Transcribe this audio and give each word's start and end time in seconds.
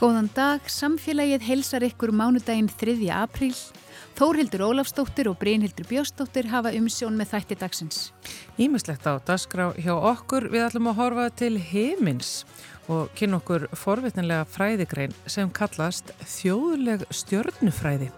Góðan 0.00 0.30
dag, 0.32 0.64
samfélagið 0.64 1.42
heilsar 1.44 1.84
ykkur 1.84 2.08
mánudaginn 2.16 2.70
3. 2.72 2.94
apríl. 3.12 3.52
Þórhildur 4.16 4.62
Ólafstóttir 4.64 5.28
og 5.28 5.36
Brynhildur 5.42 5.84
Bjóstóttir 5.90 6.48
hafa 6.48 6.72
umsjón 6.72 7.18
með 7.20 7.34
þætti 7.34 7.58
dagsins. 7.60 7.98
Ímislegt 8.56 9.04
á 9.04 9.20
dagskrá 9.20 9.74
hjá 9.76 9.92
okkur 9.92 10.48
við 10.54 10.64
ætlum 10.70 10.88
að 10.88 11.02
horfa 11.02 11.26
til 11.42 11.60
heimins 11.60 12.46
og 12.88 13.12
kynna 13.12 13.42
okkur 13.42 13.68
forvitnilega 13.76 14.48
fræðigrein 14.48 15.12
sem 15.28 15.52
kallast 15.52 16.14
þjóðleg 16.24 17.04
stjörnufræði. 17.12 18.08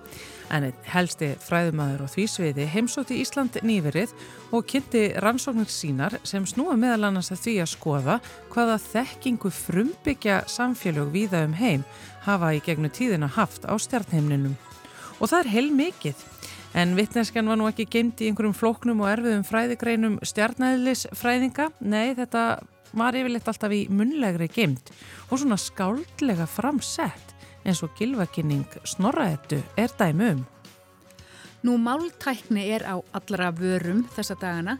En 0.53 0.67
helsti 0.93 1.31
fræðumæður 1.41 2.03
og 2.05 2.11
því 2.13 2.25
sviði 2.29 2.67
heimsóti 2.69 3.17
Ísland 3.23 3.57
nýverið 3.65 4.13
og 4.53 4.67
kynnti 4.69 5.07
rannsóknir 5.25 5.71
sínar 5.73 6.19
sem 6.29 6.45
snúa 6.49 6.77
meðal 6.77 7.09
annars 7.09 7.33
að 7.33 7.41
því 7.47 7.55
að 7.63 7.71
skoða 7.73 8.17
hvaða 8.53 8.77
þekkingu 8.85 9.53
frumbyggja 9.57 10.43
samfélög 10.53 11.09
víða 11.15 11.47
um 11.47 11.57
heim 11.57 11.87
hafa 12.27 12.53
í 12.53 12.61
gegnum 12.65 12.93
tíðina 12.93 13.31
haft 13.33 13.65
á 13.65 13.73
stjarnheimninum. 13.81 14.59
Og 15.21 15.33
það 15.33 15.41
er 15.41 15.53
heil 15.55 15.73
mikið. 15.73 16.29
En 16.77 16.95
vittneskan 16.97 17.49
var 17.49 17.59
nú 17.61 17.67
ekki 17.69 17.89
geimt 17.89 18.21
í 18.21 18.29
einhverjum 18.29 18.57
flóknum 18.57 19.03
og 19.05 19.11
erfiðum 19.13 19.45
fræðigreinum 19.45 20.21
stjarnæðlis 20.25 21.07
fræðinga. 21.17 21.69
Nei, 21.85 22.15
þetta 22.17 22.63
var 22.97 23.17
yfirleitt 23.17 23.49
alltaf 23.49 23.73
í 23.73 23.85
munlegri 23.93 24.49
geimt 24.53 24.93
og 25.31 25.39
svona 25.41 25.57
skáldlega 25.61 26.45
framsett 26.49 27.32
eins 27.65 27.83
og 27.85 27.95
gilvakinning 27.99 28.67
snorraðettu 28.89 29.61
er 29.79 29.93
dæmu 29.99 30.31
um. 30.33 30.45
Nú 31.63 31.77
máltækni 31.79 32.65
er 32.75 32.83
á 32.83 32.99
allra 33.15 33.53
vörum 33.55 34.03
þessa 34.17 34.35
dagana 34.35 34.79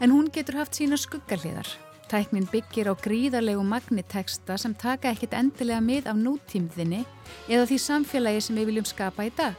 en 0.00 0.10
hún 0.10 0.30
getur 0.34 0.58
haft 0.58 0.74
sína 0.74 0.98
skuggarliðar. 0.98 1.68
Tæknin 2.10 2.46
byggir 2.50 2.90
á 2.90 2.94
gríðarlegu 2.94 3.62
magniteksta 3.66 4.56
sem 4.58 4.74
taka 4.74 5.10
ekkit 5.10 5.34
endilega 5.34 5.82
mið 5.82 6.10
af 6.10 6.18
nútímðinni 6.18 7.04
eða 7.48 7.66
því 7.66 7.78
samfélagi 7.82 8.42
sem 8.42 8.58
við 8.58 8.70
viljum 8.70 8.86
skapa 8.86 9.26
í 9.26 9.32
dag. 9.34 9.54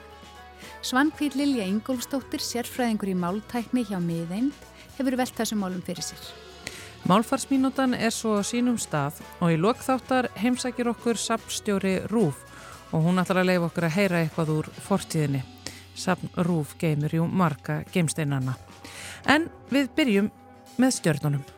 Svankvít 0.81 1.35
Lilja 1.35 1.67
Ingólfstóttir, 1.67 2.41
sérfræðingur 2.43 3.11
í 3.11 3.15
máltækni 3.19 3.83
hjá 3.87 3.99
miðeind, 4.01 4.55
hefur 4.97 5.17
velt 5.19 5.35
þessum 5.35 5.63
málum 5.63 5.83
fyrir 5.83 6.03
sér. 6.03 6.23
Málfarsmínútan 7.07 7.93
er 7.95 8.11
svo 8.11 8.39
sínum 8.43 8.79
stað 8.81 9.21
og 9.39 9.53
í 9.53 9.59
lokþáttar 9.59 10.31
heimsækir 10.39 10.89
okkur 10.91 11.19
sapstjóri 11.19 11.99
Rúf 12.11 12.46
og 12.91 13.03
hún 13.03 13.19
ætlar 13.21 13.41
að 13.41 13.51
leifa 13.51 13.69
okkur 13.69 13.87
að 13.87 13.95
heyra 13.97 14.21
eitthvað 14.21 14.53
úr 14.55 14.71
fortíðinni. 14.87 15.43
Sapn 15.97 16.31
Rúf 16.45 16.75
geymur 16.79 17.15
jú 17.17 17.27
marga 17.27 17.81
geymsteinana. 17.93 18.55
En 19.25 19.49
við 19.73 19.89
byrjum 19.97 20.31
með 20.77 20.97
stjörnunum. 20.99 21.56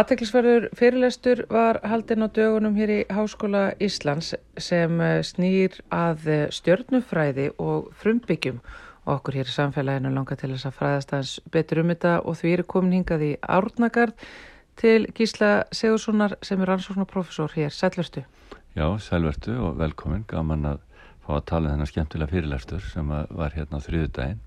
Aðteklisverður 0.00 0.70
fyrirlestur 0.78 1.40
var 1.52 1.76
haldinn 1.84 2.24
á 2.24 2.28
dögunum 2.32 2.76
hér 2.78 2.90
í 2.94 2.98
Háskóla 3.12 3.74
Íslands 3.84 4.30
sem 4.56 4.94
eh, 5.04 5.18
snýr 5.26 5.74
að 5.92 6.28
eh, 6.30 6.44
stjörnufræði 6.56 7.50
og 7.60 7.90
frumbyggjum 8.00 8.62
og 8.62 9.10
okkur 9.18 9.36
hér 9.36 9.50
í 9.50 9.52
samfélaginu 9.52 10.14
langar 10.14 10.40
til 10.40 10.54
þess 10.54 10.70
að 10.70 10.78
fræðast 10.78 11.12
aðeins 11.12 11.34
betur 11.52 11.82
um 11.82 11.92
þetta 11.92 12.14
og 12.22 12.38
því 12.40 12.54
er 12.54 12.64
komin 12.72 12.96
hingað 12.96 13.26
í 13.26 13.30
Árnagard 13.44 14.24
til 14.80 15.02
Gísla 15.18 15.50
Segurssonar 15.68 16.38
sem 16.48 16.64
er 16.64 16.72
ansvonsnaprofessor 16.78 17.52
hér. 17.58 17.74
Sælverstu. 17.74 18.24
Já, 18.78 18.86
sælverstu 19.04 19.58
og 19.60 19.76
velkomin. 19.82 20.24
Gaman 20.30 20.64
að 20.70 20.80
fá 21.26 21.34
að 21.42 21.48
tala 21.52 21.66
um 21.68 21.76
þennan 21.76 21.92
skemmtilega 21.92 22.32
fyrirlestur 22.38 22.88
sem 22.94 23.12
var 23.12 23.52
hérna 23.52 23.82
á 23.82 23.84
þriðu 23.84 24.14
daginn 24.16 24.40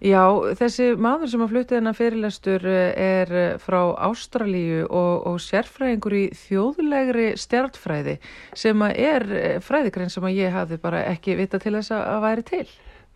Já, 0.00 0.22
þessi 0.56 0.94
maður 0.96 1.28
sem 1.28 1.42
að 1.44 1.50
flutti 1.52 1.76
þennan 1.76 1.96
fyrirlestur 1.96 2.62
eh, 2.64 2.92
er 2.96 3.32
eh, 3.36 3.56
frá 3.60 3.92
Ástralíu 4.06 4.86
og, 4.86 5.26
og 5.28 5.36
sérfræðingur 5.44 6.16
í 6.16 6.22
þjóðlegri 6.40 7.26
stjartfræði 7.36 8.14
sem 8.56 8.86
er 8.88 9.26
eh, 9.36 9.58
fræðikræn 9.60 10.08
sem 10.12 10.24
að 10.24 10.38
ég 10.38 10.56
hafði 10.56 10.80
bara 10.80 11.04
ekki 11.10 11.36
vita 11.36 11.60
til 11.60 11.74
þess 11.76 11.92
að 11.98 12.24
væri 12.24 12.46
til. 12.48 12.64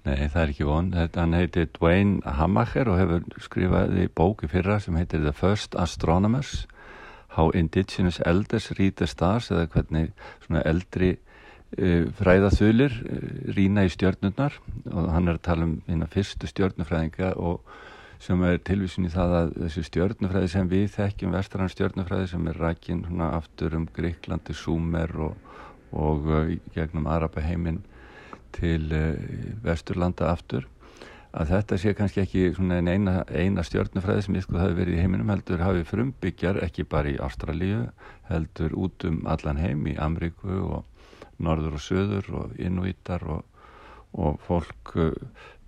Nei, 0.04 0.28
það 0.28 0.40
er 0.42 0.52
ekki 0.52 0.68
von. 0.68 0.92
Hann 1.16 1.38
heitir 1.38 1.70
Dwayne 1.72 2.36
Hamacher 2.36 2.92
og 2.92 3.00
hefur 3.00 3.24
skrifað 3.40 3.96
í 4.04 4.06
bóki 4.12 4.52
fyrra 4.52 4.76
sem 4.84 5.00
heitir 5.00 5.24
The 5.24 5.32
First 5.32 5.80
Astronomers 5.80 6.66
How 7.38 7.48
Indigenous 7.56 8.20
Elders 8.26 8.68
Read 8.76 9.00
the 9.00 9.08
Stars 9.08 9.48
eða 9.50 9.70
hvernig 9.72 10.12
svona 10.44 10.60
eldri 10.68 11.14
fræðaþulir 12.18 12.94
eh, 13.04 13.24
rína 13.56 13.84
í 13.86 13.92
stjörnurnar 13.92 14.58
og 14.92 15.08
hann 15.14 15.28
er 15.28 15.38
að 15.38 15.46
tala 15.48 15.68
um 15.68 15.74
eina 15.88 16.08
fyrstu 16.10 16.48
stjörnufræðinga 16.50 17.34
og 17.36 17.64
sem 18.24 18.40
er 18.46 18.60
tilvísin 18.64 19.08
í 19.08 19.12
það 19.12 19.34
að 19.38 19.54
þessi 19.62 19.86
stjörnufræði 19.88 20.50
sem 20.52 20.68
við 20.70 20.86
þekkjum 20.94 21.34
vestrann 21.34 21.72
stjörnufræði 21.72 22.28
sem 22.30 22.46
er 22.48 22.60
rækinn 22.62 23.02
aftur 23.26 23.74
um 23.76 23.88
Greiklandi, 23.92 24.54
Súmer 24.56 25.12
og, 25.18 25.34
og 25.92 26.30
uh, 26.30 26.54
gegnum 26.76 27.10
Arabaheimin 27.10 27.82
til 28.54 28.86
vesturlanda 29.64 30.30
aftur 30.30 30.68
að 31.34 31.50
þetta 31.50 31.78
sé 31.82 31.92
kannski 31.98 32.22
ekki 32.22 32.42
eina, 32.70 33.24
eina 33.26 33.64
stjörnufræði 33.66 34.26
sem 34.26 34.36
ykkur 34.38 34.60
hafi 34.62 34.76
verið 34.78 34.96
í 34.96 35.02
heiminum 35.02 35.32
heldur 35.32 35.64
hafi 35.64 35.82
frumbyggjar 35.88 36.60
ekki 36.62 36.86
bara 36.86 37.10
í 37.10 37.18
Ástralíu 37.18 37.88
heldur 38.30 38.76
út 38.78 39.06
um 39.08 39.24
allan 39.26 39.58
heim 39.58 39.82
í 39.90 39.96
Amríku 39.98 40.60
og 40.62 40.84
norður 41.42 41.78
og 41.78 41.84
söður 41.84 42.30
og 42.40 42.56
innvítar 42.60 43.24
og, 43.28 43.44
og 44.12 44.40
fólk 44.46 44.94
uh, 44.96 45.12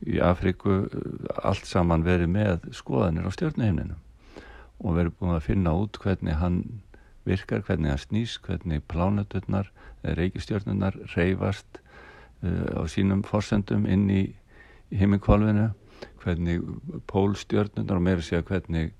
í 0.07 0.21
Afriku 0.23 0.83
uh, 0.87 1.13
allt 1.43 1.67
saman 1.69 2.07
verið 2.07 2.33
með 2.35 2.69
skoðanir 2.77 3.29
á 3.29 3.31
stjórnuhimninu 3.35 3.97
og 4.77 4.99
verið 4.99 5.17
búin 5.19 5.37
að 5.39 5.47
finna 5.47 5.73
út 5.73 5.97
hvernig 6.03 6.37
hann 6.41 6.61
virkar, 7.27 7.65
hvernig 7.67 7.95
hann 7.95 8.03
snýst, 8.03 8.43
hvernig 8.45 8.85
plánuturnar, 8.91 9.71
reykistjórnunar 10.05 10.99
reyfast 11.17 11.81
uh, 12.45 12.79
á 12.79 12.83
sínum 12.91 13.25
forsendum 13.27 13.89
inn 13.89 14.07
í, 14.13 14.23
himminkvalvinu, 14.95 15.71
hvernig 16.23 16.63
pólstjórnunar 17.11 17.99
og 17.99 18.05
meira 18.05 18.23
segja 18.23 18.45
hvernig 18.47 18.93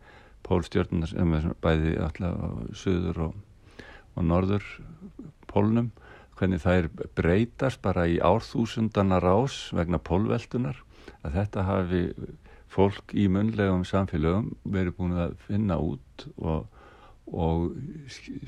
pólstjórnunar 0.47 1.11
sem 1.11 1.35
er 1.37 1.47
bæði 1.63 1.95
alltaf 2.03 2.41
á 2.43 2.49
söður 2.79 3.23
og, 3.29 3.37
og 4.17 4.27
norður 4.27 4.67
pólnum 5.51 5.93
hvernig 6.37 6.63
þær 6.63 6.89
breytast 7.17 7.81
bara 7.85 8.07
í 8.09 8.19
árþúsundana 8.21 9.21
rás 9.23 9.71
vegna 9.77 10.01
pólveldunar 10.03 10.83
að 11.25 11.39
þetta 11.39 11.67
hafi 11.67 12.03
fólk 12.77 13.15
í 13.17 13.27
munlegum 13.33 13.85
samfélögum 13.89 14.51
verið 14.69 14.97
búin 14.99 15.17
að 15.17 15.37
finna 15.47 15.79
út 15.81 16.27
og, 16.37 16.67
og 17.27 17.71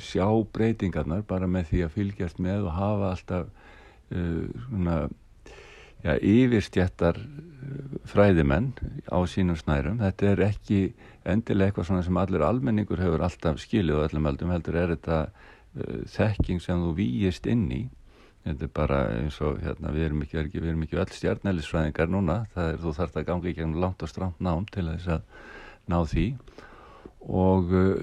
sjá 0.03 0.27
breytingarnar 0.53 1.25
bara 1.29 1.49
með 1.51 1.73
því 1.73 1.85
að 1.87 1.97
fylgjast 1.97 2.43
með 2.45 2.69
og 2.69 2.77
hafa 2.77 3.13
alltaf 3.15 3.49
uh, 3.49 4.45
svona 4.67 4.99
ja, 6.05 6.15
yfirstjættar 6.15 7.23
uh, 7.23 7.99
fræðimenn 8.11 8.73
á 9.09 9.19
sínum 9.31 9.57
snærum. 9.59 10.03
Þetta 10.03 10.33
er 10.33 10.45
ekki 10.51 10.81
endilega 11.29 11.73
eitthvað 11.73 12.05
sem 12.07 12.21
allir 12.21 12.45
almenningur 12.45 13.01
hefur 13.01 13.25
alltaf 13.25 13.63
skilið 13.65 13.97
og 13.97 14.09
öllum 14.09 14.29
heldum 14.29 14.53
heldur 14.55 14.83
er 14.83 14.97
þetta 14.97 15.23
þekking 16.13 16.61
sem 16.63 16.83
þú 16.83 16.93
výist 16.99 17.47
inn 17.51 17.67
í 17.73 17.83
þetta 18.45 18.65
er 18.65 18.73
bara 18.75 19.01
eins 19.19 19.41
og 19.45 19.59
hérna, 19.63 19.93
við 19.95 20.07
erum 20.07 20.23
ekki, 20.25 20.39
ekki, 20.43 20.63
ekki 20.73 21.01
öll 21.03 21.11
stjarnælisfræðingar 21.17 22.13
núna 22.13 22.39
það 22.55 22.71
er 22.73 22.81
þú 22.85 22.95
þarfst 22.99 23.19
að 23.21 23.29
ganga 23.29 23.51
í 23.51 23.57
gegnum 23.57 23.83
langt 23.83 24.05
og 24.05 24.11
stramt 24.13 24.41
nám 24.45 24.69
til 24.73 24.87
þess 24.89 25.09
að 25.19 25.23
ná 25.89 25.99
því. 26.09 26.27
Og 27.29 27.75
uh, 27.75 28.01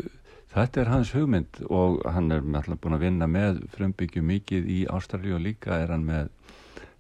þetta 0.54 0.82
er 0.82 0.92
hans 0.92 1.14
hugmynd 1.16 1.62
og 1.70 2.04
hann 2.12 2.32
er 2.36 2.46
alltaf 2.46 2.82
búin 2.84 2.98
að 2.98 3.06
vinna 3.08 3.30
með 3.32 3.64
frumbyggju 3.76 4.22
mikið 4.26 4.70
í 4.76 4.80
Ástralju 4.92 5.38
og 5.40 5.46
líka 5.46 5.80
er 5.82 5.94
hann 5.96 6.06
með 6.08 6.32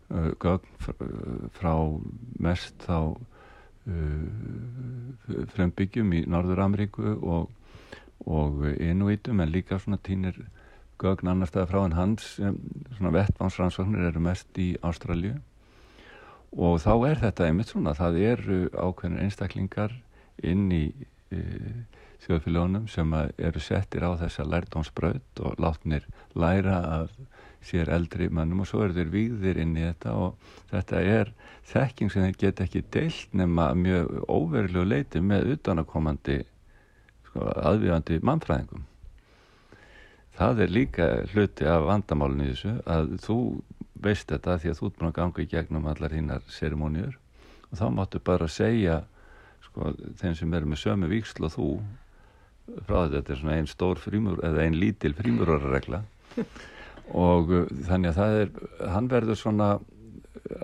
uh, 0.10 0.32
gögn 0.42 0.72
frá 1.60 1.74
mest 2.42 2.88
þá 2.88 2.98
uh, 3.12 4.26
frumbyggjum 5.54 6.18
í 6.18 6.26
Norður 6.30 6.66
Ameríku 6.66 7.14
og 7.20 7.54
og 8.26 8.64
Inuitum 8.80 9.42
en 9.44 9.52
líka 9.52 9.78
svona 9.78 10.00
týnir 10.02 10.38
gögn 11.02 11.32
annar 11.32 11.50
staða 11.50 11.70
frá 11.72 11.82
en 11.86 11.98
hans 11.98 12.30
svona 12.38 13.14
vettvánsrannsóknir 13.16 14.10
eru 14.10 14.24
mest 14.24 14.60
í 14.62 14.74
Ástralju 14.86 15.36
og 16.56 16.80
þá 16.84 16.94
er 17.10 17.22
þetta 17.26 17.50
einmitt 17.50 17.74
svona 17.74 17.96
það 17.98 18.22
eru 18.32 18.60
ákveðin 18.72 19.22
einstaklingar 19.26 19.96
inn 20.44 20.70
í 20.72 20.86
e, 21.32 21.42
þjóðfélagunum 22.26 22.88
sem 22.92 23.12
eru 23.16 23.62
settir 23.64 24.06
á 24.08 24.16
þessa 24.20 24.46
lærdómsbraut 24.48 25.44
og 25.44 25.60
látnir 25.62 26.08
læra 26.34 26.80
af 27.02 27.18
sér 27.66 27.90
eldri 27.94 28.30
mannum 28.30 28.64
og 28.64 28.70
svo 28.70 28.84
eru 28.86 28.96
þeir 28.96 29.12
výðir 29.14 29.60
inn 29.62 29.76
í 29.78 29.86
þetta 29.86 30.16
og 30.22 30.50
þetta 30.72 31.02
er 31.02 31.32
þekking 31.72 32.14
sem 32.14 32.28
þeir 32.28 32.42
geta 32.44 32.66
ekki 32.66 32.84
deilt 32.94 33.38
nema 33.38 33.72
mjög 33.78 34.12
óverulegu 34.30 34.86
leiti 34.88 35.22
með 35.22 35.56
utanakomandi 35.56 36.42
sko, 37.30 37.48
aðvíðandi 37.72 38.22
mannfræðingum. 38.26 38.86
Það 40.36 40.62
er 40.66 40.72
líka 40.74 41.10
hluti 41.32 41.68
af 41.70 41.86
vandamálinu 41.88 42.50
þessu 42.52 42.74
að 42.92 43.14
þú 43.24 43.38
veist 44.06 44.32
þetta 44.32 44.58
því 44.60 44.72
að 44.72 44.80
þú 44.80 44.88
ert 44.88 44.98
búin 45.00 45.10
að 45.10 45.18
ganga 45.20 45.44
í 45.44 45.52
gegnum 45.52 45.88
allar 45.90 46.16
hinnar 46.16 46.48
serimóniur 46.52 47.16
og 47.70 47.78
þá 47.80 47.86
máttu 47.96 48.22
bara 48.24 48.50
segja 48.52 49.02
sko, 49.64 49.94
þeim 50.20 50.36
sem 50.36 50.58
eru 50.58 50.72
með 50.72 50.82
sömu 50.84 51.10
víksl 51.12 51.48
og 51.48 51.56
þú 51.56 51.70
frá 52.86 53.06
þetta, 53.08 53.32
er 53.32 53.40
svona 53.40 53.58
einn 53.60 53.70
stór 53.70 54.02
frímur 54.02 54.42
eða 54.46 54.66
einn 54.66 54.78
lítil 54.82 55.14
frímurarregla 55.18 56.02
og 57.26 57.52
uh, 57.54 57.68
þannig 57.88 58.12
að 58.12 58.20
það 58.20 58.40
er 58.42 58.54
hann 58.96 59.10
verður 59.12 59.40
svona 59.40 59.70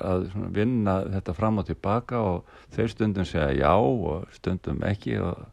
að 0.01 0.27
svona 0.31 0.51
vinna 0.53 0.95
þetta 1.15 1.35
fram 1.37 1.61
og 1.61 1.67
tilbaka 1.69 2.21
og 2.21 2.55
þeir 2.75 2.93
stundum 2.93 3.27
segja 3.27 3.53
já 3.55 3.73
og 3.77 4.27
stundum 4.35 4.81
ekki 4.85 5.17
og, 5.23 5.45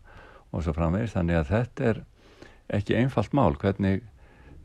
og 0.51 0.65
svo 0.65 0.75
framvegir 0.77 1.13
þannig 1.15 1.41
að 1.41 1.53
þetta 1.53 1.91
er 1.93 2.03
ekki 2.75 2.97
einfalt 2.99 3.35
mál 3.37 3.57
hvernig 3.61 4.03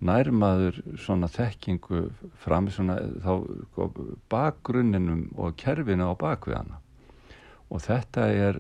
nærmaður 0.04 0.82
svona 1.00 1.30
þekkingu 1.32 2.08
fram 2.44 2.68
svona 2.72 2.98
þá 3.24 3.34
sko, 3.72 3.90
bakgrunninum 4.32 5.30
og 5.40 5.56
kerfinu 5.60 6.12
á 6.12 6.14
bakvið 6.20 6.60
hana 6.60 6.80
og 7.72 7.84
þetta 7.86 8.28
er 8.48 8.60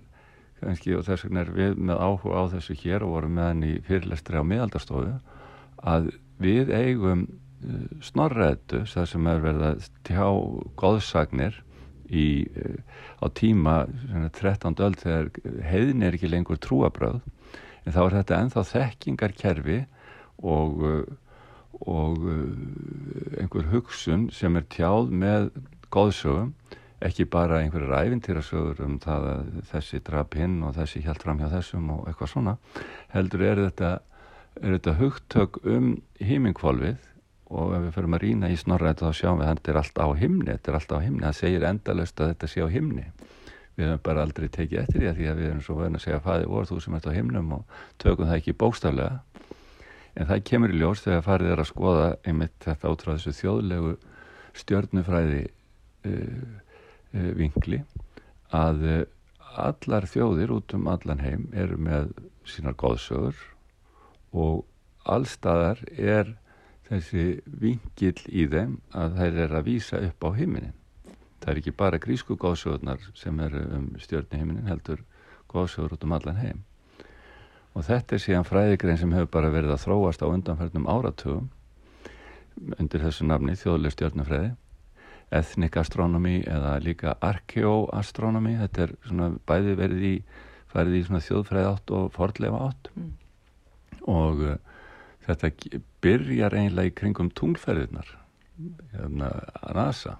kannski 0.61 0.95
og 0.95 1.05
þess 1.07 1.27
vegna 1.27 1.43
er 1.43 1.51
við 1.57 1.79
með 1.89 2.01
áhuga 2.05 2.39
á 2.39 2.43
þessu 2.55 2.77
hér 2.79 3.03
og 3.05 3.15
vorum 3.17 3.35
með 3.37 3.49
hann 3.49 3.65
í 3.67 3.73
fyrirlestri 3.87 4.39
á 4.39 4.43
miðaldarstofu 4.47 5.17
að 5.93 6.09
við 6.43 6.71
eigum 6.71 7.25
uh, 7.27 7.85
snorrættu 8.05 8.83
það 8.89 9.09
sem 9.11 9.29
er 9.29 9.43
verið 9.43 9.67
að 9.67 9.87
tjá 10.07 10.25
góðsagnir 10.79 11.59
í, 12.07 12.27
uh, 12.47 12.79
á 13.19 13.25
tíma 13.35 13.77
13. 14.39 14.79
öll 14.79 14.95
þegar 15.03 15.31
heiðin 15.67 16.07
er 16.07 16.15
ekki 16.15 16.31
lengur 16.31 16.61
trúabröð 16.63 17.19
en 17.83 17.95
þá 17.95 18.01
er 18.05 18.15
þetta 18.19 18.39
enþá 18.39 18.65
þekkingarkerfi 18.71 19.81
og 20.43 20.87
uh, 20.87 21.03
og 21.83 22.21
einhver 23.41 23.65
hugsun 23.71 24.27
sem 24.31 24.55
er 24.55 24.65
tjáð 24.71 25.11
með 25.11 25.49
góðsögum 25.93 26.53
ekki 27.03 27.25
bara 27.27 27.59
einhverju 27.59 27.89
ræfintýrasögur 27.89 28.83
um 28.85 28.99
það 29.03 29.25
að 29.31 29.47
þessi 29.71 29.99
draf 30.07 30.37
hinn 30.39 30.61
og 30.63 30.77
þessi 30.77 31.01
hjælt 31.03 31.25
fram 31.25 31.41
hjá 31.41 31.49
þessum 31.51 31.89
og 31.97 32.05
eitthvað 32.07 32.31
svona 32.31 32.53
heldur 33.11 33.43
er 33.49 33.63
þetta, 33.65 33.91
er 34.61 34.77
þetta 34.77 34.95
hugtök 35.01 35.59
um 35.65 35.89
hímingkvolvið 36.23 37.09
og 37.53 37.75
ef 37.75 37.83
við 37.87 37.95
förum 37.97 38.17
að 38.17 38.23
rýna 38.23 38.51
í 38.53 38.57
snorrætu 38.57 39.09
þá 39.09 39.19
sjáum 39.19 39.41
við 39.41 39.47
að 39.49 39.53
þetta 39.57 39.73
er 39.73 39.81
allt 39.81 39.99
á 39.99 40.07
himni 40.23 40.51
þetta 40.53 40.71
er 40.71 40.79
allt 40.79 40.95
á 40.95 40.99
himni, 41.03 41.25
það 41.25 41.39
segir 41.41 41.67
endalust 41.67 42.21
að 42.21 42.33
þetta 42.33 42.51
sé 42.53 42.63
á 42.63 42.67
himni 42.71 43.07
við 43.77 43.89
höfum 43.89 44.03
bara 44.05 44.25
aldrei 44.27 44.47
tekið 44.53 44.81
eftir 44.83 44.99
því 45.01 45.09
að 45.09 45.19
því 45.19 45.29
að 45.31 45.41
við 45.41 45.49
erum 45.49 45.61
svo 45.65 45.77
verðin 45.79 45.99
að 45.99 46.05
segja 46.05 46.23
fæði 46.23 46.49
voru 46.53 46.69
þú 46.69 46.79
sem 46.83 46.97
ert 46.97 47.09
á 47.09 47.17
himnum 47.17 47.53
og 47.57 47.77
tökum 48.03 48.29
það 48.29 48.39
ekki 48.39 48.57
bóstaflega 48.63 49.21
en 50.13 50.29
það 50.29 50.43
kemur 50.49 50.73
í 50.73 50.81
ljós 50.81 51.05
þegar 51.05 51.25
farið 51.25 51.53
er 51.53 51.63
að 51.63 51.71
skoða 51.71 52.09
einmitt 52.23 52.57
þetta 52.61 52.91
átráð 52.91 53.17
þessu 53.17 53.37
þjóðlegu 53.39 53.95
stjörnufræði 54.61 55.41
uh, 55.49 56.43
Eh, 57.13 57.29
vingli 57.37 57.77
að 58.57 58.85
eh, 58.89 59.01
allar 59.61 60.07
þjóðir 60.09 60.53
út 60.55 60.73
um 60.73 60.87
allan 60.89 61.19
heim 61.21 61.43
eru 61.53 61.75
með 61.77 62.07
sínar 62.49 62.73
góðsögur 62.73 63.37
og 64.33 64.63
allstaðar 65.05 65.83
er 65.93 66.31
þessi 66.87 67.25
vingil 67.45 68.15
í 68.33 68.47
þeim 68.49 68.79
að 68.97 69.19
þær 69.19 69.37
er 69.45 69.53
að 69.59 69.67
výsa 69.67 70.01
upp 70.07 70.25
á 70.25 70.29
heiminin. 70.33 70.73
Það 71.43 71.51
er 71.51 71.59
ekki 71.59 71.75
bara 71.83 71.99
grísku 71.99 72.37
góðsögurnar 72.39 73.03
sem 73.19 73.39
eru 73.43 73.63
um 73.77 73.89
stjórni 73.99 74.39
heiminin 74.39 74.69
heldur 74.71 75.03
góðsögur 75.51 75.97
út 75.97 76.07
um 76.07 76.15
allan 76.15 76.39
heim. 76.39 76.63
Og 77.73 77.85
þetta 77.87 78.15
er 78.15 78.23
síðan 78.23 78.47
fræðigrein 78.47 78.99
sem 79.01 79.13
hefur 79.13 79.31
bara 79.33 79.51
verið 79.51 79.75
að 79.75 79.83
þróast 79.83 80.23
á 80.23 80.27
undanfærnum 80.29 80.87
áratugum 80.87 81.49
undir 82.77 83.01
þessu 83.03 83.25
nafni 83.27 83.57
þjóðlega 83.57 83.95
stjórnufræði 83.97 84.51
ethnic 85.33 85.77
astronomy 85.81 86.41
eða 86.45 86.73
líka 86.83 87.15
arkeoastronomy 87.23 88.57
þetta 88.61 88.85
er 88.85 88.95
svona 89.07 89.29
bæði 89.49 89.77
verið 89.79 90.05
í 90.09 90.13
farið 90.73 90.97
í 90.99 91.03
svona 91.07 91.23
þjóðfræð 91.27 91.69
átt 91.69 91.93
og 91.97 92.11
fordlefa 92.13 92.67
átt 92.67 92.91
mm. 92.93 93.09
og 94.13 94.43
uh, 94.45 94.59
þetta 95.27 95.51
byrjar 96.03 96.57
einlega 96.59 96.91
í 96.91 96.95
kringum 96.97 97.31
tunglferðirnar 97.33 98.13
hérna 98.93 99.31
nasa 99.73 100.19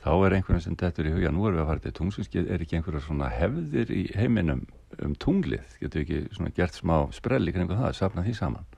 þá 0.00 0.12
er 0.24 0.34
einhvern 0.36 0.62
sem 0.64 0.76
dettur 0.80 1.08
í 1.08 1.12
hugja 1.12 1.30
nú 1.32 1.44
erum 1.44 1.58
við 1.58 1.62
að 1.64 1.70
fara 1.70 1.82
til 1.84 1.94
tungsinskið 1.98 2.50
er 2.54 2.62
ekki 2.64 2.78
einhverja 2.78 3.02
svona 3.04 3.28
hefðir 3.34 3.90
í 3.92 4.04
heiminum 4.16 4.62
um 5.04 5.16
tunglið? 5.20 5.74
Getur 5.80 6.00
við 6.00 6.04
ekki 6.06 6.36
svona 6.36 6.52
gert 6.56 6.78
smá 6.78 6.94
sprell 7.12 7.44
í 7.44 7.52
kringum 7.52 7.80
það, 7.80 7.96
safna 7.98 8.24
því 8.24 8.36
saman? 8.38 8.68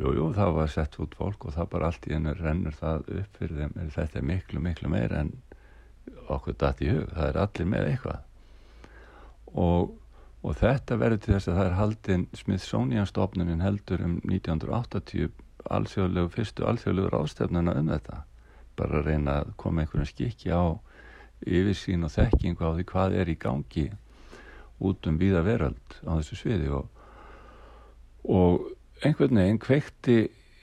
Jú, 0.00 0.12
jú, 0.16 0.26
það 0.36 0.52
var 0.56 0.68
sett 0.72 0.98
út 1.00 1.16
fólk 1.16 1.46
og 1.48 1.56
það 1.56 1.70
bara 1.72 1.88
allt 1.88 2.08
í 2.08 2.12
hennu 2.12 2.34
rennur 2.36 2.76
það 2.76 3.08
upp 3.22 3.38
fyrir 3.40 3.58
þeim, 3.62 3.90
þetta 3.96 4.20
er 4.20 4.28
miklu, 4.28 4.60
miklu 4.64 4.92
meira 4.92 5.22
en 5.24 5.32
okkur 6.32 6.56
dætt 6.60 6.82
í 6.84 6.90
hug, 6.92 7.06
það 7.12 7.28
er 7.28 7.38
allir 7.42 7.68
með 7.72 7.88
eitthvað. 7.90 8.20
Og, 9.62 9.94
og 10.42 10.58
þetta 10.60 10.98
verður 11.00 11.22
til 11.24 11.34
þess 11.36 11.52
að 11.52 11.58
það 11.60 11.70
er 11.70 11.78
haldinn 11.78 12.26
Smithsonian-stofnunin 12.40 13.64
heldur 13.64 14.04
um 14.04 14.18
1980 14.28 15.32
alþjóðlegu, 15.72 16.32
fyrstu 16.36 16.66
alþjóðlegu 16.68 17.12
rástefnuna 17.12 17.76
um 17.80 17.92
þetta 17.92 18.24
bara 18.78 19.00
að 19.00 19.08
reyna 19.10 19.38
að 19.42 19.52
koma 19.60 19.82
einhverjum 19.82 20.08
skikki 20.08 20.52
á 20.54 20.78
yfirsýn 21.42 22.06
og 22.06 22.12
þekkingu 22.14 22.62
á 22.62 22.70
því 22.76 22.86
hvað 22.92 23.16
er 23.22 23.32
í 23.32 23.38
gangi 23.40 23.88
út 24.82 25.06
um 25.06 25.18
víða 25.18 25.42
veröld 25.46 25.98
á 26.06 26.18
þessu 26.18 26.38
sviði. 26.38 26.70
Og, 26.74 26.86
og 28.26 28.70
einhvern 29.02 29.40
veginn 29.42 29.62
kveikti 29.62 30.18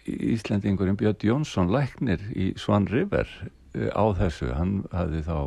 Íslandingurinn 0.09 0.97
Björn 0.97 1.21
Jónsson 1.21 1.71
læknir 1.73 2.21
í 2.33 2.51
Svan 2.57 2.87
River 2.89 3.27
eh, 3.75 3.91
á 3.93 4.05
þessu, 4.17 4.53
hann 4.55 4.81
hafði 4.95 5.21
þá 5.27 5.37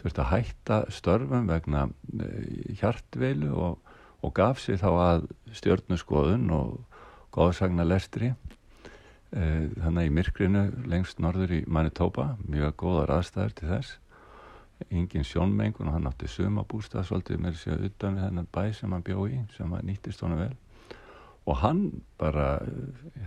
þurfti 0.00 0.22
að 0.22 0.30
hætta 0.32 0.78
störfum 0.94 1.48
vegna 1.50 1.86
eh, 2.18 2.74
hjartveilu 2.80 3.52
og, 3.54 3.94
og 4.24 4.34
gaf 4.34 4.62
sig 4.62 4.80
þá 4.82 4.90
að 4.90 5.28
stjórnuskoðun 5.60 6.48
og 6.54 6.78
góðsagna 7.34 7.86
lestri 7.86 8.32
þannig 9.32 10.08
í 10.08 10.12
myrkrinu 10.16 10.62
lengst 10.88 11.18
norður 11.20 11.52
í 11.58 11.64
Manitoba 11.68 12.30
mjög 12.48 12.76
góðar 12.80 13.18
aðstæður 13.18 13.56
til 13.58 13.68
þess. 13.72 13.96
Engin 14.88 15.26
sjónmengun 15.26 15.90
og 15.90 15.96
hann 15.96 16.08
átti 16.08 16.30
sumabústað 16.30 17.08
svolítið 17.08 17.42
með 17.42 17.58
þessu 17.58 17.90
utan 17.90 18.16
við 18.16 18.26
þennan 18.28 18.50
bæ 18.54 18.62
sem 18.78 18.94
hann 18.94 19.04
bjó 19.04 19.26
í 19.26 19.40
sem 19.56 19.72
hann 19.74 19.88
nýttist 19.88 20.22
honum 20.24 20.40
vel. 20.44 20.54
Og 21.48 21.58
hann 21.62 21.82
bara 22.20 22.60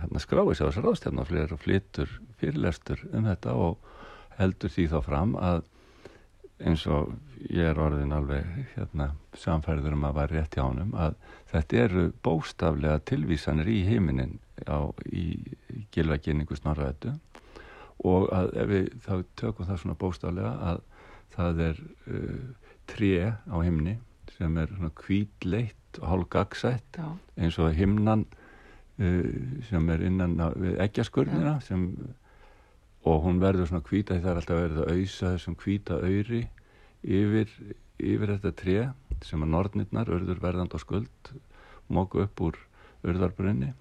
hérna, 0.00 0.22
skráði 0.22 0.56
sér 0.56 0.70
á 0.70 0.70
þessu 0.70 0.84
ráðstefna 0.86 1.26
og 1.26 1.60
flyttur 1.60 2.16
fyrirlestur 2.40 3.04
um 3.12 3.28
þetta 3.28 3.54
og 3.58 3.92
heldur 4.38 4.72
því 4.72 4.88
þá 4.90 4.98
fram 5.06 5.36
að 5.38 5.62
eins 6.62 6.84
og 6.86 7.12
ég 7.50 7.72
er 7.72 7.80
orðin 7.82 8.14
alveg 8.14 8.46
hérna, 8.76 9.12
samfærður 9.34 9.96
um 9.96 10.06
að 10.06 10.18
vera 10.20 10.38
rétt 10.38 10.56
hjá 10.56 10.64
honum 10.64 10.94
að 10.94 11.16
þetta 11.50 11.80
eru 11.84 12.04
bóstaflega 12.24 13.02
tilvísanir 13.10 13.70
í 13.70 13.82
heiminin 13.88 14.38
á, 14.66 14.78
í, 15.12 15.24
gilvæginningu 15.94 16.56
snorraðetu 16.58 17.14
og 18.08 18.30
að 18.34 18.54
ef 18.62 18.70
við 18.70 18.88
þá 19.04 19.12
tökum 19.38 19.68
það 19.68 19.82
svona 19.82 19.98
bóstaflega 20.00 20.52
að 20.70 20.80
það 21.32 21.62
er 21.68 21.82
uh, 22.12 22.46
tré 22.90 23.12
á 23.30 23.56
heimni 23.62 23.98
sem 24.36 24.56
er 24.58 24.72
svona 24.72 24.92
kvítleitt 24.98 26.00
og 26.00 26.08
hálf 26.08 26.30
gagsætt 26.32 26.98
eins 27.36 27.58
og 27.62 27.76
himnan 27.76 28.24
uh, 28.26 29.28
sem 29.68 29.92
er 29.94 30.08
innan 30.08 30.38
við 30.56 30.80
eggjaskurðina 30.86 31.58
og 33.02 33.22
hún 33.24 33.40
verður 33.42 33.70
svona 33.70 33.86
hvita 33.86 34.16
því 34.16 34.24
það 34.24 34.32
er 34.32 34.40
alltaf 34.40 34.60
verið 34.60 34.82
að 34.82 34.92
auðsa 34.96 35.30
þessum 35.34 35.56
hvita 35.62 36.00
öyri 36.06 36.42
yfir, 37.02 37.54
yfir 37.98 38.34
þetta 38.36 38.52
tre 38.58 38.76
sem 39.26 39.42
að 39.42 39.54
nornirnar, 39.54 40.10
örður 40.10 40.42
verðand 40.42 40.74
og 40.74 40.82
skuld 40.82 41.32
móku 41.92 42.22
upp 42.22 42.42
úr 42.42 42.58
örðarbrunni 43.06 43.72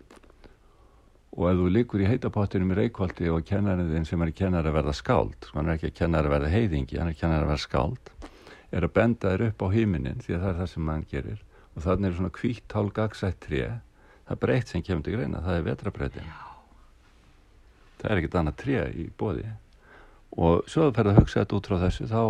og 1.37 1.45
ef 1.47 1.59
þú 1.61 1.69
likur 1.71 2.03
í 2.03 2.09
heitapottinum 2.09 2.73
í 2.73 2.79
Reykjóldi 2.81 3.31
og 3.31 3.45
kennariðin 3.47 4.07
sem 4.07 4.21
er 4.25 4.33
kennar 4.35 4.67
að 4.67 4.77
verða 4.79 4.95
skáld 4.97 5.47
hann 5.53 5.69
er 5.69 5.77
ekki 5.77 5.91
að 5.91 5.97
kennar 6.01 6.27
að 6.27 6.35
verða 6.35 6.51
heiðingi 6.55 6.99
hann 6.99 7.11
er 7.11 7.15
að 7.15 7.21
kennar 7.23 7.45
að 7.45 7.53
verða 7.53 7.65
skáld 7.65 8.13
er 8.71 8.87
að 8.87 8.93
benda 8.95 9.33
þér 9.33 9.47
upp 9.49 9.65
á 9.65 9.67
híminin 9.71 10.21
því 10.23 10.35
að 10.35 10.43
það 10.43 10.51
er 10.51 10.61
það 10.61 10.69
sem 10.73 10.85
mann 10.87 11.09
gerir. 11.11 11.41
Og 11.71 11.83
þannig 11.87 12.07
er 12.07 12.15
svona 12.19 12.35
kvítt 12.35 12.75
hálf 12.75 12.93
gagsætt 12.95 13.41
tré. 13.43 13.65
Það 14.27 14.37
er 14.37 14.41
breytt 14.45 14.71
sem 14.71 14.83
kemur 14.83 15.03
til 15.03 15.17
greina 15.17 15.43
það 15.43 15.57
er 15.57 15.67
vetrabreitin 15.67 16.31
það 18.01 18.11
er 18.11 18.21
ekkit 18.21 18.37
annað 18.39 18.57
tré 18.61 18.85
í 18.97 19.07
bóði 19.17 19.49
og 20.31 20.63
svo 20.71 20.87
þú 20.87 20.95
ferð 20.95 21.11
að 21.11 21.19
hugsa 21.19 21.43
þetta 21.43 21.57
út 21.57 21.69
frá 21.69 21.77
þessu 21.83 22.07
þá 22.09 22.23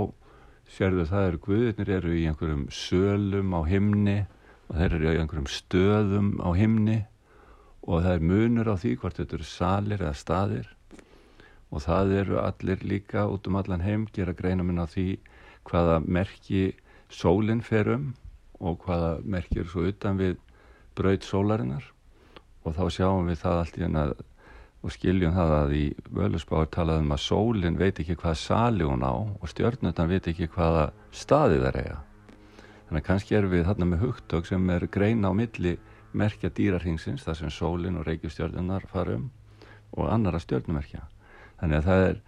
sérðu 0.71 1.05
það 1.11 1.27
eru 1.27 1.41
guðurnir 1.45 1.91
eru 1.97 2.13
í 2.15 2.25
einhverjum 2.29 2.65
sölum 2.75 3.55
á 3.55 3.61
himni 3.69 4.17
og 4.67 4.79
þeir 4.79 4.97
eru 4.97 5.11
í 5.11 5.21
einhverjum 5.21 5.49
stöðum 5.51 6.31
á 6.43 6.49
himni 6.57 6.97
og 7.87 8.03
það 8.03 8.13
er 8.13 8.25
munur 8.31 8.71
á 8.71 8.75
því 8.77 8.93
hvort 9.01 9.17
þetta 9.17 9.37
eru 9.37 9.47
salir 9.47 10.03
eða 10.03 10.17
staðir 10.17 10.69
og 11.71 11.83
það 11.85 12.15
eru 12.21 12.39
allir 12.41 12.83
líka 12.85 13.25
út 13.31 13.47
um 13.47 13.57
allan 13.57 13.85
heim 13.85 14.07
gera 14.13 14.35
greina 14.37 14.63
minn 14.63 14.81
á 14.81 14.85
því 14.85 15.07
hvaða 15.69 16.01
merki 16.05 16.71
sólinn 17.09 17.63
fer 17.65 17.89
um 17.95 18.11
og 18.59 18.83
hvaða 18.85 19.15
merki 19.23 19.61
eru 19.61 19.71
svo 19.71 19.87
utan 19.89 20.19
við 20.19 20.37
braut 20.97 21.25
sólarinnar 21.25 21.87
og 22.65 22.75
þá 22.77 22.83
sjáum 22.97 23.31
við 23.31 23.41
það 23.41 23.61
allt 23.61 23.79
í 23.79 23.85
henn 23.87 24.01
að 24.03 24.13
og 24.81 24.93
skiljum 24.95 25.35
það 25.35 25.51
að 25.55 25.73
í 25.77 25.83
völusbáður 26.09 26.69
talaðum 26.73 27.13
að 27.13 27.21
sólinn 27.21 27.77
veit 27.77 27.99
ekki 28.01 28.17
hvað 28.17 28.39
sali 28.41 28.87
hún 28.87 29.05
á 29.05 29.13
og 29.13 29.49
stjörnutan 29.49 30.09
veit 30.09 30.29
ekki 30.31 30.49
hvaða 30.55 30.87
staði 31.13 31.59
það 31.61 31.75
reyja. 31.75 31.97
Þannig 32.87 33.03
að 33.03 33.07
kannski 33.07 33.37
erum 33.37 33.53
við 33.53 33.67
þarna 33.69 33.89
með 33.91 34.01
hugtök 34.07 34.49
sem 34.49 34.71
er 34.73 34.87
greina 34.91 35.29
á 35.29 35.33
milli 35.37 35.75
merkja 36.17 36.51
dýrarhingsins 36.55 37.25
þar 37.25 37.39
sem 37.39 37.53
sólinn 37.53 37.99
og 37.99 38.07
reykjustjörnunar 38.07 38.87
farum 38.91 39.29
og 39.91 40.09
annara 40.11 40.39
stjörnumerkja. 40.39 41.03
Þannig 41.59 41.77
að 41.77 41.89
það 41.89 42.05
er, 42.07 42.21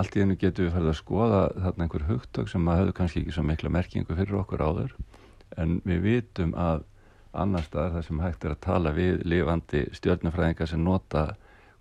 allt 0.00 0.16
í 0.16 0.22
hennu 0.22 0.36
getur 0.38 0.66
við 0.66 0.74
farið 0.76 0.92
að 0.92 1.00
skoða 1.00 1.40
þarna 1.56 1.86
einhver 1.86 2.06
hugtök 2.08 2.50
sem 2.50 2.68
að 2.68 2.80
höfðu 2.80 2.96
kannski 3.00 3.22
ekki 3.24 3.34
svo 3.36 3.46
mikla 3.46 3.72
merkingu 3.74 4.16
fyrir 4.16 4.40
okkur 4.42 4.62
áður 4.62 4.94
en 5.58 5.80
við 5.84 6.04
vitum 6.04 6.54
að 6.54 6.84
annar 7.32 7.64
staðar 7.66 7.96
þar 7.96 8.06
sem 8.06 8.20
hægt 8.22 8.44
er 8.44 8.54
að 8.54 8.62
tala 8.66 8.92
við 8.94 9.24
lifandi 9.26 9.84
stjörnufræðingar 9.94 10.70
sem 10.70 10.82
nota 10.84 11.24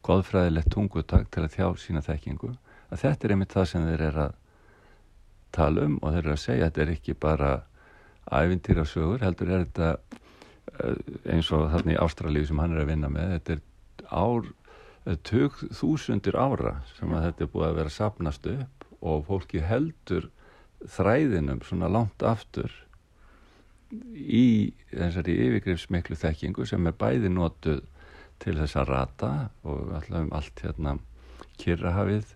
goðfræðilegt 0.05 0.71
tungutak 0.73 1.29
til 1.33 1.45
að 1.45 1.55
þjá 1.55 1.67
sína 1.83 2.03
þekkingu 2.05 2.51
að 2.89 3.01
þetta 3.03 3.27
er 3.27 3.33
einmitt 3.35 3.55
það 3.55 3.67
sem 3.71 3.87
þeir 3.89 4.05
eru 4.09 4.25
að 4.25 4.37
tala 5.55 5.85
um 5.85 5.97
og 6.01 6.13
þeir 6.13 6.23
eru 6.23 6.35
að 6.35 6.43
segja 6.43 6.65
að 6.65 6.69
þetta 6.69 6.83
er 6.85 6.93
ekki 6.93 7.15
bara 7.25 7.51
ævintýra 8.29 8.85
sögur, 8.85 9.23
heldur 9.25 9.53
er 9.53 9.65
þetta 9.65 10.19
eins 11.29 11.51
og 11.55 11.69
þarna 11.73 11.95
í 11.95 11.99
Ástralíu 11.99 12.47
sem 12.47 12.59
hann 12.61 12.75
er 12.75 12.83
að 12.83 12.91
vinna 12.93 13.11
með 13.13 13.35
þetta 13.35 13.55
er 13.55 13.63
ár, 14.09 14.49
tök 15.25 15.61
þúsundir 15.75 16.37
ára 16.39 16.79
sem 16.97 17.13
að 17.15 17.29
þetta 17.29 17.45
er 17.45 17.53
búið 17.53 17.67
að 17.69 17.79
vera 17.79 17.93
sapnast 17.93 18.49
upp 18.51 18.85
og 18.99 19.25
fólki 19.27 19.63
heldur 19.63 20.29
þræðinum 20.87 21.63
svona 21.65 21.89
langt 21.91 22.23
aftur 22.23 22.71
í 23.91 24.71
þessari 24.91 25.35
yfirgrifsmiklu 25.47 26.17
þekkingu 26.19 26.67
sem 26.69 26.87
er 26.87 26.97
bæði 26.99 27.31
notuð 27.33 27.81
til 28.39 28.55
þess 28.59 28.77
að 28.79 28.91
rata 28.93 29.31
og 29.67 29.95
alltaf 29.97 30.19
um 30.21 30.35
allt 30.37 30.61
hérna 30.63 30.95
Kirrahafið 31.59 32.35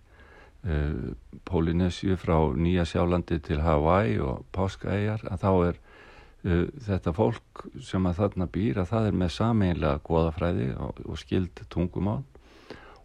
eh, 0.68 1.14
Pólinesju 1.48 2.18
frá 2.20 2.38
Nýja 2.58 2.88
Sjálandi 2.90 3.40
til 3.44 3.62
Hawaii 3.64 4.18
og 4.24 4.44
Páskaæjar 4.56 5.24
að 5.30 5.46
þá 5.46 5.52
er 5.70 5.80
þetta 6.44 7.14
fólk 7.16 7.64
sem 7.84 8.06
að 8.10 8.20
þarna 8.20 8.48
býr 8.52 8.82
að 8.82 8.90
það 8.92 9.06
er 9.08 9.18
með 9.22 9.34
sameinlega 9.38 10.02
goðafræði 10.10 10.70
og, 10.84 11.02
skild 11.20 11.62
tungumál. 11.72 12.24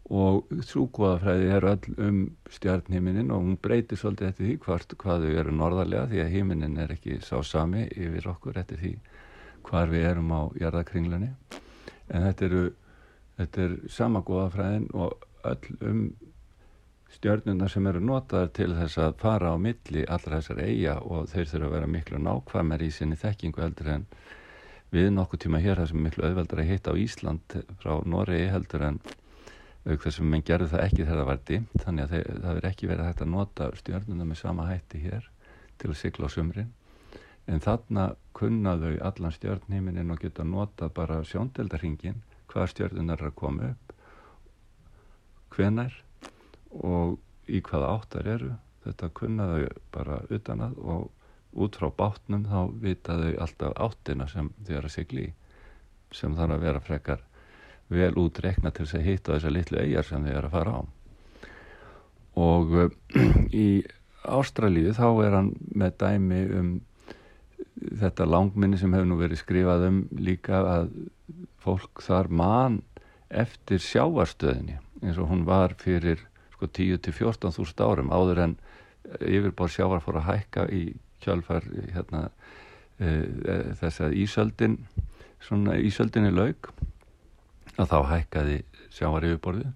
Og 0.08 0.48
trúgoðafræði 0.70 1.50
er 1.52 1.66
öll 1.68 1.94
um 2.00 2.18
stjarnhiminin 2.50 3.30
og 3.30 3.44
hún 3.44 3.58
breytir 3.60 4.00
svolítið 4.00 4.30
eftir 4.30 4.46
því 4.48 4.56
hvort 4.64 4.94
hvað 5.02 5.26
þau 5.26 5.38
eru 5.42 5.54
norðarlega 5.54 6.08
því 6.08 6.22
að 6.24 6.34
himinin 6.34 6.78
er 6.80 6.94
ekki 6.94 7.18
sá 7.22 7.36
sami 7.44 7.84
yfir 7.92 8.30
okkur 8.32 8.58
eftir 8.58 8.80
því 8.80 8.94
hvar 9.68 9.92
við 9.92 10.06
erum 10.08 10.32
á 10.32 10.40
jarðakringlunni. 10.62 11.28
En 12.08 12.24
þetta 12.24 12.48
eru 12.48 12.62
þetta 13.38 13.66
er 13.66 13.76
sama 13.92 14.24
góðafræðin 14.26 14.88
og 14.96 15.28
öll 15.46 15.76
um 15.84 16.00
stjörnuna 17.14 17.68
sem 17.72 17.86
eru 17.88 18.00
notaðar 18.04 18.50
til 18.56 18.72
þess 18.76 18.98
að 19.00 19.14
fara 19.22 19.52
á 19.52 19.56
milli 19.60 20.04
allra 20.08 20.40
þessar 20.40 20.60
eiga 20.64 20.98
og 21.00 21.30
þeir 21.32 21.48
þurfa 21.52 21.68
að 21.68 21.76
vera 21.76 21.92
miklu 21.94 22.20
nákvæmar 22.24 22.84
í 22.84 22.90
sinni 22.94 23.16
þekkingu 23.16 23.64
heldur 23.64 23.92
en 23.94 24.04
við 24.92 25.08
nokkuð 25.14 25.44
tíma 25.44 25.62
hér 25.64 25.80
það 25.80 25.90
sem 25.92 26.04
miklu 26.04 26.26
auðveldar 26.28 26.62
að 26.62 26.70
hitta 26.72 26.92
á 26.92 27.00
Ísland 27.00 27.56
frá 27.80 27.92
Noregi 28.04 28.50
heldur 28.52 28.84
en 28.90 29.00
auk 29.88 30.04
þessum 30.04 30.28
menn 30.28 30.44
gerðu 30.44 30.72
það 30.72 30.84
ekki 30.84 31.04
þegar 31.04 31.18
það 31.20 31.28
var 31.30 31.42
dimt 31.48 31.84
þannig 31.84 32.04
að 32.04 32.14
þeir, 32.14 32.26
það 32.28 32.48
verður 32.48 32.70
ekki 32.70 32.90
verið 32.90 33.10
að 33.10 33.30
nota 33.34 33.68
stjörnuna 33.78 34.26
með 34.28 34.40
sama 34.42 34.66
hætti 34.68 35.02
hér 35.04 35.28
til 35.78 35.90
að 35.92 36.00
sigla 36.00 36.28
á 36.28 36.34
sumrin. 36.34 36.72
En 37.48 37.62
þarna 37.64 38.08
kunnaðu 38.36 38.96
allan 39.00 39.32
stjörnhiminin 39.32 40.12
og 40.12 40.20
geta 40.20 40.44
nota 40.44 40.90
bara 40.92 41.22
sjóndeldarhingin 41.24 42.20
hvað 42.52 42.72
stjörnunar 42.74 43.22
er 43.22 43.30
að 43.30 43.38
koma 43.38 43.70
upp 43.72 43.94
hvenar 45.56 45.94
og 46.70 47.18
í 47.48 47.60
hvaða 47.64 47.92
áttar 47.96 48.28
eru? 48.34 48.50
Þetta 48.84 49.10
kunnaðu 49.16 49.68
bara 49.92 50.20
utan 50.32 50.64
að 50.64 50.78
og 50.84 51.08
út 51.58 51.76
frá 51.80 51.88
bátnum 51.96 52.44
þá 52.48 52.72
vitaðu 52.82 53.34
alltaf 53.40 53.74
áttina 53.80 54.28
sem 54.28 54.50
þau 54.66 54.74
eru 54.76 54.90
að 54.90 54.94
sigla 54.94 55.24
í 55.24 55.30
sem 56.14 56.36
þarf 56.36 56.56
að 56.56 56.64
vera 56.64 56.84
frekar 56.84 57.24
vel 57.92 58.12
útrekna 58.20 58.72
til 58.72 58.84
þess 58.84 58.98
að 58.98 59.06
hitta 59.08 59.34
þessar 59.36 59.54
litlu 59.56 59.80
eigjar 59.80 60.08
sem 60.08 60.24
þau 60.24 60.34
eru 60.34 60.50
að 60.50 60.56
fara 60.56 60.74
á. 60.76 60.82
Og 62.38 62.74
í 63.64 63.68
Ástralíu 64.28 64.92
þá 64.96 65.08
er 65.24 65.36
hann 65.38 65.52
með 65.72 65.96
dæmi 66.02 66.40
um 66.58 66.70
þetta 67.78 68.26
langminni 68.28 68.78
sem 68.78 68.92
hefur 68.94 69.08
nú 69.08 69.18
verið 69.18 69.40
skrifað 69.42 69.86
um 69.88 70.00
líka 70.18 70.60
að 70.66 70.90
fólk 71.62 72.02
þar 72.04 72.30
mann 72.30 72.80
eftir 73.28 73.80
sjáarstöðinni 73.82 74.78
eins 75.02 75.18
og 75.20 75.30
hún 75.30 75.44
var 75.48 75.74
fyrir 75.78 76.24
sko 76.58 76.66
10-14 76.74 77.54
þúsund 77.54 77.82
árum 77.86 78.10
áður 78.10 78.42
en 78.42 78.56
yfirbár 79.22 79.70
sjáar 79.70 80.02
fór 80.02 80.18
að 80.20 80.28
hækka 80.32 80.66
í 80.74 80.82
kjálfar 81.22 81.66
hérna, 81.94 82.28
e, 82.98 83.06
e, 83.06 83.56
þess 83.78 84.02
að 84.02 84.16
Ísöldin 84.24 84.78
svona 85.42 85.78
Ísöldin 85.78 86.26
er 86.26 86.34
laug 86.34 86.70
að 87.78 87.92
þá 87.92 87.98
hækkaði 88.10 88.58
sjáar 88.90 89.28
yfirborðið 89.28 89.70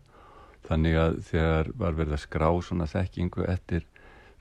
þannig 0.67 0.99
að 0.99 1.17
þegar 1.31 1.73
var 1.79 1.97
verið 1.99 2.17
að 2.19 2.25
skrá 2.25 2.49
svona 2.67 2.91
þekkingu 2.91 3.47
eftir 3.51 3.87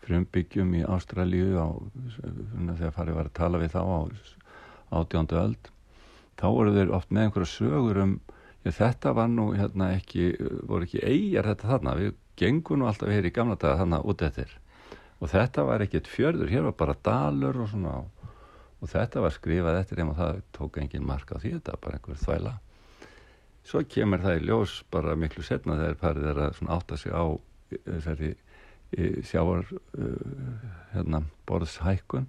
frumbyggjum 0.02 0.74
í 0.80 0.86
Ástralíu 0.90 1.62
á, 1.62 1.70
þegar 2.18 2.96
farið 2.96 3.18
var 3.20 3.30
að 3.30 3.38
tala 3.38 3.62
við 3.62 3.76
þá 3.76 3.82
á 3.86 4.00
átjóndu 4.98 5.38
öld 5.38 5.72
þá 6.42 6.48
voru 6.50 6.74
þeir 6.74 6.94
oft 6.98 7.12
með 7.14 7.28
einhverja 7.28 7.54
sögur 7.54 8.02
um 8.02 8.16
já, 8.66 8.72
þetta 8.78 9.14
var 9.18 9.30
nú 9.32 9.52
hérna 9.58 9.92
ekki 9.98 10.32
voru 10.70 10.88
ekki 10.88 11.02
eigjar 11.06 11.52
þetta 11.52 11.70
þarna. 11.74 11.96
Við 12.00 12.16
gengum 12.42 12.82
nú 12.82 12.90
alltaf 12.90 13.12
hér 13.12 13.28
í 13.30 13.34
gamla 13.36 13.58
daga 13.60 13.84
þarna 13.84 14.02
út 14.08 14.24
eftir. 14.26 14.52
Og 15.22 15.30
þetta 15.30 15.66
var 15.68 15.84
ekkit 15.86 16.10
fjörður 16.10 16.50
hér 16.50 16.68
var 16.70 16.78
bara 16.80 16.98
dalur 17.06 17.62
og 17.62 17.70
svona 17.70 18.02
og 18.82 18.90
þetta 18.90 19.22
var 19.22 19.34
skrifað 19.36 19.80
eftir 19.84 20.02
og 20.08 20.16
það 20.18 20.42
tók 20.58 20.80
engin 20.82 21.06
marka 21.06 21.38
á 21.38 21.42
því 21.42 21.54
þetta 21.60 21.78
bara 21.84 22.00
einhver 22.00 22.22
þvæla. 22.22 22.54
Svo 23.62 23.84
kemur 23.86 24.24
það 24.24 24.40
í 24.40 24.46
ljós 24.48 24.78
bara 24.90 25.18
miklu 25.20 25.46
setna 25.46 25.78
þegar 25.78 26.00
parið 26.02 26.30
er 26.32 26.40
að 26.48 26.62
átta 26.74 26.98
sig 26.98 27.14
á 27.14 27.26
þessari 27.86 28.32
sjáar 29.24 29.68
hérna, 30.96 31.22
borðshækkun. 31.46 32.26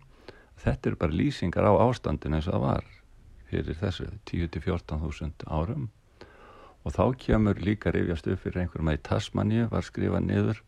Þetta 0.62 0.90
eru 0.90 1.00
bara 1.00 1.16
lýsingar 1.16 1.64
á 1.64 1.72
ástandin 1.88 2.36
eins 2.36 2.50
og 2.52 2.58
það 2.58 2.66
var 2.66 2.92
fyrir 3.48 3.80
þessu 3.80 4.10
10-14.000 4.28 5.48
árum 5.48 5.88
og 6.82 6.96
þá 6.96 7.04
kemur 7.24 7.60
líka 7.62 7.92
rifjast 7.94 8.26
upp 8.30 8.42
fyrir 8.42 8.64
einhverjum 8.64 8.90
að 8.90 8.98
í 8.98 9.04
Tasmaníu 9.08 9.68
var 9.70 9.86
skrifað 9.86 10.26
niður 10.26 10.62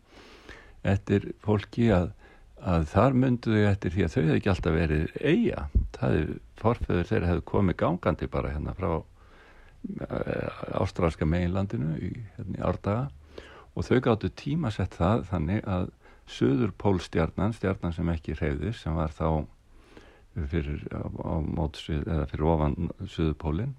eftir 0.84 1.30
fólki 1.42 1.88
að, 1.94 2.12
að 2.60 2.86
þar 2.92 3.18
mynduðu 3.22 3.64
eftir 3.70 3.94
því 3.94 4.04
að 4.04 4.14
þau 4.14 4.20
hefði 4.22 4.36
ekki 4.38 4.52
alltaf 4.52 4.76
verið 4.76 5.16
eiga 5.24 5.66
það 5.98 6.20
er 6.20 6.30
forföður 6.60 7.10
þeirra 7.10 7.32
hefði 7.32 7.44
komið 7.50 7.78
gangandi 7.82 8.30
bara 8.30 8.52
hérna 8.54 8.74
frá 8.78 8.90
eh, 8.94 10.62
ástralska 10.80 11.28
meginlandinu 11.28 11.98
í, 11.98 12.12
hérna, 12.36 12.62
árdaga. 12.68 13.04
Og 13.74 13.86
þau 13.88 13.98
gáttu 14.06 14.30
tímasett 14.38 14.94
það 14.98 15.26
þannig 15.32 15.64
að 15.66 15.88
söður 16.30 16.72
pólstjarnan, 16.80 17.54
stjarnan 17.56 17.92
sem 17.92 18.10
ekki 18.12 18.36
hreyðis 18.38 18.84
sem 18.84 18.94
var 18.96 19.12
þá 19.12 19.44
fyrir, 20.50 20.84
á, 20.94 21.04
á 21.04 21.34
mótsvið, 21.42 22.06
fyrir 22.30 22.46
ofan 22.54 22.92
Suðupólinn 23.02 23.74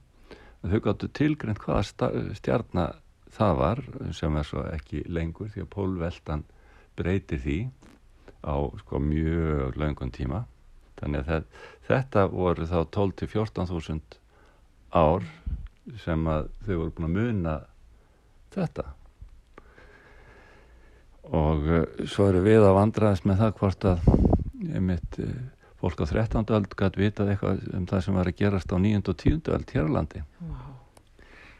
þau 0.71 0.79
gáttu 0.87 1.09
tilgreynd 1.13 1.61
hvaða 1.63 2.11
stjarnar 2.37 2.99
það 3.35 3.57
var 3.59 3.81
sem 4.15 4.37
er 4.39 4.47
svo 4.47 4.63
ekki 4.71 5.03
lengur 5.11 5.49
því 5.51 5.65
að 5.65 5.71
pólveldan 5.75 6.43
breytir 6.95 7.41
því 7.43 7.57
á 8.45 8.55
sko 8.81 9.01
mjög 9.01 9.79
laungun 9.79 10.13
tíma. 10.13 10.45
Þannig 10.95 11.31
að 11.31 11.47
þetta 11.89 12.27
voru 12.31 12.67
þá 12.69 12.77
12-14 12.95 13.71
þúsund 13.71 14.19
ár 14.95 15.25
sem 16.01 16.29
að 16.31 16.47
þau 16.65 16.75
voru 16.75 16.93
búin 16.95 17.09
að 17.09 17.17
muna 17.17 17.55
þetta. 18.55 18.85
Og 21.35 21.67
uh, 21.67 21.83
svo 22.05 22.29
eru 22.29 22.45
við 22.45 22.63
að 22.63 22.77
vandraðast 22.77 23.25
með 23.25 23.41
það 23.41 23.55
hvort 23.59 23.87
að 23.89 24.09
einmitt 24.77 25.19
uh, 25.19 25.33
fólk 25.85 26.01
á 26.01 26.05
13. 26.09 26.49
öld 26.57 26.73
gæti 26.73 27.03
vitað 27.03 27.31
eitthvað 27.33 27.63
um 27.77 27.85
það 27.89 28.03
sem 28.05 28.17
var 28.17 28.31
að 28.31 28.39
gerast 28.41 28.73
á 28.73 28.77
9. 28.81 29.01
og 29.05 29.21
10. 29.21 29.53
öld 29.55 29.73
hér 29.75 29.87
á 29.87 29.95
landi. 29.99 30.25
Wow. 30.41 30.75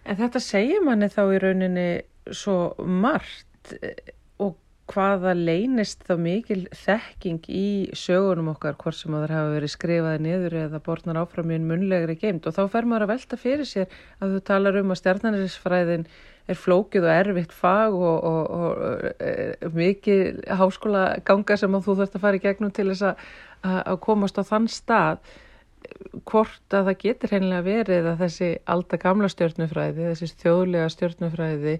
En 0.05 0.19
þetta 0.19 0.41
segir 0.43 0.83
manni 0.85 1.09
þá 1.09 1.23
í 1.33 1.41
rauninni 1.41 1.89
svo 2.33 2.57
margt 2.85 3.73
eh, 3.81 4.13
og 4.41 4.57
hvaða 4.89 5.33
leynist 5.37 6.03
þá 6.05 6.13
mikil 6.21 6.59
þekking 6.73 7.47
í 7.49 7.65
sögunum 7.97 8.51
okkar 8.53 8.77
hvort 8.81 8.97
sem 8.97 9.13
það 9.13 9.33
hafa 9.33 9.55
verið 9.55 9.73
skrifaði 9.73 10.21
niður 10.27 10.57
eða 10.65 10.81
borðnar 10.85 11.21
áfram 11.23 11.53
í 11.53 11.59
munlegri 11.61 12.17
geimt 12.21 12.45
og 12.45 12.57
þá 12.57 12.63
fer 12.73 12.89
maður 12.89 13.07
að 13.07 13.13
velta 13.15 13.41
fyrir 13.41 13.69
sér 13.69 13.99
að 14.21 14.35
þú 14.35 14.45
talar 14.51 14.79
um 14.81 14.93
að 14.93 15.01
stjarnanisfræðin 15.01 16.07
er 16.45 16.59
flókið 16.61 17.07
og 17.07 17.15
erfitt 17.15 17.53
fag 17.55 17.95
og, 17.97 18.17
og, 18.29 18.41
og, 18.53 18.83
og 18.85 19.23
e, 19.25 19.69
mikið 19.73 20.43
háskóla 20.59 21.05
ganga 21.25 21.57
sem 21.57 21.77
þú 21.81 21.95
þurft 21.97 22.19
að 22.19 22.25
fara 22.27 22.37
í 22.37 22.43
gegnum 22.43 22.73
til 22.75 22.91
þess 22.91 23.07
að, 23.09 23.23
að 23.65 23.99
komast 24.05 24.39
á 24.39 24.43
þann 24.45 24.69
stað 24.71 25.21
hvort 26.25 26.73
að 26.73 26.89
það 26.89 27.01
getur 27.03 27.35
hennilega 27.35 27.65
verið 27.65 28.09
að 28.09 28.21
þessi 28.23 28.49
alltaf 28.73 29.01
gamla 29.03 29.29
stjórnufræði, 29.29 30.09
þessi 30.11 30.29
þjóðlega 30.41 30.91
stjórnufræði 30.93 31.75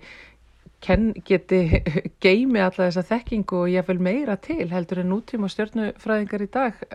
geti 1.25 1.61
geimi 2.23 2.61
alla 2.61 2.85
þessa 2.85 3.05
þekkingu 3.09 3.63
og 3.63 3.71
ég 3.73 3.87
vil 3.87 3.97
meira 4.03 4.37
til 4.37 4.67
heldur 4.69 5.01
en 5.01 5.11
nútíma 5.13 5.49
stjórnufræðingar 5.49 6.45
í 6.45 6.51
dag 6.53 6.85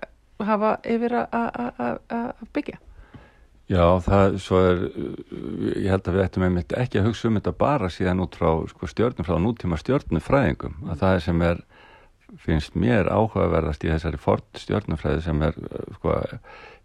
hafa 0.46 0.76
yfir 0.88 1.16
að 1.18 2.46
byggja. 2.54 2.78
Já, 3.70 3.84
það 4.02 4.36
svo 4.42 4.60
er, 4.66 4.80
ég 5.78 5.92
held 5.92 6.08
að 6.08 6.16
við 6.16 6.24
ættum 6.24 6.44
einmitt 6.46 6.72
ekki 6.74 6.98
að 6.98 7.10
hugsa 7.10 7.28
um 7.28 7.36
þetta 7.38 7.52
bara 7.54 7.90
síðan 7.92 8.22
út 8.24 8.38
frá 8.38 8.48
sko, 8.66 8.88
stjórnufræð 8.90 9.36
og 9.36 9.44
nútíma 9.44 9.78
stjórnufræðingum, 9.78 10.80
að 10.90 11.04
það 11.04 11.14
er 11.14 11.22
sem 11.26 11.44
er, 11.46 11.60
finnst 12.38 12.76
mér 12.78 13.10
áhugaverðast 13.10 13.84
í 13.84 13.90
þessari 13.92 14.20
fort 14.20 14.60
stjórnufræði 14.60 15.22
sem 15.24 15.42
er, 15.46 15.56
sko, 15.96 16.16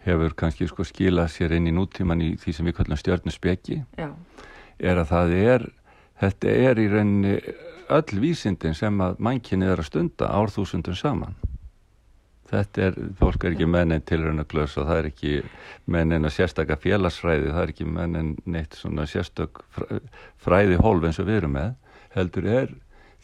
hefur 0.06 0.36
kannski 0.38 0.68
sko 0.70 0.86
skilað 0.88 1.32
sér 1.34 1.56
inn 1.58 1.70
í 1.70 1.74
nútíman 1.75 2.24
í 2.24 2.34
því 2.42 2.54
sem 2.54 2.70
við 2.70 2.78
kallum 2.80 3.02
stjórnusbeki, 3.02 3.82
er 4.80 5.02
að 5.02 5.12
það 5.12 5.36
er 5.40 5.68
þetta 6.22 6.56
er 6.70 6.82
í 6.82 6.88
rauninni 6.92 7.36
öll 7.96 8.22
vísindin 8.22 8.78
sem 8.78 9.02
að 9.04 9.20
mannkinni 9.24 9.68
er 9.70 9.82
að 9.82 9.90
stunda 9.90 10.32
árþúsundum 10.34 10.98
saman. 10.98 11.36
Þetta 12.46 12.82
er, 12.88 12.98
fólk 13.18 13.44
er 13.44 13.56
ekki 13.56 13.68
mennin 13.70 14.04
tilraunaglöðs 14.06 14.75
og 14.78 14.86
það 14.86 15.00
er 15.00 15.08
ekki 15.10 15.32
mennin 15.90 16.28
að 16.28 16.36
sérstakka 16.36 16.78
félagsfræði, 16.78 17.50
það 17.50 17.64
er 17.64 17.74
ekki 17.74 17.88
mennin 17.90 18.36
neitt 18.46 18.78
svona 18.78 19.08
sérstak 19.10 19.64
fræði 20.42 20.78
hólf 20.78 21.08
eins 21.10 21.20
og 21.22 21.30
við 21.30 21.42
erum 21.42 21.56
með 21.58 21.74
heldur 22.16 22.48
er, 22.48 22.70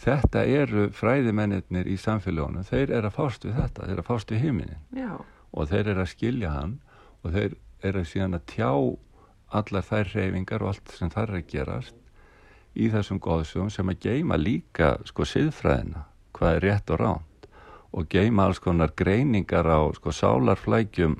þetta 0.02 0.44
eru 0.46 0.88
fræðimennir 0.96 1.88
í 1.90 1.98
samfélagunum, 2.00 2.66
þeir 2.66 2.92
eru 2.98 3.12
að 3.12 3.18
fást 3.18 3.46
við 3.46 3.58
þetta, 3.60 3.86
þeir 3.86 3.94
eru 3.96 4.04
að 4.04 4.10
fást 4.10 4.34
við 4.34 4.44
heiminin 4.46 5.16
og 5.52 5.70
þeir 5.70 5.92
eru 5.94 6.04
að 6.04 6.12
skilja 6.16 6.54
hann 6.56 6.78
og 7.22 7.36
þeir 7.36 7.58
eru 7.86 8.06
síðan 8.06 8.38
að 8.38 8.46
tjá 8.54 8.72
allar 9.52 9.86
þær 9.86 10.14
reyfingar 10.16 10.64
og 10.64 10.72
allt 10.72 10.94
sem 10.96 11.12
þar 11.12 11.34
er 11.34 11.42
að 11.42 11.50
gerast 11.52 11.98
í 12.72 12.88
þessum 12.92 13.20
góðsugum 13.20 13.72
sem 13.74 13.90
að 13.92 14.06
geima 14.06 14.38
líka 14.40 14.94
sko 15.06 15.28
siðfræðina, 15.28 16.06
hvað 16.38 16.56
er 16.56 16.66
rétt 16.66 16.94
og 16.94 17.02
ránt 17.02 17.50
og 17.92 18.08
geima 18.08 18.48
alls 18.48 18.62
konar 18.64 18.94
greiningar 18.96 19.68
á 19.68 19.92
sko 19.98 20.14
sálarflækjum 20.16 21.18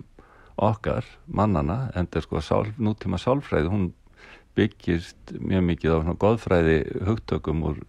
okkar, 0.62 1.06
mannana, 1.28 1.90
endur 1.98 2.24
sko 2.24 2.42
sál, 2.44 2.70
nútíma 2.78 3.20
sálfræði, 3.20 3.72
hún 3.72 3.90
byggist 4.56 5.34
mjög 5.40 5.64
mikið 5.68 6.12
á 6.12 6.14
góðfræði 6.22 6.78
hugtökum 7.08 7.64
úr, 7.68 7.82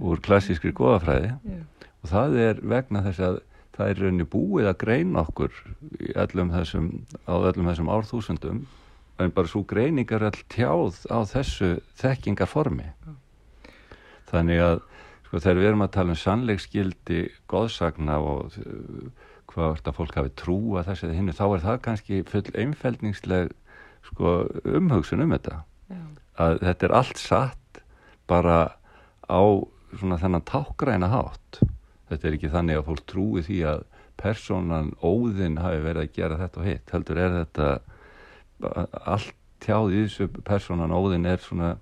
úr 0.00 0.22
klassískri 0.24 0.72
góðafræði 0.76 1.34
Já. 1.34 1.60
og 2.02 2.10
það 2.12 2.40
er 2.44 2.60
vegna 2.74 3.04
þess 3.06 3.24
að 3.28 3.40
það 3.78 3.92
er 3.92 4.02
raunni 4.02 4.26
búið 4.26 4.68
að 4.72 4.80
greina 4.80 5.22
okkur 5.22 5.54
öllum 6.18 6.50
þessum, 6.50 6.90
á 7.30 7.34
öllum 7.36 7.70
þessum 7.70 7.90
árþúsundum 7.94 8.60
en 9.18 9.34
bara 9.34 9.50
svo 9.50 9.62
greiningar 9.66 10.24
all 10.26 10.44
tjáð 10.50 11.04
á 11.10 11.18
þessu 11.30 11.70
þekkingarformi 11.98 12.90
þannig 14.30 14.62
að 14.64 14.82
sko 15.28 15.40
þegar 15.44 15.60
við 15.60 15.70
erum 15.70 15.86
að 15.86 15.94
tala 15.94 16.14
um 16.14 16.20
sannleikskildi 16.22 17.22
góðsagna 17.50 18.18
og 18.24 18.58
hvað 19.48 19.70
er 19.70 19.80
þetta 19.80 19.96
fólk 19.96 20.18
hafi 20.18 20.34
trú 20.38 20.58
að 20.78 20.90
þessi 20.90 21.08
eða 21.08 21.18
hinnu 21.18 21.36
þá 21.38 21.44
er 21.46 21.64
það 21.66 21.80
kannski 21.86 22.20
full 22.28 22.44
einfældningsleg 22.64 23.54
sko 24.08 24.34
umhugsun 24.78 25.24
um 25.24 25.34
þetta 25.36 25.62
Já. 25.88 26.02
að 26.44 26.60
þetta 26.66 26.88
er 26.88 26.96
allt 26.98 27.22
satt 27.22 27.82
bara 28.28 28.58
á 29.28 29.42
svona 29.94 30.18
þennan 30.20 30.46
tákgræna 30.48 31.08
hátt. 31.12 31.62
Þetta 32.08 32.28
er 32.28 32.36
ekki 32.36 32.52
þannig 32.52 32.80
að 32.80 32.86
fólk 32.88 33.06
trúi 33.08 33.44
því 33.46 33.58
að 33.72 33.86
personan 34.18 34.92
óðinn 35.04 35.60
hafi 35.62 35.82
verið 35.84 36.04
að 36.04 36.14
gera 36.16 36.38
þetta 36.40 36.60
og 36.60 36.68
hitt 36.68 36.92
heldur 36.94 37.20
er 37.22 37.34
þetta 37.38 37.68
allt 39.14 39.34
tjáð 39.62 39.94
í 39.94 40.04
þessu 40.06 40.28
personan 40.46 40.94
óðin 40.94 41.26
er 41.30 41.42
svona 41.42 41.72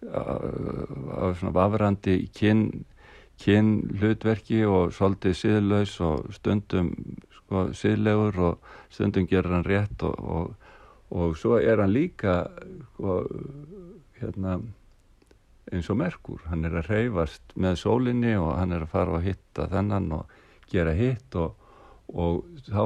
af 0.00 1.36
svona 1.38 1.52
vafrandi 1.52 2.16
kyn, 2.36 2.84
kyn 3.40 3.72
hlutverki 4.00 4.62
og 4.68 4.94
svolítið 4.96 5.36
siðlaus 5.36 5.98
og 6.04 6.30
stundum 6.36 6.94
sko, 7.36 7.66
siðlegur 7.76 8.40
og 8.48 8.72
stundum 8.92 9.28
gerur 9.28 9.58
hann 9.58 9.68
rétt 9.68 10.04
og, 10.08 10.16
og, 10.20 10.54
og 11.12 11.36
svo 11.36 11.58
er 11.60 11.82
hann 11.84 11.92
líka 11.92 12.42
sko, 12.94 13.22
hérna 14.20 14.60
eins 15.70 15.90
og 15.92 15.98
merkur, 16.00 16.42
hann 16.50 16.66
er 16.66 16.76
að 16.80 16.90
reyfast 16.90 17.54
með 17.54 17.78
sólinni 17.82 18.34
og 18.38 18.54
hann 18.58 18.74
er 18.74 18.84
að 18.86 18.94
fara 18.94 19.18
og 19.18 19.26
hitta 19.26 19.68
þennan 19.70 20.10
og 20.18 20.38
gera 20.70 20.94
hitt 20.96 21.36
og, 21.38 21.54
og 22.10 22.44
þá 22.66 22.84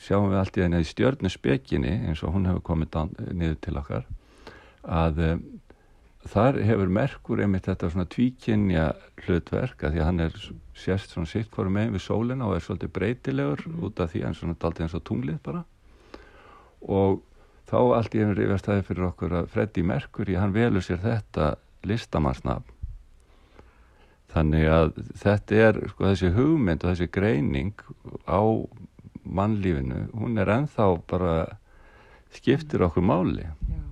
sjáum 0.00 0.30
við 0.32 0.40
allt 0.40 0.58
í 0.58 0.64
þenni 0.64 0.82
stjörnuspekinni 0.88 1.94
eins 2.08 2.22
og 2.24 2.34
hún 2.36 2.48
hefur 2.48 2.64
komið 2.70 3.16
niður 3.32 3.58
til 3.64 3.76
okkar 3.80 4.06
að 4.88 5.22
um, 5.26 5.42
þar 6.28 6.58
hefur 6.66 6.92
Merkur 6.92 7.42
einmitt 7.42 7.68
þetta 7.68 7.90
svona 7.92 8.08
tvíkynja 8.10 8.88
hlutverk 9.24 9.84
að 9.84 9.94
því 9.94 10.02
að 10.02 10.08
hann 10.08 10.24
er 10.24 10.38
sérst 10.78 11.14
svona 11.14 11.30
sitt 11.30 11.50
hverju 11.54 11.72
megin 11.74 11.94
við 11.96 12.04
sólina 12.04 12.48
og 12.48 12.56
er 12.56 12.64
svolítið 12.64 12.94
breytilegur 12.96 13.64
mm. 13.66 13.80
út 13.88 14.02
af 14.02 14.12
því 14.12 14.24
hann 14.26 14.38
svona 14.38 14.58
daldi 14.60 14.84
eins 14.84 14.96
og 14.98 15.04
tunglið 15.08 15.40
bara 15.44 15.64
og 16.84 17.22
þá 17.68 17.78
allt 17.98 18.16
í 18.16 18.22
einhverju 18.22 18.48
yfirstæði 18.48 18.84
fyrir 18.88 19.06
okkur 19.10 19.36
að 19.42 19.52
Freddi 19.52 19.84
Merkur 19.86 20.30
í 20.30 20.36
hann 20.40 20.54
velur 20.56 20.84
sér 20.84 21.00
þetta 21.04 21.52
listamannsnafn. 21.88 22.74
Þannig 24.28 24.66
að 24.68 24.90
þetta 25.22 25.60
er 25.68 25.80
sko 25.88 26.10
þessi 26.10 26.32
hugmynd 26.36 26.84
og 26.84 26.92
þessi 26.92 27.08
greining 27.12 27.72
á 28.28 28.40
mannlífinu, 29.24 30.06
hún 30.16 30.40
er 30.40 30.50
enþá 30.52 30.88
bara 31.08 31.34
skiptir 32.32 32.84
okkur 32.84 33.04
máli. 33.04 33.44
Já. 33.44 33.82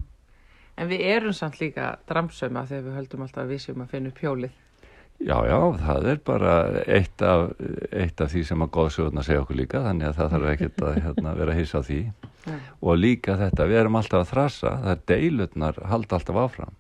En 0.76 0.90
við 0.90 1.06
erum 1.08 1.32
samt 1.32 1.56
líka 1.60 1.94
dramsöma 2.08 2.66
þegar 2.68 2.84
við 2.84 2.96
höldum 2.98 3.24
alltaf 3.24 3.44
að 3.46 3.52
við 3.54 3.62
séum 3.64 3.84
að 3.84 3.92
finna 3.94 4.12
upp 4.12 4.18
hjólið. 4.20 4.62
Já, 5.16 5.36
já, 5.48 5.60
það 5.80 6.06
er 6.12 6.18
bara 6.28 6.54
eitt 6.84 7.22
af, 7.24 7.54
eitt 7.88 8.20
af 8.20 8.32
því 8.34 8.42
sem 8.44 8.64
að 8.66 8.72
góðsögurna 8.76 9.24
segja 9.24 9.44
okkur 9.46 9.56
líka, 9.56 9.80
þannig 9.86 10.10
að 10.10 10.18
það 10.18 10.34
þarf 10.34 10.50
ekkert 10.50 10.82
að 10.84 10.98
hérna, 11.06 11.32
vera 11.38 11.54
að 11.54 11.60
hýsa 11.62 11.80
á 11.80 11.82
því 11.86 12.00
ja. 12.46 12.59
og 12.80 12.98
líka 13.00 13.37
þetta, 13.40 13.68
við 13.68 13.80
erum 13.82 13.98
alltaf 14.00 14.22
að 14.24 14.32
þrasa 14.32 14.74
það 14.82 14.92
er 14.92 15.02
deilutnar, 15.12 15.80
halda 15.92 16.18
alltaf 16.18 16.42
áfram. 16.42 16.76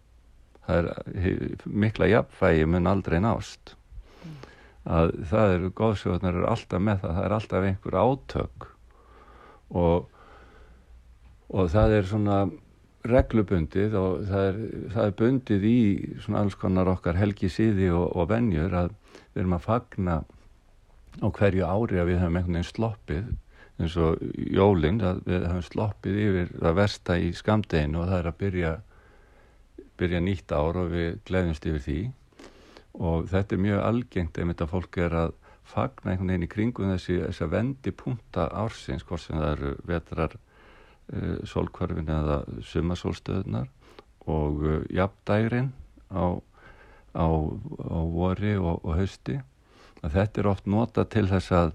Það 0.66 0.78
er 0.78 1.64
mikla 1.84 2.10
jafnfægi 2.10 2.68
mun 2.70 2.90
aldrei 2.90 3.18
nást. 3.22 3.76
Að 4.86 5.12
það 5.30 5.54
eru 5.56 5.72
góðsjóðunar 5.78 6.38
eru 6.38 6.48
alltaf 6.50 6.82
með 6.82 7.02
það, 7.02 7.16
það 7.16 7.24
er 7.24 7.34
alltaf 7.36 7.66
einhver 7.70 7.98
átök. 8.02 8.68
Og, 9.82 10.06
og 11.50 11.70
það 11.74 11.96
er 11.96 12.08
svona 12.10 12.38
reglubundið 13.06 13.94
og 13.98 14.22
það 14.26 14.48
er, 14.48 14.60
það 14.94 15.08
er 15.08 15.16
bundið 15.20 15.66
í 15.68 15.80
svona 16.24 16.42
alls 16.42 16.56
konar 16.58 16.90
okkar 16.90 17.18
helgi 17.18 17.50
síði 17.52 17.90
og, 17.94 18.08
og 18.14 18.30
venjur 18.32 18.74
að 18.74 18.94
við 19.34 19.42
erum 19.42 19.56
að 19.56 19.66
fagna 19.66 20.16
á 21.22 21.26
hverju 21.32 21.66
ári 21.66 22.00
að 22.00 22.10
við 22.10 22.20
höfum 22.22 22.38
einhvern 22.40 22.58
veginn 22.58 22.70
sloppið 22.70 23.28
eins 23.76 23.96
og 24.00 24.20
jólinn 24.34 25.02
að 25.04 25.22
við 25.26 25.48
höfum 25.50 25.64
sloppið 25.66 26.20
yfir 26.22 26.52
það 26.54 26.78
versta 26.78 27.16
í 27.20 27.32
skamdeginu 27.36 28.00
og 28.02 28.10
það 28.10 28.20
er 28.20 28.30
að 28.30 28.38
byrja 28.42 28.76
byrja 29.96 30.20
nýtt 30.20 30.52
ár 30.52 30.78
og 30.82 30.92
við 30.92 31.18
gleðumst 31.28 31.66
yfir 31.68 31.84
því. 31.84 32.00
Og 32.96 33.28
þetta 33.30 33.56
er 33.56 33.62
mjög 33.64 33.82
algengt 33.84 34.40
ef 34.40 34.50
þetta 34.50 34.68
fólk 34.70 34.98
er 35.04 35.16
að 35.24 35.34
fagna 35.66 36.12
einhvern 36.12 36.32
veginn 36.32 36.46
í 36.46 36.50
kringum 36.50 36.92
þessi, 36.94 37.18
þessi 37.24 37.48
vendi 37.52 37.92
punta 37.92 38.46
ársins, 38.54 39.04
hvort 39.04 39.24
sem 39.24 39.38
það 39.38 39.48
eru 39.56 39.72
vetrar 39.88 40.36
uh, 40.36 41.40
sólkvarfin 41.48 42.12
eða 42.12 42.38
sumasólstöðunar 42.70 43.66
og 44.30 44.62
uh, 44.62 44.78
jafndægrin 44.94 45.72
á, 46.12 46.38
á, 47.18 47.26
á 47.26 47.98
vori 48.14 48.54
og, 48.60 48.84
og 48.84 48.96
hausti. 49.00 49.40
Að 50.04 50.20
þetta 50.20 50.42
er 50.42 50.50
oft 50.52 50.70
nota 50.70 51.04
til 51.10 51.26
þess 51.28 51.52
að, 51.56 51.74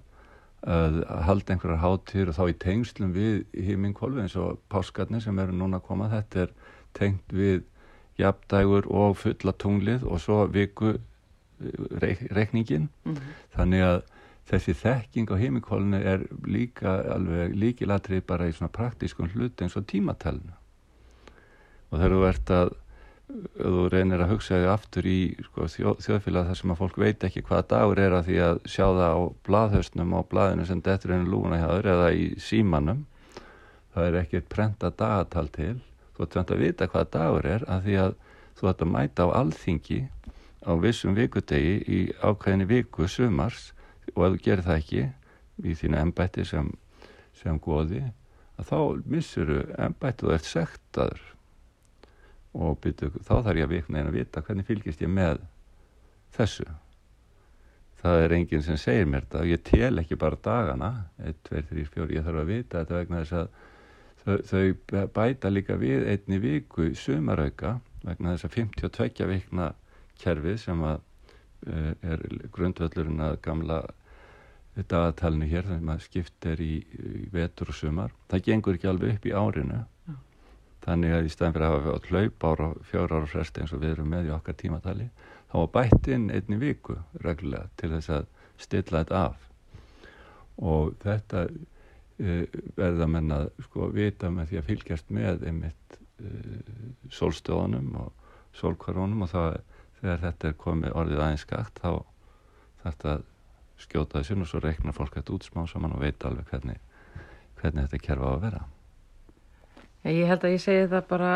að 0.61 1.01
halda 1.25 1.53
einhverjar 1.53 1.81
hátir 1.81 2.29
og 2.29 2.37
þá 2.37 2.43
í 2.49 2.57
tengslum 2.61 3.13
við 3.15 3.45
hímingkolvi 3.65 4.21
eins 4.21 4.35
og 4.37 4.59
páskarnir 4.69 5.23
sem 5.23 5.39
eru 5.39 5.55
núna 5.57 5.79
að 5.81 5.87
koma. 5.87 6.09
Þetta 6.11 6.45
er 6.45 6.51
tengt 6.93 7.33
við 7.33 7.63
jafndægur 8.21 8.85
og 8.91 9.17
fulla 9.17 9.53
tunglið 9.57 10.05
og 10.05 10.21
svo 10.21 10.45
viku 10.51 10.97
reikningin 12.31 12.89
mm 13.05 13.13
-hmm. 13.13 13.33
þannig 13.55 13.81
að 13.81 14.01
þessi 14.51 14.73
þekking 14.73 15.31
á 15.31 15.35
heimikólinu 15.37 15.97
er 15.97 16.25
líka 16.45 17.13
alveg 17.13 17.55
líkilatrið 17.55 18.25
bara 18.25 18.47
í 18.47 18.51
svona 18.51 18.71
praktískun 18.71 19.29
hlut 19.29 19.61
eins 19.61 19.77
og 19.77 19.87
tímatalinu. 19.87 20.53
Og 21.91 21.99
þegar 21.99 22.11
þú 22.11 22.27
ert 22.27 22.49
að 22.49 22.73
þú 23.57 23.85
reynir 23.91 24.23
að 24.23 24.33
hugsa 24.33 24.57
þig 24.57 24.71
aftur 24.71 25.07
í 25.07 25.19
sko, 25.45 25.67
þjó, 25.71 25.93
þjóðfélag 26.03 26.49
þar 26.49 26.59
sem 26.59 26.73
að 26.73 26.81
fólk 26.81 26.97
veit 27.01 27.23
ekki 27.27 27.43
hvaða 27.47 27.67
dagur 27.73 28.01
er 28.03 28.15
að 28.17 28.27
því 28.27 28.39
að 28.47 28.59
sjá 28.73 28.85
það 28.85 29.05
á 29.07 29.19
bladhausnum 29.47 30.15
á 30.17 30.19
bladinu 30.31 30.67
sem 30.67 30.81
dettur 30.85 31.15
einu 31.15 31.31
lúna 31.31 31.59
hjá 31.61 31.69
þur 31.69 31.89
eða 31.93 32.09
í 32.17 32.25
símanum 32.41 33.05
það 33.93 34.07
er 34.07 34.19
ekki 34.21 34.39
eitt 34.39 34.51
prenta 34.51 34.91
dagatal 34.91 35.47
til. 35.55 35.73
Þú 36.15 36.27
ætti 36.27 36.41
að 36.41 36.63
vita 36.63 36.87
hvaða 36.91 37.11
dagur 37.15 37.49
er 37.49 37.65
að 37.71 37.87
því 37.87 37.97
að 38.05 38.15
þú 38.59 38.71
ætti 38.71 38.85
að 38.85 38.93
mæta 38.95 39.27
á 39.27 39.29
alþingi 39.41 39.99
á 40.61 40.71
vissum 40.77 41.17
vikudegi 41.17 41.75
í 41.87 41.99
ákveðinni 42.21 42.69
viku 42.69 43.07
sumars 43.09 43.71
og 44.13 44.25
ef 44.27 44.35
þú 44.35 44.41
gerir 44.45 44.65
það 44.67 44.81
ekki 44.81 45.03
í 45.61 45.75
þínu 45.77 46.01
ennbætti 46.01 46.45
sem, 46.47 46.71
sem 47.41 47.59
goði 47.61 48.03
að 48.59 48.69
þá 48.69 48.79
missuru 49.09 49.61
ennbætti 49.81 50.27
og 50.27 50.35
ert 50.37 50.49
sektaður 50.49 51.23
og 52.53 52.79
byrju, 52.83 53.11
þá 53.23 53.33
þarf 53.33 53.59
ég 53.59 53.67
að 53.67 53.75
vikna 53.75 53.99
einn 53.99 54.09
að 54.11 54.17
vita 54.19 54.43
hvernig 54.45 54.67
fylgist 54.67 55.03
ég 55.03 55.11
með 55.11 55.43
þessu. 56.35 56.67
Það 58.01 58.23
er 58.23 58.35
enginn 58.37 58.63
sem 58.65 58.79
segir 58.81 59.05
mér 59.09 59.27
þetta. 59.27 59.43
Ég 59.45 59.63
tel 59.67 60.01
ekki 60.01 60.17
bara 60.19 60.39
dagana 60.43 60.91
1, 61.21 61.37
2, 61.49 61.61
3, 61.69 61.85
4, 61.93 62.09
ég 62.17 62.25
þarf 62.25 62.41
að 62.41 62.49
vita 62.49 62.81
þetta 62.81 62.97
vegna 62.97 63.21
þess 63.21 63.37
að 63.37 63.47
þau, 64.25 64.35
þau 64.49 65.05
bæta 65.15 65.51
líka 65.53 65.77
við 65.81 66.07
einni 66.09 66.41
viku 66.41 66.89
sumarauka 66.97 67.77
vegna 68.01 68.35
þess 68.35 68.49
að 68.49 68.57
52 68.57 69.29
vikna 69.29 69.71
kerfið 70.21 70.59
sem 70.61 70.83
að 70.85 70.99
uh, 71.67 71.91
er 72.01 72.25
grundvöllurinn 72.53 73.21
að 73.25 73.39
gamla 73.45 73.81
dagatalni 74.75 75.49
hér 75.51 75.67
þannig 75.67 75.81
að 75.81 75.87
maður 75.89 76.05
skipt 76.07 76.45
er 76.47 76.61
í, 76.63 76.73
vetur 77.33 77.71
og 77.73 77.77
sumar. 77.77 78.13
Það 78.31 78.45
gengur 78.47 78.77
ekki 78.77 78.89
alveg 78.91 79.17
upp 79.17 79.25
í 79.27 79.33
árinu. 79.35 79.81
Þannig 80.85 81.15
að 81.15 81.27
í 81.27 81.33
staðin 81.33 81.55
fyrir 81.55 81.67
að 81.67 81.75
hafa 81.75 82.09
hlaup 82.09 82.45
ára 82.49 82.69
fjóra 82.89 83.19
ára 83.19 83.29
fresti 83.29 83.61
eins 83.61 83.73
og 83.75 83.83
við 83.83 83.95
erum 83.95 84.11
með 84.13 84.29
í 84.29 84.33
okkar 84.35 84.57
tímatali 84.57 85.09
þá 85.51 85.55
var 85.59 85.71
bætt 85.75 86.09
inn 86.15 86.29
einni 86.33 86.59
viku 86.61 86.97
reglulega 87.25 87.69
til 87.81 87.91
þess 87.95 88.13
að 88.17 88.29
stilla 88.61 89.03
þetta 89.03 89.23
af 89.27 89.47
og 90.61 90.93
þetta 91.01 91.45
uh, 91.47 92.61
verða 92.77 93.09
menna 93.09 93.41
sko 93.67 93.91
vita 93.93 94.31
með 94.33 94.51
því 94.51 94.61
að 94.61 94.69
fylgjast 94.71 95.13
með 95.13 95.45
einmitt 95.49 95.99
uh, 96.21 96.87
sólstöðunum 97.13 97.93
og 98.05 98.11
sólkvarunum 98.57 99.25
og 99.25 99.31
það, 99.31 99.59
þegar 100.01 100.23
þetta 100.25 100.49
er 100.49 100.57
komið 100.65 100.97
orðið 101.01 101.23
aðeins 101.25 101.45
skakt 101.45 101.81
þá 101.83 101.91
þarf 102.81 102.95
þetta 102.97 103.17
skjóta 103.81 104.21
þessu 104.21 104.37
og 104.41 104.49
svo 104.49 104.61
reiknar 104.61 104.95
fólk 104.97 105.17
þetta 105.17 105.33
út 105.35 105.47
smá 105.47 105.63
saman 105.69 105.95
og 105.95 106.03
veit 106.03 106.25
alveg 106.25 106.49
hvernig, 106.51 106.77
hvernig 107.61 107.87
þetta 107.87 108.05
kerfa 108.05 108.29
á 108.29 108.33
að 108.35 108.43
vera. 108.45 108.61
Ég 110.07 110.27
held 110.29 110.45
að 110.45 110.55
ég 110.55 110.63
segi 110.63 110.85
það 110.91 111.07
bara 111.11 111.31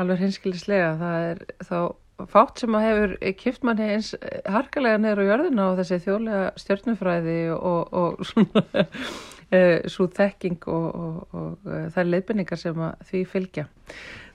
alveg 0.00 0.22
hinskilislega. 0.24 0.94
Það 1.00 1.26
er 1.30 1.42
þá 1.68 2.26
fátt 2.30 2.60
sem 2.60 2.76
að 2.76 2.86
hefur 2.86 3.12
kipt 3.40 3.62
manni 3.64 3.90
eins 3.94 4.10
harkalega 4.50 5.00
neyru 5.00 5.24
á 5.24 5.28
jörðina 5.30 5.68
og 5.70 5.78
þessi 5.80 6.00
þjóðlega 6.04 6.48
stjórnufræði 6.60 7.36
og, 7.56 7.94
og 7.96 8.24
svona 8.28 8.64
eh, 9.56 9.78
svo 9.88 10.08
þekking 10.16 10.66
og, 10.68 10.88
og, 10.90 11.36
og 11.36 11.70
eh, 11.70 11.86
þær 11.94 12.10
leifinningar 12.10 12.60
sem 12.60 12.82
því 13.08 13.22
fylgja. 13.30 13.66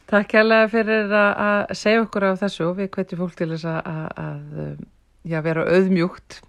Takk 0.10 0.32
kærlega 0.36 0.70
fyrir 0.70 1.14
að 1.18 1.76
segja 1.78 2.04
okkur 2.06 2.28
á 2.30 2.32
þessu 2.38 2.68
og 2.70 2.76
við 2.80 2.92
kveitjum 2.94 3.24
fólk 3.24 3.38
til 3.40 3.50
þess 3.56 3.70
að, 3.70 3.80
að, 3.90 4.20
að 4.26 4.84
já, 5.26 5.40
vera 5.46 5.66
auðmjúkt 5.74 6.42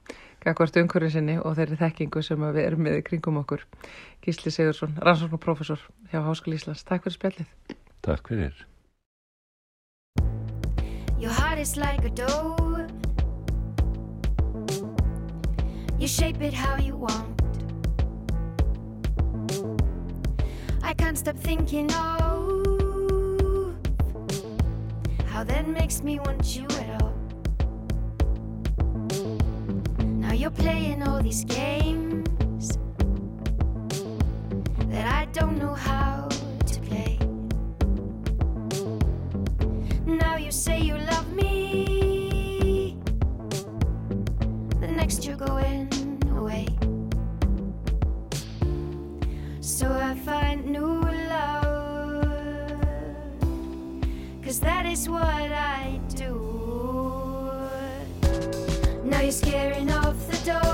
akkvært 0.52 0.78
umhverfið 0.82 1.16
sinni 1.16 1.37
og 1.40 1.56
þeirri 1.59 1.80
þekkingu 1.80 2.22
sem 2.22 2.46
við 2.46 2.62
erum 2.62 2.87
með 2.87 3.02
kringum 3.09 3.42
okkur. 3.42 3.66
Gísli 4.24 4.52
Sigursson, 4.54 4.96
rannsókn 5.02 5.38
og 5.38 5.42
professor 5.42 5.82
hjá 6.12 6.22
Háskóli 6.22 6.61
Íslands. 6.61 6.87
Takk 6.87 7.06
fyrir 7.06 7.18
spjallið. 7.18 7.76
Takk 8.06 8.32
fyrir. 8.32 8.66
Your 11.18 11.32
heart 11.32 11.59
is 11.59 11.76
like 11.76 12.04
a 12.04 12.11
dough 12.11 12.56
You 15.98 16.06
shape 16.06 16.42
it 16.42 16.52
how 16.52 16.76
you 16.76 16.94
want 16.94 17.40
I 20.82 20.92
can't 20.92 21.16
stop 21.16 21.37
thinking 21.38 21.90
of 21.92 23.74
How 25.26 25.42
that 25.44 25.66
makes 25.66 26.02
me 26.02 26.20
want 26.20 26.54
you 26.54 26.64
at 26.64 27.02
all 27.02 27.05
you're 30.37 30.51
playing 30.51 31.03
all 31.03 31.22
these 31.22 31.44
games 31.44 32.77
that 34.90 35.07
I 35.11 35.25
don't 35.33 35.57
know 35.59 35.72
how 35.72 36.29
to 36.66 36.81
play. 36.81 37.18
Now 40.05 40.37
you 40.37 40.51
say 40.51 40.79
you 40.81 40.99
love 40.99 41.33
me, 41.33 42.99
the 44.81 44.88
next 44.88 45.25
you're 45.25 45.37
going 45.37 45.88
away. 46.37 46.66
So 49.61 49.90
I 49.90 50.14
find 50.16 50.66
new 50.66 51.01
love, 51.31 52.27
cause 54.44 54.61
that 54.61 54.85
is 54.85 55.09
what 55.09 55.22
I 55.25 55.99
do. 56.09 56.15
Scaring 59.30 59.90
off 59.90 60.14
the 60.28 60.52
door. 60.52 60.65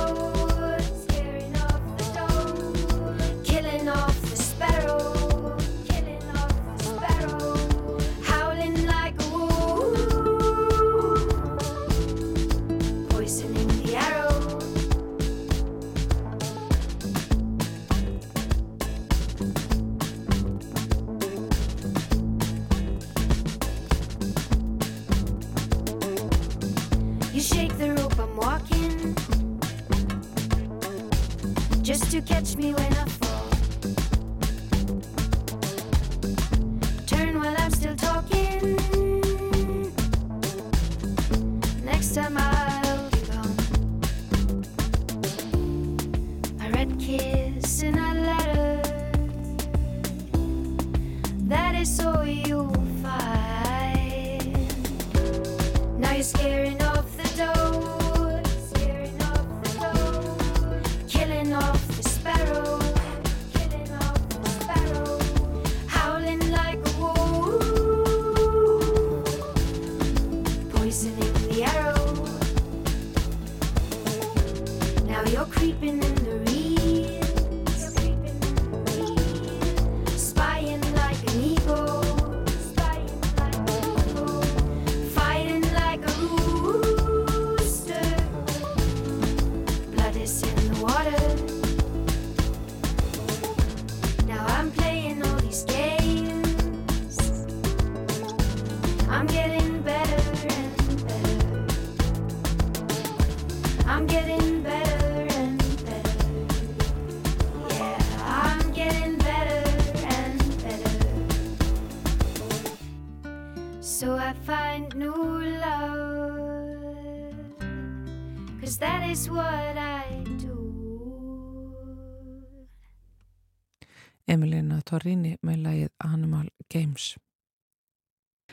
Torrini 124.92 125.36
með 125.40 125.62
lagið 125.66 125.92
Animal 126.04 126.48
Games. 126.72 127.14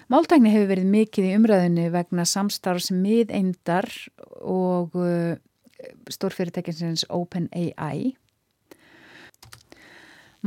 Máltækni 0.09 0.53
hefur 0.53 0.71
verið 0.71 0.87
mikið 0.93 1.27
í 1.27 1.35
umræðinu 1.35 1.89
vegna 1.91 2.23
samstarfs 2.25 2.89
miðeindar 2.95 3.89
og 4.39 4.95
uh, 4.95 5.35
stórfyrirtækinsins 6.09 7.03
OpenAI. 7.11 8.15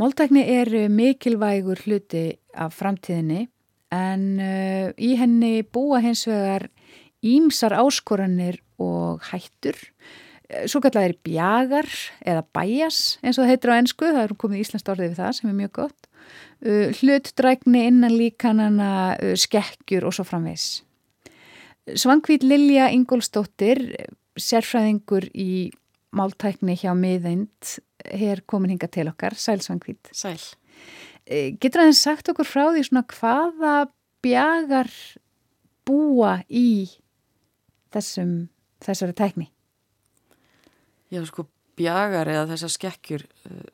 Máltækni 0.01 0.47
er 0.49 0.73
mikilvægur 0.89 1.85
hluti 1.85 2.25
af 2.57 2.79
framtíðinni 2.81 3.45
en 3.93 4.25
uh, 4.41 4.89
í 4.97 5.13
henni 5.21 5.61
búa 5.69 6.01
hins 6.01 6.25
vegar 6.31 6.71
ímsar 7.23 7.77
áskoranir 7.77 8.63
og 8.81 9.21
hættur. 9.29 9.77
Svo 10.69 10.83
kallar 10.85 11.09
er 11.09 11.17
bjagar 11.25 11.89
eða 12.29 12.45
bæjas 12.55 13.19
eins 13.23 13.39
og 13.39 13.45
það 13.45 13.53
heitir 13.53 13.73
á 13.73 13.79
ennsku, 13.79 14.09
það 14.09 14.25
er 14.25 14.35
komið 14.41 14.65
íslenskt 14.65 14.91
orðið 14.93 15.13
við 15.13 15.21
það 15.21 15.37
sem 15.39 15.51
er 15.51 15.59
mjög 15.59 15.73
gott. 15.79 16.09
Uh, 16.63 16.89
hlutdrækni 16.99 17.85
innan 17.91 18.15
líkanana, 18.15 18.91
uh, 19.17 19.37
skekkjur 19.39 20.07
og 20.09 20.17
svo 20.17 20.27
framvegs. 20.29 20.67
Svangvít 21.99 22.45
Lilja 22.47 22.91
Ingólstóttir, 22.95 23.81
sérfræðingur 24.39 25.27
í 25.35 25.73
máltækni 26.15 26.77
hjá 26.79 26.93
miðeind, 26.95 27.73
hér 28.07 28.45
komin 28.47 28.77
hinga 28.77 28.87
til 28.93 29.09
okkar. 29.11 29.35
Sæl 29.35 29.65
Svangvít. 29.65 30.13
Sæl. 30.15 30.39
Uh, 31.27 31.51
getur 31.59 31.83
það 31.83 31.97
sagt 31.99 32.31
okkur 32.31 32.49
frá 32.49 32.69
því 32.71 32.87
svona 32.87 33.07
hvaða 33.11 33.75
bjagar 34.23 34.93
búa 35.89 36.39
í 36.47 36.87
þessum, 37.93 38.37
þessari 38.85 39.19
tækni? 39.19 39.52
Já, 41.13 41.21
sko, 41.29 41.45
bjagar 41.77 42.31
eða 42.33 42.49
þessar 42.53 42.73
skekkjur 42.73 43.27
uh, 43.51 43.69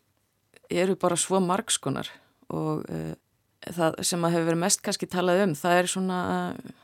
eru 0.74 0.96
bara 0.98 1.18
svo 1.18 1.38
margskonar 1.42 2.10
og 2.50 2.82
uh, 2.90 3.14
það 3.62 3.98
sem 4.06 4.26
að 4.26 4.34
hefur 4.34 4.48
verið 4.50 4.62
mest 4.64 4.82
kannski 4.82 5.08
talað 5.10 5.44
um, 5.44 5.54
það 5.58 5.80
er 5.82 5.90
svona 5.92 6.18
uh, 6.32 6.74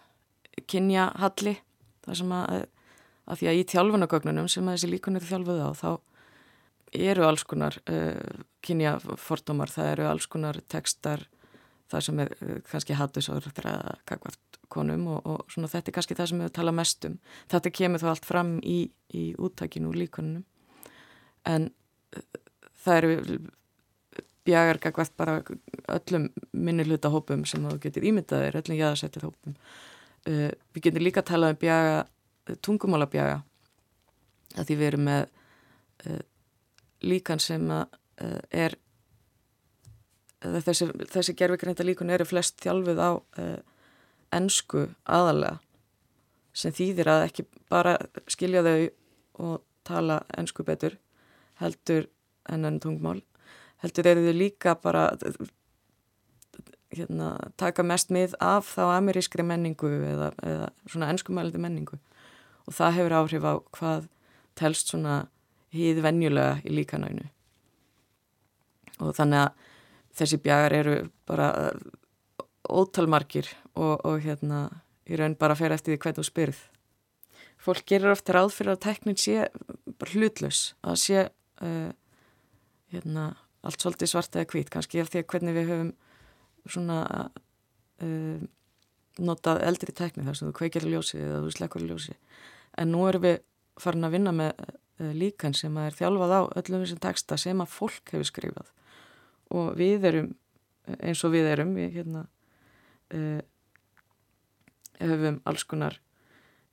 kynjahalli, 0.71 1.57
það 2.07 2.19
sem 2.21 2.35
að, 2.38 2.57
að 3.27 3.40
því 3.40 3.51
að 3.51 3.61
í 3.61 3.69
þjálfunagögnunum 3.75 4.51
sem 4.53 4.69
að 4.69 4.77
þessi 4.79 4.93
líkunir 4.93 5.27
þjálfuð 5.27 5.62
á, 5.67 5.71
þá 5.75 5.90
eru 6.95 7.25
alls 7.27 7.43
konar 7.51 7.75
kynjafordómar, 8.62 9.73
það 9.75 9.88
eru 9.97 10.05
alls 10.07 10.29
konar 10.31 10.61
tekstar, 10.71 11.25
það 11.90 12.05
sem 12.07 12.21
er 12.23 12.31
kannski 12.71 12.95
hattusáður 12.95 13.49
þegar 13.51 13.99
kakvart 14.07 14.54
konum 14.72 15.07
og, 15.14 15.20
og 15.27 15.53
svona 15.53 15.70
þetta 15.72 15.90
er 15.90 15.96
kannski 15.98 16.16
það 16.18 16.31
sem 16.31 16.42
við 16.44 16.55
tala 16.57 16.74
mest 16.74 17.07
um. 17.09 17.18
Þetta 17.53 17.74
kemur 17.81 18.03
þá 18.03 18.09
allt 18.12 18.29
fram 18.29 18.57
í, 18.61 18.79
í 19.14 19.24
úttakinu 19.38 19.90
og 19.90 19.98
líkunum 20.00 20.44
en 21.48 21.68
það 22.85 22.98
eru 23.00 23.38
bjagargagvært 24.44 25.16
bara 25.16 25.38
öllum 25.88 26.29
minnilhuta 26.53 27.11
hópum 27.12 27.44
sem 27.48 27.64
þú 27.64 27.79
getur 27.81 28.05
ímyndaðir, 28.05 28.59
öllum 28.61 28.79
jæðasettir 28.79 29.24
hópum. 29.24 29.57
Uh, 30.24 30.50
við 30.77 30.88
getum 30.88 31.05
líka 31.05 31.22
að 31.22 31.31
tala 31.33 31.50
um 31.53 31.61
bjaga, 31.61 32.05
tungumála 32.64 33.09
bjaga 33.12 33.42
að 34.55 34.68
því 34.68 34.79
við 34.81 34.88
erum 34.90 35.07
með 35.09 35.22
uh, 36.07 36.22
líkan 37.05 37.42
sem 37.42 37.64
að, 37.72 37.98
uh, 38.24 38.40
er 38.64 38.77
þessi, 40.44 40.90
þessi 41.12 41.37
gerfikrænta 41.37 41.87
líkun 41.87 42.12
eru 42.12 42.29
flest 42.29 42.61
þjálfuð 42.64 43.00
á 43.00 43.11
ennsku 44.37 44.88
aðalega 45.05 45.59
sem 46.55 46.75
þýðir 46.75 47.11
að 47.11 47.27
ekki 47.29 47.47
bara 47.73 47.97
skilja 48.31 48.62
þau 48.66 48.79
og 49.44 49.62
tala 49.87 50.20
ennsku 50.38 50.66
betur 50.66 50.99
heldur 51.61 52.09
enn 52.51 52.81
tungmál 52.83 53.20
heldur 53.83 54.09
eru 54.12 54.25
þau 54.29 54.37
líka 54.38 54.75
bara 54.81 55.09
hérna, 56.94 57.35
taka 57.61 57.85
mest 57.87 58.12
mið 58.14 58.35
af 58.42 58.68
þá 58.77 58.97
amerískri 58.97 59.44
menningu 59.47 59.90
eða, 59.90 60.31
eða 60.42 60.70
svona 60.87 61.11
ennskumælindi 61.12 61.61
menningu. 61.62 61.99
Og 62.64 62.77
það 62.77 62.99
hefur 62.99 63.16
áhrif 63.18 63.47
á 63.47 63.55
hvað 63.77 64.09
telst 64.59 64.92
svona 64.92 65.25
hýð 65.75 66.01
venjulega 66.05 66.61
í 66.62 66.75
líkanænu 66.79 67.27
og 69.03 69.16
þannig 69.16 69.40
að 69.42 69.70
þessi 70.14 70.38
bjagar 70.44 70.75
eru 70.77 70.92
bara 71.27 71.49
ótalmarkir 72.70 73.48
og, 73.74 74.00
og 74.05 74.22
hérna 74.24 74.68
í 75.05 75.18
raun 75.18 75.37
bara 75.38 75.57
fer 75.59 75.74
eftir 75.74 75.94
því 75.94 76.00
hvernig 76.03 76.20
þú 76.20 76.27
spyrð. 76.29 76.62
Fólk 77.64 77.87
gerir 77.88 78.12
ofta 78.12 78.35
ráð 78.37 78.53
fyrir 78.57 78.74
að 78.74 78.83
teknin 78.85 79.20
sé 79.20 79.48
hlutlös, 80.12 80.74
að 80.85 80.98
sé 81.00 81.20
uh, 81.24 81.90
hérna, 82.92 83.31
allt 83.64 83.81
svolítið 83.81 84.12
svart 84.12 84.37
eða 84.37 84.50
hvít, 84.53 84.72
kannski 84.72 85.00
eftir 85.00 85.20
því 85.20 85.24
að 85.24 85.31
hvernig 85.33 85.57
við 85.57 85.70
höfum 85.72 85.90
svona 86.74 86.98
uh, 88.05 88.44
notað 89.24 89.64
eldri 89.64 89.94
tekni 89.96 90.27
þar 90.27 90.38
sem 90.38 90.50
þú 90.50 90.57
kveikir 90.61 90.88
ljósi 90.88 91.20
eða 91.20 91.42
þú 91.44 91.57
slekkur 91.57 91.85
ljósi. 91.88 92.16
En 92.81 92.90
nú 92.92 93.05
erum 93.09 93.24
við 93.24 93.42
farin 93.81 94.09
að 94.09 94.16
vinna 94.18 94.35
með 94.37 94.55
uh, 94.61 95.12
líkan 95.16 95.57
sem 95.57 95.77
er 95.81 95.96
þjálfað 95.96 96.37
á 96.37 96.40
öllum 96.61 96.85
þessum 96.85 97.03
teksta 97.05 97.40
sem 97.40 97.64
að 97.64 97.72
fólk 97.72 98.14
hefur 98.14 98.29
skrifað 98.29 98.72
og 99.55 99.74
við 99.79 100.09
erum 100.09 100.33
eins 101.00 101.22
og 101.24 101.33
við 101.33 101.48
erum 101.48 101.74
við 101.77 101.98
hérna 101.98 102.27
uh, 103.14 103.40
höfum 105.00 105.40
alls 105.48 105.64
konar 105.68 105.98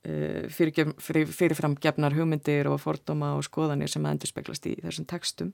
uh, 0.06 0.48
fyrirfram 0.52 0.94
fyrir, 0.98 1.30
fyrir 1.30 1.78
gefnar 1.82 2.16
hugmyndir 2.16 2.70
og 2.70 2.80
fordóma 2.82 3.34
og 3.38 3.46
skoðanir 3.46 3.90
sem 3.90 4.06
endur 4.06 4.30
speglast 4.30 4.66
í 4.70 4.76
þessum 4.82 5.08
textum. 5.10 5.52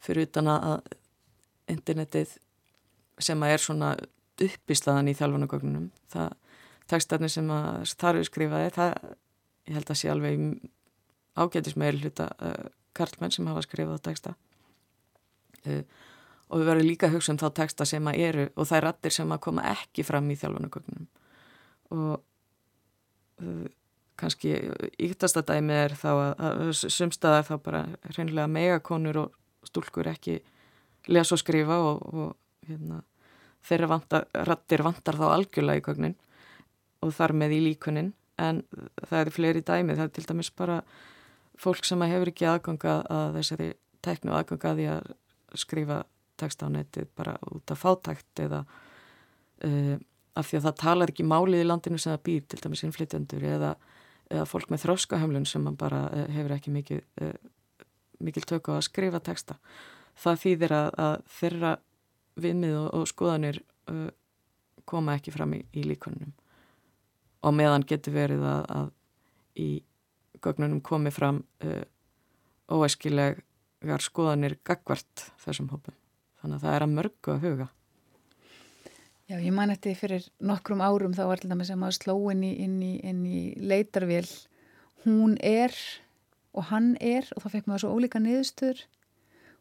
Fyrir 0.00 0.28
utan 0.28 0.48
að 0.48 0.80
internetið 1.70 2.38
sem 3.20 3.42
að 3.44 3.54
er 3.54 3.62
svona 3.62 3.94
uppislaðan 4.40 5.10
í 5.12 5.16
þjálfunagögnunum 5.18 5.90
það 6.12 6.30
textarnir 6.90 7.30
sem 7.32 7.50
að 7.52 7.90
þar 8.00 8.18
eru 8.18 8.28
skrifaði 8.28 8.70
það 8.74 8.94
ég 9.68 9.76
held 9.76 9.90
að 9.92 9.98
sé 10.00 10.10
alveg 10.10 10.44
ágætis 11.38 11.76
meil 11.78 11.98
hluta 12.00 12.30
uh, 12.42 12.70
Karlmenn 12.96 13.32
sem 13.34 13.46
hafa 13.46 13.62
skrifað 13.64 14.00
texta. 14.08 14.34
Uh, 15.62 15.84
og 16.50 16.60
við 16.60 16.70
verðum 16.70 16.90
líka 16.90 17.08
að 17.08 17.16
hugsa 17.16 17.34
um 17.34 17.40
þá 17.40 17.48
texta 17.56 17.86
sem 17.88 18.10
að 18.10 18.22
eru 18.26 18.46
og 18.54 18.66
það 18.68 18.78
er 18.78 18.86
rattir 18.88 19.16
sem 19.16 19.34
að 19.34 19.42
koma 19.46 19.66
ekki 19.70 20.04
fram 20.06 20.30
í 20.30 20.38
þjálfunagögnum 20.40 21.06
og 21.96 22.14
uh, 23.40 23.68
kannski 24.20 24.54
íktasta 25.00 25.42
dæmi 25.46 25.76
er 25.86 25.94
þá 25.98 26.10
að, 26.12 26.32
að 26.44 26.72
sumstaðar 26.92 27.46
þá 27.48 27.54
bara 27.64 27.82
hreinlega 28.12 28.50
megakonur 28.52 29.22
og 29.24 29.68
stúlkur 29.68 30.10
ekki 30.10 30.40
lesa 31.08 31.36
og 31.36 31.42
skrifa 31.42 31.78
og, 31.80 32.02
og 32.12 32.68
hérna, 32.68 33.02
þeirra 33.66 33.90
vantar, 33.94 34.26
rattir 34.48 34.84
vantar 34.84 35.18
þá 35.20 35.26
algjörlega 35.30 35.80
í 35.80 35.84
gögnin 35.86 36.16
og 37.00 37.14
þar 37.16 37.36
með 37.42 37.56
í 37.56 37.60
líkunin. 37.68 38.12
En 38.40 38.62
það 39.08 39.18
eru 39.20 39.32
fleiri 39.34 39.62
dæmi, 39.64 39.96
það 39.96 40.06
er 40.06 40.12
til 40.16 40.26
dæmis 40.28 40.52
bara 40.56 40.78
fólk 41.60 41.84
sem 41.84 42.00
hefur 42.08 42.30
ekki 42.32 42.48
aðganga 42.48 42.94
að 43.12 43.36
þessari 43.36 43.68
teknu 44.04 44.32
aðganga 44.36 44.70
að 44.70 44.80
því 44.80 44.86
að 44.94 45.10
skrifa 45.60 45.98
texta 46.40 46.68
á 46.68 46.74
netið 46.74 47.10
bara 47.18 47.36
út 47.52 47.72
af 47.72 47.82
fátækt 47.84 48.42
eða 48.44 48.64
uh, 49.64 49.96
af 50.38 50.48
því 50.48 50.58
að 50.58 50.66
það 50.66 50.80
talar 50.80 51.12
ekki 51.12 51.26
málið 51.26 51.64
í 51.64 51.68
landinu 51.68 52.00
sem 52.00 52.14
það 52.14 52.24
býr, 52.28 52.44
til 52.48 52.60
dæmis 52.64 52.84
innflytjandur 52.86 53.46
eða, 53.50 53.70
eða 54.30 54.46
fólk 54.48 54.70
með 54.72 54.84
þróskahömlun 54.84 55.48
sem 55.48 55.64
man 55.66 55.78
bara 55.80 56.04
uh, 56.08 56.26
hefur 56.32 56.56
ekki 56.56 56.74
mikið 56.74 57.02
uh, 57.24 57.34
mikil 58.20 58.44
tökku 58.44 58.76
á 58.76 58.78
að 58.78 58.86
skrifa 58.88 59.20
texta. 59.24 59.56
Það 60.20 60.42
þýðir 60.42 60.74
að, 60.76 60.88
að 61.00 61.14
þeirra 61.38 61.74
viðmið 62.40 62.74
og, 62.76 62.88
og 62.98 63.06
skoðanir 63.08 63.60
koma 64.90 65.16
ekki 65.16 65.32
fram 65.32 65.54
í, 65.56 65.62
í 65.72 65.84
líkonunum 65.88 66.34
og 67.48 67.54
meðan 67.56 67.86
getur 67.88 68.14
verið 68.14 68.44
að, 68.44 68.60
að 68.76 68.90
í 69.62 69.68
gögnunum 70.44 70.82
komi 70.84 71.12
fram 71.14 71.40
óæskilegar 72.70 74.04
skoðanir 74.04 74.58
gagvart 74.66 75.30
þessum 75.42 75.72
hópum 75.72 75.99
þannig 76.40 76.56
að 76.58 76.64
það 76.66 76.76
er 76.76 76.86
að 76.86 76.96
mörgu 76.96 77.34
að 77.34 77.46
huga 77.46 77.68
Já, 79.30 79.36
ég 79.38 79.52
man 79.54 79.70
eftir 79.70 79.94
fyrir 79.94 80.24
nokkrum 80.42 80.80
árum 80.82 81.12
þá 81.14 81.22
var 81.28 81.38
til 81.38 81.52
dæmis 81.52 81.70
að 81.70 81.78
maður 81.84 81.98
sló 82.00 82.14
inn 82.32 82.40
í, 82.42 82.54
inn 82.64 82.78
í, 82.82 82.94
inn 83.06 83.20
í 83.22 83.42
leitarvél 83.62 84.26
hún 85.04 85.36
er 85.38 85.74
og 86.50 86.66
hann 86.72 86.96
er 86.98 87.28
og 87.36 87.44
þá 87.44 87.52
fekk 87.52 87.68
maður 87.70 87.84
svo 87.84 87.92
ólíka 87.94 88.22
niðurstur 88.22 88.80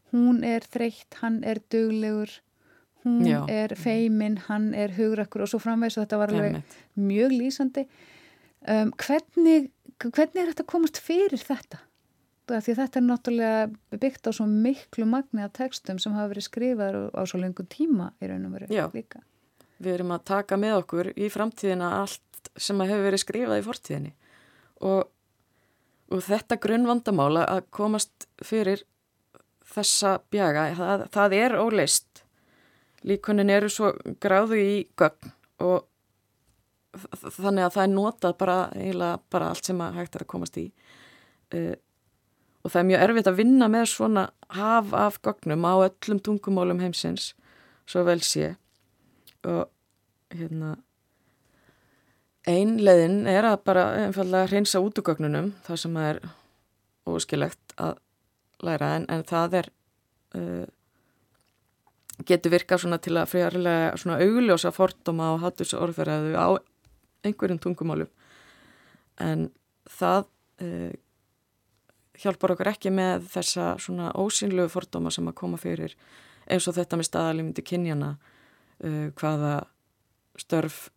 hún 0.10 0.42
er 0.48 0.66
þreytt, 0.66 1.20
hann 1.22 1.44
er 1.46 1.62
döglegur 1.70 2.32
hún 3.06 3.28
Já. 3.30 3.44
er 3.46 3.76
feiminn, 3.78 4.40
hann 4.50 4.72
er 4.74 4.96
hugrakkur 4.98 5.46
og 5.46 5.52
svo 5.52 5.60
framvegs 5.62 6.00
og 6.00 6.08
þetta 6.08 6.20
var 6.24 6.34
alveg 6.34 6.56
Jæmitt. 6.58 6.80
mjög 6.98 7.36
lýsandi 7.38 7.86
um, 8.66 8.92
hvernig, 8.98 9.70
hvernig 10.02 10.42
er 10.42 10.52
þetta 10.56 10.66
komast 10.74 10.98
fyrir 11.04 11.40
þetta? 11.40 11.84
Því 12.50 12.76
þetta 12.80 13.00
er 13.00 13.06
náttúrulega 13.06 14.00
byggt 14.02 14.30
á 14.30 14.32
svo 14.36 14.46
miklu 14.50 15.06
magni 15.10 15.44
af 15.46 15.54
textum 15.58 16.00
sem 16.02 16.16
hafa 16.18 16.32
verið 16.34 16.48
skrifaður 16.48 16.98
á 17.14 17.22
svo 17.30 17.42
lengur 17.42 17.68
tíma 17.70 18.12
í 18.20 18.30
raun 18.30 18.48
og 18.50 18.56
veru 18.58 18.90
líka. 18.96 19.22
Við 19.80 19.94
erum 19.96 20.14
að 20.16 20.26
taka 20.32 20.58
með 20.60 20.82
okkur 20.82 21.12
í 21.16 21.30
framtíðina 21.32 21.94
allt 22.02 22.52
sem 22.60 22.80
hefur 22.82 23.06
verið 23.06 23.24
skrifað 23.24 23.62
í 23.62 23.66
fortíðinni 23.68 24.14
og, 24.90 25.10
og 26.12 26.24
þetta 26.26 26.60
grunnvandamála 26.64 27.46
að 27.48 27.68
komast 27.76 28.28
fyrir 28.44 28.84
þessa 29.70 30.18
bjaga, 30.34 30.70
það, 30.78 31.06
það 31.14 31.36
er 31.38 31.56
óleist. 31.62 32.24
Líkunin 33.08 33.52
eru 33.54 33.70
svo 33.72 33.94
gráðu 34.20 34.58
í 34.60 34.74
gögn 35.00 35.36
og 35.64 35.86
þannig 37.38 37.68
að 37.68 37.76
það 37.76 37.84
er 37.84 37.92
notað 37.94 38.34
bara, 38.40 38.58
bara 39.30 39.52
allt 39.52 39.70
sem 39.70 39.82
að 39.84 40.00
hægt 40.00 40.18
er 40.18 40.26
að 40.26 40.32
komast 40.34 40.58
í 40.60 40.66
uh, 41.54 41.76
og 42.70 42.74
það 42.76 42.84
er 42.84 42.88
mjög 42.92 43.04
erfitt 43.08 43.28
að 43.32 43.38
vinna 43.40 43.68
með 43.74 43.86
svona 43.90 44.24
haf 44.54 44.92
af 44.94 45.16
gögnum 45.26 45.64
á 45.66 45.74
öllum 45.88 46.20
tungumólum 46.22 46.82
heimsins 46.84 47.32
svo 47.90 48.04
vel 48.06 48.22
sé. 48.22 48.52
Og 49.50 49.66
hérna 50.30 50.76
einleðin 52.46 53.24
er 53.26 53.48
að 53.50 53.64
bara 53.66 53.88
einfallega 54.04 54.52
hreinsa 54.52 54.84
út 54.86 55.02
úr 55.02 55.08
gögnunum 55.10 55.56
það 55.66 55.82
sem 55.82 55.98
er 56.04 56.22
óskilegt 57.10 57.74
að 57.82 57.98
læra. 58.62 58.94
En, 59.00 59.10
en 59.10 59.26
það 59.26 59.60
er 59.64 59.74
uh, 60.38 60.70
getur 62.22 62.54
virkað 62.54 62.86
svona 62.86 63.02
til 63.02 63.18
að 63.18 63.34
friðarlega 63.34 63.92
svona 63.98 64.22
augljósa 64.22 64.76
fordóma 64.78 65.34
og 65.34 65.42
hattus 65.48 65.74
orðverðaðu 65.74 66.38
á 66.38 66.48
einhverjum 67.26 67.66
tungumálum. 67.66 68.14
En 69.18 69.50
það 69.90 70.28
uh, 70.62 70.92
hjálpar 72.20 72.54
okkur 72.56 72.72
ekki 72.72 72.92
með 72.94 73.28
þessa 73.34 73.74
svona 73.82 74.12
ósynlegu 74.20 74.72
fordóma 74.72 75.12
sem 75.14 75.28
að 75.30 75.38
koma 75.40 75.60
fyrir 75.62 75.96
eins 76.50 76.68
og 76.68 76.76
þetta 76.78 77.00
með 77.00 77.10
staðalimindi 77.10 77.66
kynjana 77.66 78.14
uh, 78.18 79.10
hvaða 79.20 79.54
störf 80.40 80.88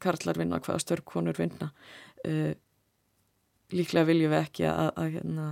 karlar 0.00 0.38
vinna, 0.40 0.60
hvaða 0.64 0.80
störf 0.82 1.04
konur 1.08 1.36
vinna. 1.38 1.70
Uh, 2.24 2.52
líklega 3.74 4.08
viljum 4.08 4.32
við 4.32 4.40
ekki 4.40 4.66
að, 4.70 4.90
að, 4.96 5.10
hérna, 5.18 5.48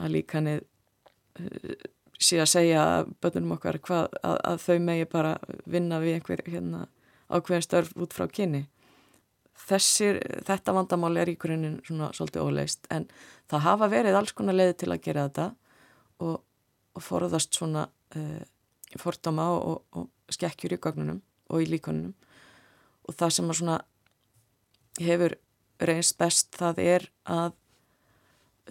að 0.00 0.18
uh, 0.60 1.88
að 2.44 2.50
segja 2.52 2.82
bönnum 3.22 3.56
okkar 3.56 3.80
hvað, 3.86 4.10
að, 4.22 4.36
að 4.52 4.64
þau 4.66 4.78
megi 4.84 5.06
bara 5.10 5.36
vinna 5.64 6.00
við 6.02 6.18
einhver 6.18 6.44
hérna, 6.46 6.84
ákveðin 7.30 7.66
störf 7.66 7.94
út 7.96 8.14
frá 8.16 8.26
kynni 8.28 8.66
Þessir, 9.60 10.18
þetta 10.46 10.74
vandamál 10.74 11.16
er 11.20 11.30
í 11.30 11.36
grunninn 11.38 11.80
svona 11.86 12.10
svolítið 12.16 12.46
óleist 12.46 12.88
en 12.90 13.06
það 13.50 13.66
hafa 13.66 13.88
verið 13.92 14.16
alls 14.18 14.32
konar 14.36 14.56
leiði 14.56 14.76
til 14.82 14.90
að 14.90 15.02
gera 15.04 15.26
þetta 15.28 15.46
og, 16.26 16.40
og 16.96 17.04
forðast 17.04 17.54
svona 17.58 17.84
uh, 18.16 18.40
fordama 18.98 19.46
og, 19.54 19.62
og, 19.70 20.00
og 20.00 20.34
skekkjur 20.34 20.74
í 20.74 20.80
gagnunum 20.82 21.22
og 21.50 21.62
í 21.62 21.70
líkonunum. 21.70 22.14
Og 23.06 23.16
það 23.18 23.36
sem 23.36 23.50
að 23.50 23.60
svona 23.60 23.78
hefur 25.00 25.36
reynst 25.80 26.18
best 26.20 26.58
það 26.58 26.82
er 26.84 27.06
að 27.30 27.52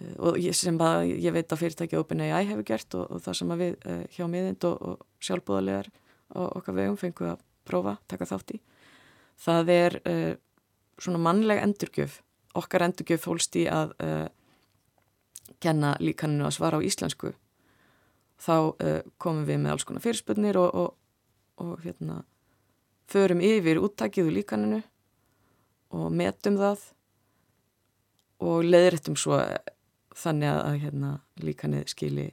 uh, 0.02 0.16
og 0.30 0.42
sem 0.58 0.82
að 0.84 1.14
ég 1.16 1.36
veit 1.36 1.48
að 1.48 1.64
fyrirtæki 1.64 2.00
OpenAI 2.00 2.44
hefur 2.50 2.68
gert 2.68 3.00
og 3.00 3.24
það 3.24 3.40
sem 3.42 3.56
að 3.56 3.64
við 3.66 3.80
uh, 3.80 4.04
hjá 4.18 4.26
miðind 4.32 4.70
og 4.74 5.08
sjálfbúðalegar 5.24 5.92
og 6.36 6.60
okkar 6.60 6.78
vegum 6.78 7.00
fengum 7.00 7.34
að 7.34 7.42
prófa, 7.70 7.98
taka 8.10 8.28
þátt 8.30 8.56
í. 8.58 8.62
Það 9.40 9.72
er 9.74 9.98
svona 11.00 11.22
mannleg 11.22 11.62
endurgjöf. 11.64 12.20
Okkar 12.60 12.88
endurgjöf 12.88 13.26
fólst 13.28 13.56
í 13.60 13.66
að 13.72 13.94
uh, 14.04 14.28
kenna 15.64 15.96
líkaninu 16.00 16.48
að 16.48 16.56
svara 16.58 16.80
á 16.80 16.86
íslensku. 16.86 17.34
Þá 18.40 18.56
uh, 18.60 19.02
komum 19.18 19.48
við 19.48 19.64
með 19.64 19.76
alls 19.76 19.88
konar 19.88 20.04
fyrirspöldnir 20.04 20.60
og, 20.60 20.70
og, 20.76 20.96
og 21.64 21.84
hérna 21.84 22.24
förum 23.10 23.42
yfir 23.44 23.82
úttakiðu 23.82 24.34
líkaninu 24.34 24.84
og 25.96 26.12
metum 26.14 26.60
það 26.60 26.86
og 28.40 28.64
leðrættum 28.64 29.18
svo 29.20 29.40
þannig 30.16 30.52
að, 30.52 30.62
að 30.64 30.78
hérna, 30.84 31.12
líkanið 31.44 31.90
skili 31.92 32.28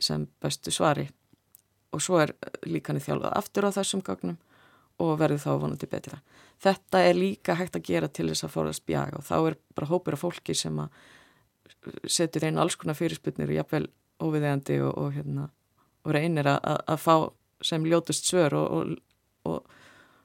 sem 0.00 0.26
bestu 0.42 0.72
svari. 0.72 1.08
Og 1.94 2.02
svo 2.02 2.20
er 2.22 2.34
líkanið 2.66 3.08
þjálfað 3.08 3.36
aftur 3.40 3.66
á 3.66 3.70
þessum 3.76 4.02
gagnum 4.06 4.38
og 5.00 5.16
verður 5.20 5.42
þá 5.42 5.50
vonandi 5.62 5.88
betra. 5.90 6.20
Þetta 6.60 7.02
er 7.08 7.16
líka 7.16 7.56
hægt 7.56 7.78
að 7.78 7.86
gera 7.88 8.08
til 8.08 8.28
þess 8.28 8.46
að 8.46 8.54
fórast 8.54 8.84
bjaga 8.88 9.20
og 9.20 9.26
þá 9.26 9.36
er 9.38 9.58
bara 9.76 9.90
hópur 9.90 10.16
af 10.16 10.24
fólki 10.24 10.56
sem 10.56 10.76
að 10.82 11.00
setur 12.10 12.44
einn 12.44 12.60
alls 12.60 12.76
konar 12.76 12.98
fyrirsputnir 12.98 13.48
og 13.48 13.56
jafnvel 13.56 13.86
óviðegandi 14.20 14.80
og, 14.84 14.92
og, 15.00 15.12
hérna, 15.16 15.46
og 16.04 16.14
reynir 16.16 16.50
að, 16.50 16.58
að 16.84 17.00
fá 17.00 17.14
sem 17.64 17.86
ljótust 17.88 18.28
svör 18.28 18.56
og, 18.56 18.96
og 19.48 19.78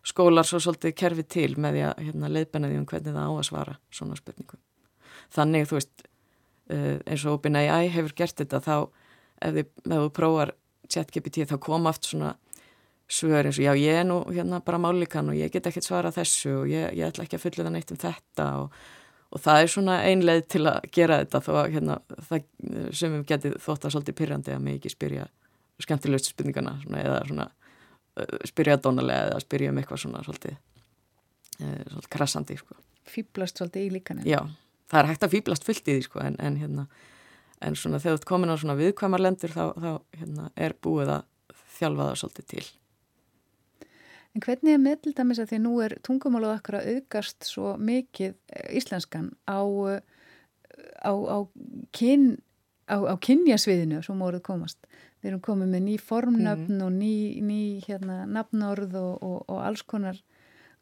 skólar 0.06 0.48
svo 0.48 0.60
svolítið 0.62 0.96
kerfi 1.00 1.26
til 1.28 1.54
með 1.58 1.78
því 1.78 1.86
að 1.88 2.04
hérna, 2.08 2.32
leiðbenna 2.32 2.72
því 2.72 2.82
um 2.82 2.90
hvernig 2.92 3.16
það 3.16 3.32
á 3.32 3.32
að 3.32 3.48
svara 3.48 3.78
svona 3.96 4.20
spurningum. 4.20 4.62
Þannig 5.34 5.70
þú 5.70 5.80
veist 5.80 6.06
uh, 6.06 6.98
eins 7.08 7.26
og 7.26 7.40
OpenAI 7.40 7.90
hefur 7.96 8.16
gert 8.20 8.44
þetta 8.44 8.62
þá 8.62 8.76
ef 8.76 9.56
þið, 9.58 9.72
ef 9.88 9.96
þú 9.96 10.12
prófar 10.20 10.54
ChatGPT 10.92 11.48
þá 11.50 11.58
koma 11.64 11.92
aft 11.92 12.10
svona 12.12 12.36
svör 13.08 13.46
eins 13.46 13.60
og 13.60 13.66
já 13.66 13.74
ég 13.78 14.02
er 14.02 14.06
nú 14.08 14.24
hérna 14.34 14.62
bara 14.66 14.82
málikan 14.82 15.30
og 15.30 15.38
ég 15.38 15.52
get 15.54 15.68
ekki 15.70 15.84
svara 15.86 16.12
þessu 16.12 16.62
og 16.62 16.70
ég, 16.70 16.94
ég 16.98 17.08
ætla 17.08 17.26
ekki 17.26 17.38
að 17.38 17.44
fulla 17.44 17.66
það 17.66 17.74
neitt 17.76 17.92
um 17.94 18.00
þetta 18.02 18.46
og, 18.62 18.78
og 19.30 19.42
það 19.42 19.62
er 19.62 19.72
svona 19.74 19.98
einleið 20.10 20.46
til 20.50 20.64
að 20.72 20.88
gera 20.96 21.20
þetta 21.22 21.42
þó 21.46 21.52
að 21.54 21.72
hérna, 21.76 21.98
það 22.30 22.48
sem 22.98 23.14
við 23.14 23.26
getið 23.30 23.58
þótt 23.62 23.86
að 23.86 23.96
svolítið 23.96 24.18
pyrrandi 24.22 24.56
að 24.56 24.64
mig 24.66 24.80
ekki 24.80 24.94
spyrja 24.96 25.28
skemmtilegust 25.86 26.32
spurningana 26.32 26.78
svona, 26.82 27.02
eða 27.04 27.20
svona 27.30 27.50
spyrja 28.48 28.78
dónalega 28.82 29.28
eða 29.30 29.42
spyrja 29.44 29.74
um 29.74 29.82
eitthvað 29.82 30.02
svona 30.06 30.22
svolítið, 30.24 30.56
svolítið 31.60 32.12
krassandi 32.16 32.58
sko. 32.58 32.78
Fýblast 33.12 33.60
svolítið 33.60 33.86
í 33.86 33.92
líkanin 34.00 34.30
Já, 34.30 34.40
það 34.90 35.02
er 35.02 35.10
hægt 35.12 35.28
að 35.28 35.36
fýblast 35.36 35.68
fullt 35.68 35.92
í 35.92 35.98
því 35.98 36.08
sko 36.08 36.24
en, 36.24 36.40
en 36.40 36.58
hérna 36.58 36.88
en 37.62 37.78
svona 37.78 38.00
þegar 38.02 38.16
þú 38.16 38.22
ert 38.22 38.30
komin 38.32 38.52
á 38.52 38.58
svona 38.58 38.78
viðkvæmarlendur 38.80 39.54
þá, 39.54 39.64
þá 39.78 39.92
hérna, 40.18 40.50
er 40.56 40.76
búið 40.82 41.14
að 41.20 41.30
þjálfa 41.76 42.10
það 42.10 42.20
svolítið 42.24 42.50
til 42.56 42.66
En 44.36 44.44
hvernig 44.44 44.76
er 44.76 44.82
með 44.84 44.98
til 45.06 45.16
dæmis 45.16 45.40
að 45.40 45.54
því 45.54 45.62
nú 45.64 45.78
er 45.86 45.96
tungumáluð 46.04 46.58
okkar 46.58 46.82
að 46.82 46.90
aukast 46.98 47.48
svo 47.48 47.76
mikið 47.80 48.34
eh, 48.36 48.68
íslenskan 48.76 49.32
á, 49.48 49.64
eh, 49.94 50.02
á, 51.08 51.14
á, 51.16 51.38
kyn, 51.96 52.34
á 52.92 53.16
kynjasviðinu 53.16 54.04
sem 54.04 54.20
voruð 54.20 54.44
komast. 54.44 54.82
Við 55.24 55.32
erum 55.32 55.44
komið 55.46 55.72
með 55.72 55.86
ný 55.88 55.96
formnöfn 56.04 56.76
mm. 56.76 56.84
og 56.86 56.92
ný, 57.00 57.16
ný 57.48 57.62
hérna, 57.88 58.26
nafnorð 58.28 58.98
og, 59.00 59.14
og, 59.24 59.38
og 59.48 59.62
alls 59.64 59.86
konar 59.88 60.20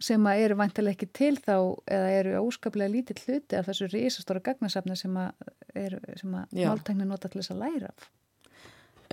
sem 0.04 0.26
að 0.28 0.42
eru 0.48 0.58
vantilega 0.60 0.98
ekki 0.98 1.10
til 1.16 1.36
þá 1.38 1.56
eða 1.94 2.10
eru 2.18 2.34
óskaplega 2.42 2.92
lítið 2.92 3.22
hluti 3.24 3.60
af 3.60 3.70
þessu 3.70 3.88
risastóra 3.92 4.42
gagnasafni 4.44 4.98
sem 5.00 5.16
að, 5.22 5.46
að 5.78 6.00
máltækni 6.58 7.08
nota 7.08 7.30
til 7.30 7.40
þess 7.40 7.54
að 7.54 7.62
læra 7.64 7.92
af. 7.94 8.10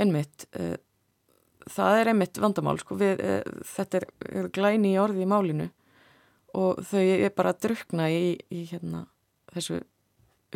Ennmitt, 0.00 0.48
uh, 0.56 0.72
eh, 0.72 0.78
það 1.68 2.00
er 2.00 2.12
einmitt 2.12 2.40
vandamál 2.40 2.78
sko, 2.80 2.96
við, 3.00 3.20
e, 3.20 3.62
þetta 3.74 4.00
er, 4.00 4.08
er 4.30 4.50
glæni 4.54 4.94
í 4.94 5.00
orði 5.00 5.24
í 5.24 5.30
málinu 5.30 5.68
og 6.58 6.80
þau 6.86 7.02
er 7.02 7.32
bara 7.36 7.52
að 7.54 7.64
drukna 7.66 8.08
í, 8.10 8.34
í 8.50 8.64
hérna, 8.70 9.04
þessu 9.54 9.80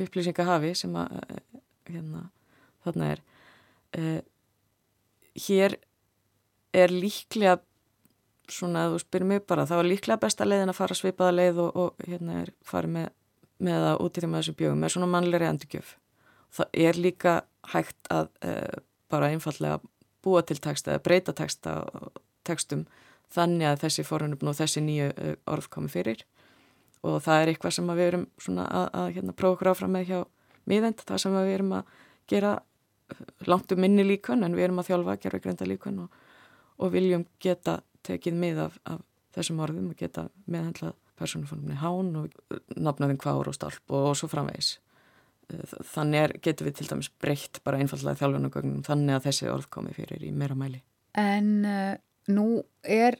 upplýsingahafi 0.01 0.73
sem 0.79 0.95
að 0.99 1.19
eh, 1.21 1.43
hérna, 1.93 2.29
þarna 2.87 3.11
er. 3.15 3.23
E, 3.95 4.15
hér 5.47 5.77
er 6.75 6.95
líklega 6.95 7.59
svona 8.51 8.87
að 8.87 8.97
þú 8.97 9.03
spyrir 9.05 9.29
mig 9.31 9.45
bara 9.49 9.65
það 9.69 9.81
var 9.81 9.89
líklega 9.89 10.23
besta 10.25 10.47
leiðin 10.47 10.73
að 10.73 10.81
fara 10.81 10.97
svipaða 10.99 11.37
leið 11.39 11.61
og, 11.65 11.77
og 11.81 12.09
hérna 12.09 12.41
er 12.43 12.51
farið 12.67 12.97
með, 12.99 13.13
með 13.69 13.87
að 13.93 14.03
útýrjum 14.05 14.35
að 14.35 14.43
þessu 14.43 14.57
bjögum 14.59 14.83
með 14.83 14.95
svona 14.95 15.11
mannleiri 15.15 15.49
endurgjöf. 15.49 15.95
Það 16.55 16.81
er 16.87 17.01
líka 17.01 17.37
hægt 17.73 18.13
að 18.13 18.29
e, 18.45 18.53
bara 19.11 19.31
einfallega 19.33 19.79
búa 20.25 20.43
til 20.47 20.59
texta 20.63 20.95
eða 20.95 21.05
breyta 21.05 21.35
texta 21.37 21.77
textum 22.45 22.85
þannig 23.35 23.69
að 23.69 23.83
þessi 23.85 24.05
forunum 24.07 24.51
og 24.51 24.57
þessi 24.59 24.83
nýju 24.85 25.11
uh, 25.13 25.35
orð 25.51 25.71
komi 25.73 25.91
fyrir. 25.93 26.25
Og 27.05 27.21
það 27.25 27.43
er 27.43 27.53
eitthvað 27.53 27.77
sem 27.77 27.91
við 27.93 28.07
erum 28.09 28.27
að, 28.65 28.85
að 28.97 29.09
hérna, 29.17 29.37
prófa 29.37 29.59
okkur 29.59 29.73
áfram 29.75 29.93
með 29.93 30.07
hjá 30.11 30.21
miðend, 30.71 31.03
það 31.05 31.21
sem 31.21 31.35
við 31.37 31.55
erum 31.59 31.75
að 31.79 31.97
gera 32.33 32.53
uh, 32.59 33.25
langt 33.51 33.75
um 33.75 33.83
minni 33.85 34.07
líkun 34.07 34.47
en 34.47 34.57
við 34.57 34.69
erum 34.69 34.81
að 34.83 34.91
þjálfa 34.93 35.17
að 35.17 35.25
gera 35.27 35.43
greinda 35.45 35.69
líkun 35.69 36.05
og, 36.07 36.21
og 36.81 36.95
viljum 36.95 37.27
geta 37.43 37.81
tekið 38.05 38.39
mið 38.41 38.63
af, 38.69 38.79
af 38.89 39.03
þessum 39.35 39.61
orðum 39.65 39.91
og 39.93 39.99
geta 39.99 40.29
meðhendlað 40.47 40.95
persónuformni 41.19 41.77
hán 41.79 42.15
og 42.19 42.33
nafnaðin 42.75 43.21
kvár 43.23 43.51
og 43.51 43.57
stálp 43.57 43.83
og, 43.91 44.11
og 44.11 44.17
svo 44.19 44.29
framvegis 44.31 44.79
þannig 45.95 46.21
er, 46.21 46.35
getur 46.45 46.69
við 46.69 46.79
til 46.79 46.89
dæmis 46.91 47.11
breytt 47.23 47.61
bara 47.67 47.81
einfallega 47.83 48.21
þjálfunagögnum 48.21 48.83
þannig 48.87 49.19
að 49.19 49.29
þessi 49.29 49.51
orð 49.53 49.71
komi 49.77 49.95
fyrir 49.97 50.25
í 50.25 50.33
meira 50.35 50.57
mæli. 50.59 50.81
En 51.21 51.51
uh, 51.69 51.95
nú 52.33 52.49
er 52.83 53.19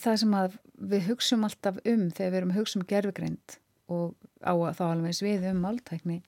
það 0.00 0.20
sem 0.24 0.36
að 0.38 0.58
við 0.92 1.06
hugsum 1.10 1.46
alltaf 1.46 1.78
um 1.84 2.08
þegar 2.10 2.32
við 2.32 2.40
erum 2.40 2.56
hugsa 2.56 2.80
um 2.80 2.86
gerfugreind 2.88 3.58
og 3.92 4.14
á 4.42 4.52
að 4.54 4.76
þá 4.78 4.84
alveg 4.88 5.22
við 5.22 5.48
um 5.52 5.62
máltækni 5.62 6.20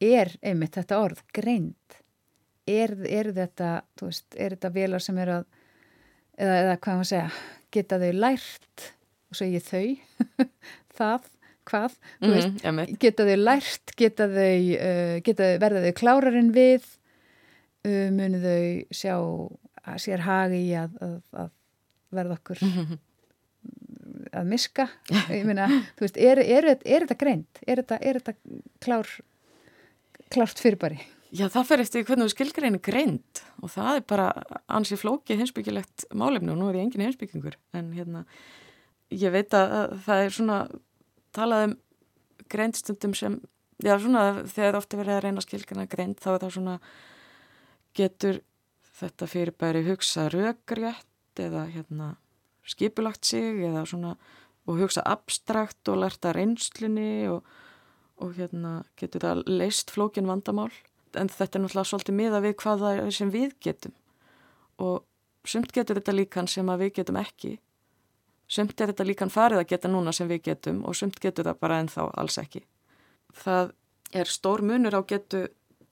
er 0.00 0.32
einmitt 0.40 0.78
þetta 0.78 1.00
orð, 1.04 1.20
greind. 1.36 1.98
Er, 2.70 2.94
er 3.04 3.32
þetta 3.34 3.80
veist, 4.00 4.28
er 4.36 4.54
þetta 4.54 4.70
velar 4.72 5.02
sem 5.02 5.18
er 5.20 5.34
að 5.40 5.44
eða, 6.38 6.54
eða 6.54 6.78
hvað 6.78 7.00
maður 7.00 7.10
segja 7.10 7.28
geta 7.74 7.98
þau 8.00 8.10
lært 8.16 8.86
og 9.30 9.38
segja 9.38 9.62
þau 9.64 10.46
það 10.98 11.28
hvað, 11.70 11.98
mm 12.20 12.30
-hmm, 12.30 12.80
veist, 12.80 12.96
geta 13.04 13.26
þau 13.28 13.36
lært, 13.40 13.94
geta 13.96 14.28
þau, 14.30 14.56
uh, 14.76 15.14
geta 15.26 15.50
þau 15.50 15.60
verða 15.64 15.84
þau 15.86 15.94
klárarinn 16.00 16.50
við, 16.56 16.88
uh, 17.86 18.08
munu 18.16 18.42
þau 18.42 18.64
sjá 18.90 19.14
að 19.86 20.02
sér 20.04 20.26
hagi 20.26 20.64
í 20.66 20.74
að, 20.76 20.98
að, 21.00 21.22
að 21.32 21.54
verða 22.10 22.36
okkur, 22.36 22.64
að 24.38 24.46
miska 24.46 24.88
ég 25.30 25.46
meina, 25.48 25.66
þú 25.96 26.06
veist, 26.06 26.20
er, 26.20 26.38
er, 26.38 26.64
er, 26.74 26.78
er 26.84 27.06
þetta 27.06 27.18
greint? 27.22 27.64
Er 27.66 27.82
þetta, 27.82 27.98
þetta 28.02 28.34
klár 28.80 29.08
klárt 30.30 30.62
fyrirbæri? 30.62 31.00
Já, 31.30 31.46
það 31.50 31.66
fer 31.68 31.82
eftir 31.84 32.06
hvernig 32.06 32.26
við 32.26 32.32
skilgreinu 32.34 32.80
greint 32.82 33.42
og 33.62 33.70
það 33.70 33.90
er 33.92 34.06
bara 34.10 34.26
ansið 34.66 35.02
flókið 35.04 35.42
heimsbyggilegt 35.42 36.06
málefni 36.18 36.50
og 36.50 36.58
nú 36.58 36.70
er 36.70 36.80
ég 36.80 36.88
engin 36.88 37.04
heimsbyggingur 37.06 37.54
en 37.78 37.92
hérna, 37.94 38.24
ég 39.14 39.30
veit 39.34 39.54
að 39.54 39.94
það 40.06 40.24
er 40.24 40.34
svona 40.34 40.58
talað 41.36 41.68
um 41.68 41.76
greinstundum 42.50 43.14
sem, 43.14 43.38
já 43.82 43.94
svona 44.00 44.42
þegar 44.48 44.80
ofta 44.80 44.98
verið 45.00 45.16
að 45.16 45.24
reyna 45.26 45.44
skilgreina 45.44 45.86
greint 45.90 46.20
þá 46.22 46.30
er 46.32 46.42
það 46.44 46.54
svona 46.56 46.76
getur 47.96 48.40
þetta 49.00 49.28
fyrirbæri 49.30 49.84
hugsa 49.86 50.26
rökrétt 50.32 51.40
eða 51.40 51.64
hérna 51.70 52.14
skipulagt 52.66 53.24
sig 53.26 53.62
eða 53.66 53.86
svona 53.88 54.14
og 54.68 54.78
hugsa 54.78 55.02
abstrakt 55.08 55.88
og 55.90 56.02
lerta 56.02 56.34
reynslunni 56.36 57.28
og, 57.30 57.46
og 58.20 58.36
hérna 58.36 58.80
getur 59.00 59.24
það 59.24 59.44
leist 59.48 59.90
flókin 59.94 60.28
vandamál. 60.28 60.70
En 61.18 61.30
þetta 61.32 61.58
er 61.58 61.64
náttúrulega 61.64 61.90
svolítið 61.90 62.18
miða 62.18 62.42
við 62.44 62.56
hvað 62.60 62.84
það 62.84 63.00
er 63.00 63.16
sem 63.16 63.32
við 63.34 63.56
getum. 63.64 63.94
Og 64.78 65.02
sumt 65.48 65.72
getur 65.74 65.98
þetta 65.98 66.14
líkan 66.14 66.50
sem 66.50 66.68
að 66.70 66.84
við 66.84 66.92
getum 67.00 67.18
ekki 67.20 67.56
sumt 68.50 68.80
er 68.80 68.92
þetta 68.92 69.06
líkan 69.06 69.32
farið 69.32 69.62
að 69.62 69.70
geta 69.72 69.90
núna 69.90 70.12
sem 70.16 70.28
við 70.30 70.42
getum 70.50 70.82
og 70.88 70.98
sumt 70.98 71.20
getur 71.22 71.46
það 71.46 71.62
bara 71.62 71.80
ennþá 71.84 72.08
alls 72.18 72.38
ekki. 72.42 72.64
Það 73.30 73.72
er 74.12 74.30
stór 74.30 74.64
munur 74.66 74.98
á 74.98 75.02
getu 75.06 75.46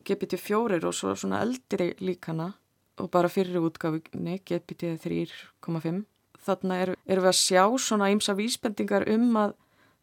GPT-4 0.09 0.83
og 0.83 0.95
svo 0.95 1.15
svona 1.15 1.43
eldri 1.45 1.93
líkana 2.03 2.53
og 2.99 3.11
bara 3.15 3.31
fyrir 3.31 3.61
útgafunni 3.63 4.41
GPT 4.43 4.97
3.5 5.05 6.05
þarna 6.49 6.81
erum 6.83 6.99
er 7.07 7.23
við 7.23 7.31
að 7.31 7.39
sjá 7.39 7.63
svona 7.83 8.11
ímsa 8.13 8.35
vísbendingar 8.39 9.07
um 9.13 9.31
að 9.39 9.55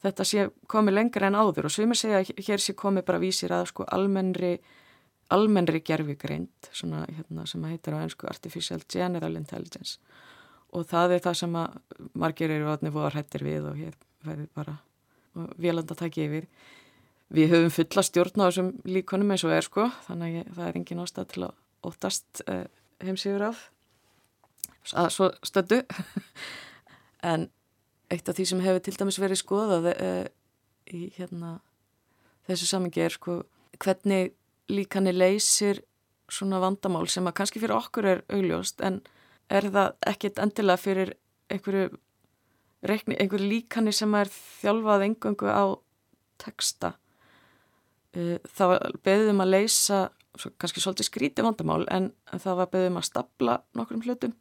þetta 0.06 0.28
sé 0.28 0.48
komið 0.72 0.98
lengra 1.00 1.30
en 1.30 1.38
áður 1.40 1.70
og 1.70 1.74
svimir 1.74 2.00
segja 2.00 2.22
að 2.22 2.44
hér 2.48 2.62
sé 2.62 2.76
komið 2.78 3.08
bara 3.08 3.22
vísir 3.24 3.54
að 3.56 3.70
sko 3.72 3.88
almennri 3.96 4.58
almennri 5.34 5.82
gerfigreind 5.82 6.70
svona 6.70 7.06
hérna 7.10 7.48
sem 7.50 7.64
að 7.66 7.74
heitir 7.74 7.98
á 7.98 8.04
ennsku 8.04 8.30
Artificial 8.30 8.84
General 8.92 9.40
Intelligence 9.40 9.98
og 10.76 10.88
það 10.90 11.16
er 11.16 11.24
það 11.24 11.38
sem 11.42 11.58
að 11.60 11.78
margir 12.18 12.54
eru 12.54 12.68
vatni 12.68 12.92
fóðar 12.94 13.18
hættir 13.20 13.46
við 13.48 13.70
og 13.70 13.80
hér 13.80 13.96
verður 14.26 14.50
bara 14.58 14.76
velanda 15.62 15.96
að 15.96 16.02
taka 16.04 16.26
yfir. 16.26 16.48
Við 17.36 17.52
höfum 17.52 17.74
fulla 17.74 18.04
stjórn 18.06 18.44
á 18.44 18.48
þessum 18.48 18.72
líkonum 18.88 19.34
eins 19.34 19.46
og 19.48 19.56
er 19.56 19.66
sko 19.66 19.88
þannig 20.06 20.42
að 20.44 20.52
það 20.58 20.68
er 20.68 20.80
engin 20.80 21.04
ástæð 21.04 21.30
til 21.32 21.46
að 21.48 21.56
óttast 21.86 22.44
eh, 22.52 22.66
heimsífur 23.04 23.48
af. 23.50 23.64
Að 24.94 25.10
svo 25.16 25.32
stöndu 25.46 25.82
en 27.32 27.48
eitt 28.14 28.30
af 28.30 28.38
því 28.38 28.48
sem 28.52 28.64
hefur 28.64 28.84
til 28.86 28.96
dæmis 29.00 29.20
verið 29.22 29.42
skoðað 29.42 29.90
eh, 29.96 30.28
í 30.94 31.08
hérna 31.18 31.58
þessu 32.46 32.70
samingi 32.70 33.02
er 33.02 33.16
sko 33.16 33.40
hvernig 33.82 34.36
líkanni 34.72 35.14
leysir 35.14 35.82
svona 36.32 36.62
vandamál 36.62 37.08
sem 37.10 37.26
að 37.28 37.38
kannski 37.40 37.62
fyrir 37.62 37.78
okkur 37.78 38.08
er 38.10 38.24
augljóst 38.34 38.82
en 38.86 39.02
er 39.50 39.70
það 39.74 39.96
ekkit 40.12 40.42
endilega 40.42 40.82
fyrir 40.82 41.14
einhverju, 41.54 41.90
reikni, 42.86 43.18
einhverju 43.20 43.50
líkanni 43.50 43.94
sem 43.96 44.14
er 44.18 44.32
þjálfað 44.34 45.08
engungu 45.10 45.50
á 45.52 45.66
texta? 46.42 46.96
Uh, 48.16 48.38
það 48.56 48.78
beðum 49.06 49.44
að 49.44 49.54
leysa 49.54 50.02
kannski 50.60 50.82
svolítið 50.84 51.10
skríti 51.10 51.44
vandamál 51.46 51.86
en 51.94 52.10
það 52.32 52.60
var 52.60 52.72
beðum 52.74 53.00
að 53.00 53.08
stapla 53.08 53.60
nokkrum 53.78 54.04
hlutum. 54.04 54.36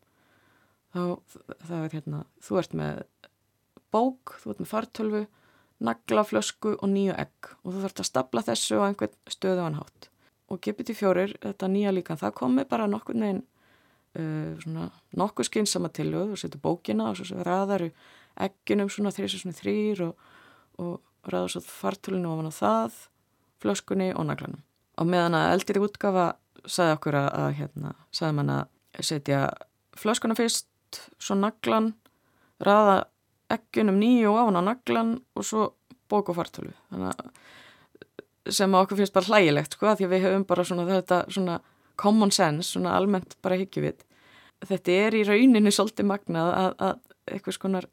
Þá 0.94 1.74
er 1.74 1.94
hérna, 1.94 2.24
þú 2.42 2.58
ert 2.60 2.74
með 2.78 3.00
bók, 3.94 4.36
þú 4.42 4.52
ert 4.52 4.62
með 4.62 4.70
fartölfu 4.70 5.22
naglaflösku 5.84 6.76
og 6.78 6.90
nýju 6.90 7.16
egg 7.18 7.50
og 7.62 7.72
þú 7.72 7.80
þarfst 7.82 8.02
að 8.02 8.10
stapla 8.10 8.44
þessu 8.46 8.78
á 8.78 8.86
einhvern 8.86 9.16
stöðu 9.30 9.64
anhátt 9.64 10.08
og 10.52 10.60
GPT-4, 10.62 11.34
þetta 11.42 11.68
nýja 11.72 11.92
líkan, 11.94 12.20
það 12.20 12.36
komi 12.38 12.64
bara 12.68 12.86
nokkur 12.90 13.16
neginn 13.18 13.42
uh, 14.18 14.84
nokkuð 15.18 15.48
skynsama 15.48 15.90
tilöð 15.94 16.34
og 16.34 16.40
setur 16.40 16.62
bókina 16.62 17.10
og 17.10 17.18
svo 17.18 17.42
ræðaru 17.46 17.90
egginum 18.44 18.90
svona 18.90 19.12
þrýr 19.14 20.04
og, 20.08 20.14
og 20.82 21.30
ræða 21.30 21.54
svo 21.54 21.64
fartölinu 21.64 22.32
ofan 22.32 22.50
á 22.50 22.54
það, 22.54 23.00
flöskunni 23.62 24.10
og 24.14 24.28
naglanum. 24.28 24.62
Og 25.00 25.08
meðan 25.10 25.38
að 25.38 25.52
eldri 25.54 25.82
útgafa 25.82 26.26
sagði 26.64 26.96
okkur 26.98 27.18
að, 27.18 27.28
að 27.40 27.56
hérna, 27.60 27.94
sagði 28.14 28.36
mann 28.38 28.54
að 28.54 29.04
setja 29.04 29.40
flöskuna 29.98 30.36
fyrst, 30.38 30.68
svo 31.18 31.36
naglan, 31.38 31.92
ræða 32.62 33.04
egginum 33.54 33.98
nýju 34.00 34.34
ofan 34.34 34.60
á 34.60 34.62
naglan 34.70 35.16
og 35.34 35.46
svo 35.46 35.72
bók 36.10 36.30
og 36.30 36.38
fartölu. 36.38 36.74
Þannig 36.92 37.14
að 37.14 37.32
sem 38.52 38.74
okkur 38.76 39.00
finnst 39.00 39.14
bara 39.14 39.30
hlægilegt 39.30 39.76
sko, 39.76 39.94
því 39.96 40.06
að 40.06 40.12
við 40.12 40.26
höfum 40.26 40.44
bara 40.48 40.64
svona 40.68 40.84
þetta 40.88 41.20
svona 41.32 41.60
common 42.00 42.32
sense, 42.34 42.72
svona 42.72 42.96
almennt 42.96 43.36
bara 43.42 43.58
higgjuvit. 43.60 44.04
Þetta 44.64 44.96
er 45.06 45.18
í 45.18 45.24
rauninni 45.26 45.72
svolítið 45.74 46.08
magnað 46.08 46.50
að, 46.54 46.70
að 46.78 47.34
eitthvað 47.34 47.58
skonar 47.58 47.88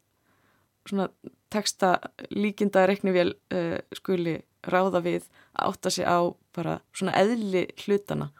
svona 0.88 1.08
texta 1.52 1.96
líkinda 2.30 2.86
reiknivél 2.88 3.32
uh, 3.54 3.78
skuli 3.96 4.40
ráða 4.66 5.02
við 5.02 5.26
að 5.52 5.72
átta 5.72 5.90
sig 5.90 6.06
á 6.06 6.18
bara 6.54 6.78
svona 6.94 7.14
eðli 7.18 7.66
hlutana 7.84 8.30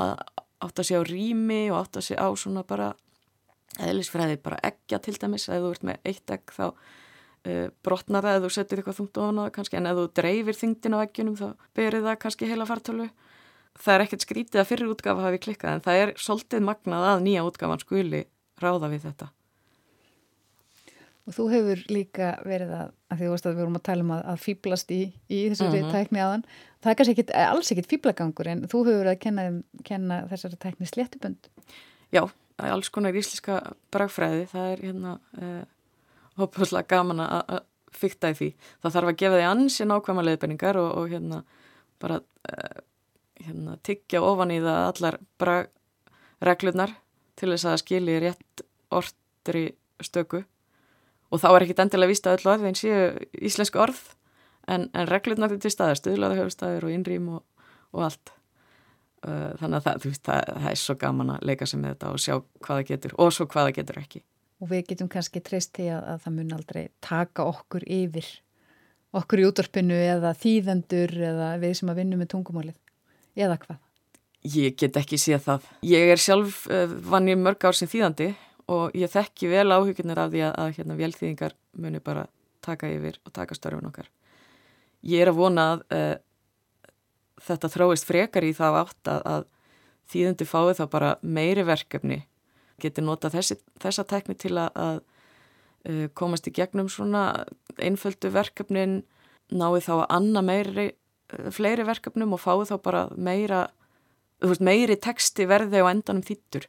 að 0.00 0.16
átta 0.62 0.84
sig 0.86 0.98
á 0.98 1.02
rými 1.06 1.62
og 1.70 1.80
átta 1.82 2.02
sig 2.02 2.18
á 2.18 2.28
svona 2.38 2.64
bara 2.66 2.92
eðlisfræði 3.80 4.38
bara 4.42 4.60
eggja 4.62 5.00
til 5.00 5.16
dæmis, 5.16 5.48
að 5.48 5.64
þú 5.64 5.72
ert 5.74 5.86
með 5.88 6.08
eitt 6.10 6.34
egg 6.34 6.52
þá 6.52 6.64
uh, 6.68 7.68
brotnar 7.84 8.26
það 8.26 8.38
eða 8.38 8.44
þú 8.44 8.54
setur 8.56 8.82
eitthvað 8.82 8.98
þungt 9.00 9.22
ofan 9.22 9.40
á 9.40 9.42
það 9.44 9.54
kannski 9.58 9.80
en 9.80 9.90
ef 9.90 10.00
þú 10.00 10.06
dreifir 10.20 10.60
þingdin 10.60 10.96
á 10.96 11.02
veggjunum 11.02 11.38
þá 11.40 11.46
berið 11.78 12.08
það 12.08 12.18
kannski 12.26 12.50
heila 12.50 12.68
fartölu 12.68 13.08
það 13.78 13.94
er 13.94 14.06
ekkert 14.06 14.26
skrítið 14.26 14.62
að 14.62 14.68
fyrir 14.70 14.90
útgafa 14.92 15.28
hafi 15.28 15.44
klikkað 15.46 15.76
en 15.76 15.86
það 15.86 16.02
er 16.02 16.16
svolítið 16.20 16.66
magnað 16.66 17.08
að 17.10 17.22
nýja 17.26 17.46
útgafan 17.46 17.82
skuli 17.82 18.26
ráða 18.62 18.92
við 18.92 19.08
þetta 19.08 19.32
Og 21.22 21.34
þú 21.36 21.44
hefur 21.52 21.82
líka 21.92 22.32
verið 22.42 22.72
að, 22.74 22.88
að 23.12 23.20
því 23.20 23.26
að 23.30 23.44
við 23.46 23.58
vorum 23.60 23.78
að 23.78 23.84
tala 23.86 24.02
um 24.02 24.12
að, 24.16 24.22
að 24.32 24.40
fýblast 24.42 24.88
í, 24.90 25.00
í 25.30 25.38
þessari 25.52 25.78
mhm. 25.78 25.84
-huh. 25.86 25.94
tækni 25.94 26.22
aðan. 26.22 26.44
Það 26.82 26.90
er 26.90 26.96
kannski 26.98 27.14
ekkit, 27.14 27.34
alls 27.38 27.70
ekkit 27.70 27.90
fýblagangur 27.92 28.50
en 28.50 28.64
þú 28.66 28.80
hefur 28.82 28.98
verið 28.98 29.12
að 29.12 29.20
kenna, 29.22 29.44
kenna 29.86 30.16
þessari 30.32 30.58
tækni 30.64 30.88
sléttubönd. 30.90 31.50
Já, 32.10 32.24
alls 32.58 32.90
konar 32.90 33.14
ísliska 33.14 33.60
bragfræði. 33.94 34.48
Það 34.50 34.72
er 34.72 34.82
hérna 34.88 35.12
uh, 35.38 35.62
hópuslega 36.42 36.90
gaman 36.90 37.22
að 37.22 37.60
fykta 37.94 38.32
í 38.32 38.38
því. 38.40 38.50
Það 38.82 38.96
þarf 38.96 39.12
að 39.12 39.20
gefa 39.22 39.38
því 39.38 39.46
ansi 39.52 39.86
nákvæma 39.86 40.26
leiðbenningar 40.26 40.80
og, 40.80 40.90
og 40.98 41.12
hérna 41.12 41.44
bara 42.02 42.18
uh, 42.18 42.82
hérna, 43.46 43.76
tiggja 43.84 44.22
ofan 44.24 44.52
í 44.54 44.58
það 44.62 44.80
allar 44.88 45.18
bara 45.40 45.56
reglurnar 46.42 46.94
til 47.38 47.52
þess 47.52 47.68
að 47.68 47.80
skilji 47.82 48.18
rétt 48.22 48.64
orðri 48.92 49.64
stöku. 50.02 50.42
Og 51.32 51.40
þá 51.40 51.48
er 51.52 51.64
ekkit 51.64 51.82
endilega 51.86 52.12
vist 52.12 52.28
að 52.28 52.38
öll 52.40 52.52
orð 52.52 52.68
eins 52.68 52.82
séu 52.82 53.06
íslensku 53.40 53.80
orð 53.80 54.02
en, 54.68 54.88
en 54.92 55.08
reglurnar 55.08 55.54
til 55.56 55.72
staðar, 55.72 56.00
stuðlaða 56.00 56.42
höfustæður 56.42 56.88
og 56.88 56.94
innrým 56.94 57.30
og, 57.38 57.66
og 57.96 58.06
allt. 58.10 58.34
Uh, 59.22 59.52
þannig 59.60 59.78
að 59.78 59.84
það, 59.86 59.98
veist, 60.02 60.24
það, 60.26 60.48
það 60.50 60.70
er 60.72 60.78
svo 60.82 60.94
gaman 60.98 61.28
að 61.36 61.44
leika 61.46 61.66
sig 61.70 61.78
með 61.78 61.92
þetta 61.94 62.08
og 62.10 62.22
sjá 62.24 62.32
hvaða 62.66 62.86
getur 62.88 63.12
og 63.22 63.28
svo 63.34 63.46
hvaða 63.46 63.74
getur 63.76 64.00
ekki. 64.00 64.22
Og 64.62 64.70
við 64.70 64.88
getum 64.88 65.10
kannski 65.10 65.42
treyst 65.46 65.72
til 65.78 65.92
að, 65.94 66.08
að 66.10 66.24
það 66.24 66.34
mun 66.38 66.56
aldrei 66.56 66.82
taka 67.02 67.46
okkur 67.46 67.86
yfir 67.86 68.26
okkur 69.16 69.42
í 69.42 69.46
útvarpinu 69.46 69.98
eða 69.98 70.32
þýðendur 70.38 71.12
eða 71.30 71.52
við 71.62 71.76
sem 71.78 71.92
að 71.92 72.00
vinna 72.00 72.18
með 72.18 72.32
tungumálið 72.34 72.78
eða 73.38 73.58
hvað? 73.62 73.80
Ég 74.52 74.74
get 74.78 74.96
ekki 74.98 75.18
séð 75.20 75.44
það. 75.44 75.68
Ég 75.86 76.12
er 76.14 76.20
sjálf 76.20 76.64
uh, 76.66 76.90
vann 77.12 77.30
í 77.30 77.36
mörg 77.38 77.62
ár 77.62 77.78
sem 77.78 77.90
þýðandi 77.90 78.32
og 78.72 78.96
ég 78.98 79.10
þekki 79.12 79.50
vel 79.52 79.68
áhugjurnir 79.70 80.18
af 80.18 80.32
því 80.32 80.42
að, 80.48 80.56
að 80.64 80.74
hérna, 80.78 80.98
velþýðingar 80.98 81.56
muni 81.82 82.02
bara 82.02 82.26
taka 82.62 82.90
yfir 82.90 83.18
og 83.26 83.34
taka 83.34 83.56
störfun 83.58 83.88
okkar. 83.90 84.10
Ég 85.06 85.22
er 85.22 85.30
að 85.30 85.38
vona 85.38 85.68
að 85.72 85.86
uh, 85.94 86.16
þetta 87.42 87.72
þróist 87.74 88.08
frekar 88.08 88.46
í 88.46 88.52
það 88.56 88.78
átt 88.82 89.12
að, 89.12 89.22
að 89.34 89.48
þýðandi 90.12 90.48
fái 90.48 90.76
þá 90.78 90.84
bara 90.90 91.14
meiri 91.22 91.64
verkefni 91.66 92.22
geti 92.82 93.04
nota 93.04 93.30
þessi, 93.30 93.58
þessa 93.82 94.04
tekni 94.08 94.36
til 94.38 94.56
að, 94.58 94.70
að 94.74 94.98
uh, 94.98 96.06
komast 96.18 96.48
í 96.50 96.54
gegnum 96.54 96.90
svona 96.90 97.44
einföldu 97.78 98.32
verkefnin 98.34 99.02
náðu 99.52 99.82
þá 99.86 99.92
að 99.94 100.06
anna 100.16 100.42
meiri, 100.44 100.88
fleiri 101.54 101.86
verkefnum 101.88 102.36
og 102.36 102.42
fáu 102.42 102.62
þá 102.68 102.76
bara 102.84 103.02
meira, 103.16 103.66
veist, 104.42 104.64
meiri 104.64 104.96
texti 105.00 105.46
verði 105.48 105.82
á 105.82 105.86
endanum 105.90 106.24
þýttur 106.26 106.68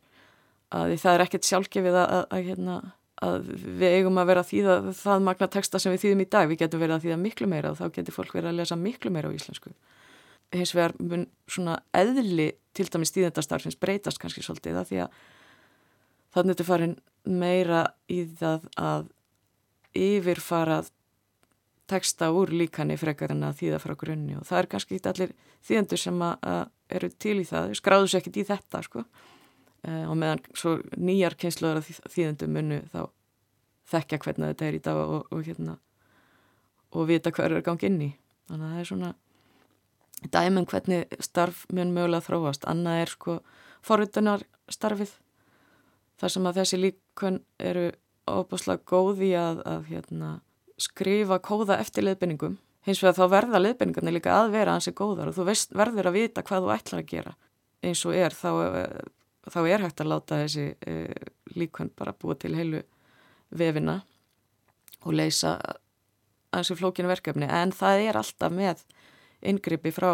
að 0.73 0.95
það 1.01 1.15
er 1.15 1.23
ekkert 1.27 1.47
sjálfgefið 1.47 1.97
að, 1.99 2.13
að, 2.17 2.23
að, 2.33 2.47
hérna, 2.47 2.77
að 3.23 3.49
við 3.53 3.97
eigum 3.99 4.19
að 4.21 4.29
vera 4.31 4.43
að 4.43 4.49
þýða 4.51 4.77
það 4.99 5.25
magna 5.27 5.49
texta 5.53 5.81
sem 5.81 5.93
við 5.93 6.05
þýðum 6.05 6.23
í 6.23 6.29
dag, 6.35 6.49
við 6.49 6.61
getum 6.63 6.81
verið 6.81 6.95
að 6.95 7.05
þýða 7.05 7.19
miklu 7.21 7.49
meira 7.51 7.73
og 7.73 7.79
þá 7.79 7.85
getur 7.99 8.17
fólk 8.17 8.33
verið 8.33 8.51
að 8.51 8.59
lesa 8.61 8.79
miklu 8.79 9.13
meira 9.13 9.29
á 9.29 9.35
íslensku. 9.35 9.73
Hins 10.53 10.73
vegar 10.73 10.95
mun 11.01 11.27
svona 11.49 11.77
eðli 11.97 12.49
til 12.77 12.87
dæmis 12.89 13.13
stíðendastarfins 13.13 13.77
breytast 13.81 14.21
kannski 14.21 14.43
svolítið 14.45 14.81
að 14.81 14.89
því 14.89 14.99
að 15.05 15.21
þannig 16.33 16.49
að 16.49 16.53
þetta 16.53 16.67
farin 16.69 16.95
meira 17.29 17.83
í 18.11 18.19
það 18.39 18.67
að 18.81 19.07
yfirfarað 19.93 20.89
teksta 21.89 22.29
úr 22.31 22.53
líkanni 22.53 22.95
frekar 22.99 23.33
en 23.33 23.43
að 23.47 23.59
þýða 23.61 23.79
frá 23.83 23.93
grunni. 23.99 24.37
Og 24.39 24.47
það 24.47 24.59
er 24.59 24.69
kannski 24.71 24.97
ekki 24.97 25.11
allir 25.11 25.33
þýðendur 25.67 26.01
sem 26.01 26.21
að, 26.23 26.35
að 26.53 26.97
eru 26.97 27.09
til 27.25 27.37
í 27.41 27.47
það, 27.47 27.73
skráðu 27.79 28.11
sér 28.11 28.21
ekkit 28.21 28.39
í 28.39 28.45
þetta 28.47 28.83
sko. 28.85 29.03
Uh, 29.83 30.05
og 30.07 30.15
meðan 30.15 30.43
svo 30.55 30.77
nýjar 30.95 31.35
kynsluðar 31.39 31.83
þýðendum 31.83 32.53
munu 32.55 32.79
þá 32.93 33.01
þekkja 33.91 34.21
hvernig 34.23 34.53
þetta 34.53 34.67
er 34.69 34.77
í 34.77 34.83
dag 34.83 35.01
og, 35.01 35.25
og 35.27 35.43
hérna 35.43 35.75
og 36.93 37.09
vita 37.09 37.33
hver 37.33 37.57
er 37.57 37.65
gangi 37.65 37.89
inn 37.89 37.99
í. 38.05 38.09
Þannig 38.47 38.67
að 38.67 38.73
það 38.73 38.83
er 38.83 38.89
svona 38.91 39.11
dæmum 40.33 40.67
hvernig 40.69 41.17
starf 41.23 41.65
mun 41.73 41.91
mögulega 41.95 42.23
þróast. 42.27 42.67
Annað 42.69 43.01
er 43.01 43.11
sko 43.11 43.37
forritunar 43.83 44.45
starfið 44.71 45.17
þar 46.21 46.33
sem 46.35 46.47
að 46.47 46.59
þessi 46.61 46.79
líkun 46.79 47.41
eru 47.59 47.89
óbúslega 48.29 48.85
góði 48.87 49.33
að, 49.35 49.59
að 49.67 49.87
hérna, 49.89 50.29
skrifa 50.81 51.39
kóða 51.43 51.79
eftir 51.81 52.07
leðbenningum 52.07 52.57
hins 52.87 53.01
vegar 53.03 53.17
þá 53.17 53.31
verða 53.31 53.61
leðbenningarnir 53.61 54.17
líka 54.17 54.35
að 54.35 54.53
vera 54.57 54.75
hansi 54.75 54.93
góðar 54.95 55.31
og 55.31 55.37
þú 55.37 55.47
veist, 55.47 55.75
verður 55.75 56.09
að 56.09 56.17
vita 56.17 56.43
hvað 56.45 56.65
þú 56.65 56.73
ætlar 56.75 57.03
að 57.03 57.11
gera. 57.11 57.35
Eins 57.83 58.01
og 58.07 58.17
er 58.17 58.35
þá, 58.35 58.49
þá 59.51 59.59
er 59.61 59.85
hægt 59.85 60.03
að 60.03 60.11
láta 60.11 60.39
þessi 60.41 60.65
e, 60.87 60.95
líkun 61.55 61.91
bara 61.97 62.15
búa 62.15 62.35
til 62.39 62.53
heilu 62.57 62.83
vefina 63.53 64.01
og 65.03 65.15
leysa 65.15 65.57
hansi 66.53 66.77
flókinu 66.79 67.11
verkefni. 67.11 67.47
En 67.47 67.71
það 67.75 68.07
er 68.09 68.19
alltaf 68.19 68.53
með 68.53 68.83
yngripi 69.43 69.91
frá 69.95 70.11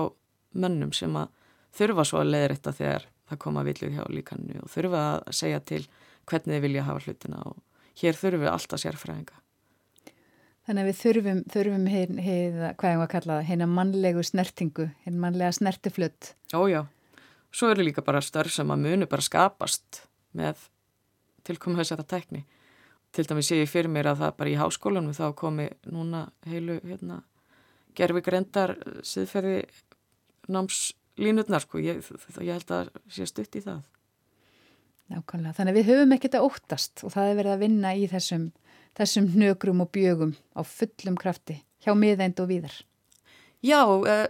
mönnum 0.57 0.93
sem 0.93 1.13
að 1.17 1.33
þurfa 1.77 2.05
svo 2.05 2.21
að 2.21 2.33
leiðrætta 2.33 2.73
þegar 2.77 3.09
það 3.29 3.41
koma 3.45 3.65
villið 3.65 3.97
hjá 3.97 4.05
líkannu 4.09 4.61
og 4.63 4.71
þurfa 4.73 5.03
að 5.09 5.35
segja 5.41 5.59
til 5.61 5.83
hvernig 6.29 6.55
þið 6.55 6.65
vilja 6.65 6.85
hafa 6.87 7.05
hlutina 7.05 7.43
og 7.49 7.59
hér 8.01 8.17
þurfum 8.17 8.45
við 8.45 8.53
alltaf 8.53 8.81
sérfræðinga. 8.81 9.38
Þannig 10.69 10.83
að 10.85 10.89
við 10.91 10.97
þurfum, 10.99 11.39
þurfum 11.49 11.85
hinn, 11.89 12.17
hinn, 12.21 12.57
hvað 12.77 12.91
ég 12.91 12.99
var 12.99 13.07
að 13.07 13.13
kalla 13.15 13.35
það, 13.39 13.47
hinn 13.47 13.65
að 13.65 13.71
mannlegu 13.73 14.23
snertingu, 14.27 14.83
hinn 15.01 15.15
mannlega 15.17 15.55
snertiflutt. 15.57 16.27
Ójá, 16.53 16.83
svo 17.49 17.71
eru 17.73 17.87
líka 17.87 18.03
bara 18.05 18.21
störf 18.21 18.53
sem 18.53 18.69
að 18.69 18.83
munu 18.83 19.07
bara 19.09 19.25
skapast 19.25 20.03
með 20.37 20.61
tilkomið 21.49 21.81
þess 21.81 21.95
að 21.95 22.03
það 22.03 22.11
tekni. 22.13 22.43
Til 23.09 23.25
dæmis 23.25 23.49
sé 23.49 23.57
ég 23.63 23.71
fyrir 23.71 23.89
mér 23.89 24.11
að 24.11 24.21
það 24.21 24.37
bara 24.43 24.53
í 24.53 24.59
háskólanum 24.59 25.17
þá 25.17 25.25
komi 25.41 25.65
núna 25.89 26.27
heilu 26.45 26.77
hérna, 26.83 27.23
gerfi 27.97 28.21
grendar 28.29 28.75
siðferði 29.01 29.63
námslínutnar 30.53 31.65
sko, 31.65 31.81
ég, 31.81 32.05
ég 32.45 32.53
held 32.53 32.77
að 32.77 32.93
sé 33.09 33.25
stutt 33.25 33.57
í 33.57 33.65
það. 33.65 33.81
Nákvæmlega, 35.09 35.57
þannig 35.57 35.73
að 35.73 35.81
við 35.81 35.91
höfum 35.95 36.13
ekkert 36.13 36.37
að 36.37 36.45
óttast 36.45 37.01
og 37.01 37.17
það 37.17 37.31
er 37.31 37.39
verið 37.41 37.55
að 37.55 37.63
vinna 37.65 37.97
í 37.97 38.05
þessum, 38.11 38.51
þessum 38.97 39.29
hnögrum 39.33 39.83
og 39.83 39.91
bjögum 39.95 40.35
á 40.55 40.61
fullum 40.65 41.17
krafti 41.19 41.59
hjá 41.83 41.93
miðeind 41.95 42.39
og 42.41 42.49
víðar. 42.49 42.75
Já, 43.63 43.83
uh, 43.83 44.27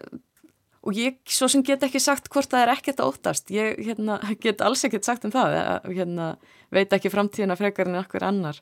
og 0.85 0.97
ég 0.97 1.19
svo 1.29 1.49
sem 1.51 1.63
get 1.65 1.83
ekki 1.85 2.01
sagt 2.01 2.29
hvort 2.33 2.49
það 2.51 2.65
er 2.65 2.73
ekkert 2.73 3.01
að 3.01 3.11
óttast. 3.13 3.53
Ég 3.53 3.79
hérna, 3.85 4.19
get 4.41 4.61
alls 4.65 4.85
ekkert 4.87 5.07
sagt 5.07 5.25
um 5.27 5.33
það, 5.33 5.57
uh, 5.59 5.89
hérna, 5.93 6.33
veit 6.73 6.93
ekki 6.93 7.11
framtíðina 7.13 7.57
frekar 7.59 7.89
en 7.89 8.01
okkur 8.01 8.25
annar. 8.25 8.61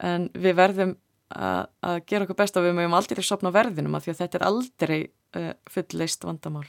En 0.00 0.28
við 0.32 0.56
verðum 0.56 0.94
að, 1.30 2.00
gera 2.08 2.26
okkur 2.26 2.38
best 2.38 2.56
og 2.58 2.66
við 2.66 2.76
mögum 2.78 2.96
aldrei 2.96 3.22
sopna 3.24 3.52
verðinum 3.54 3.96
af 3.96 4.06
því 4.06 4.14
að 4.14 4.22
þetta 4.22 4.38
er 4.38 4.46
aldrei 4.48 5.00
uh, 5.36 5.52
fullleist 5.70 6.24
vandamál. 6.26 6.66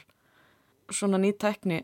Svona 0.92 1.20
nýtækni, 1.22 1.82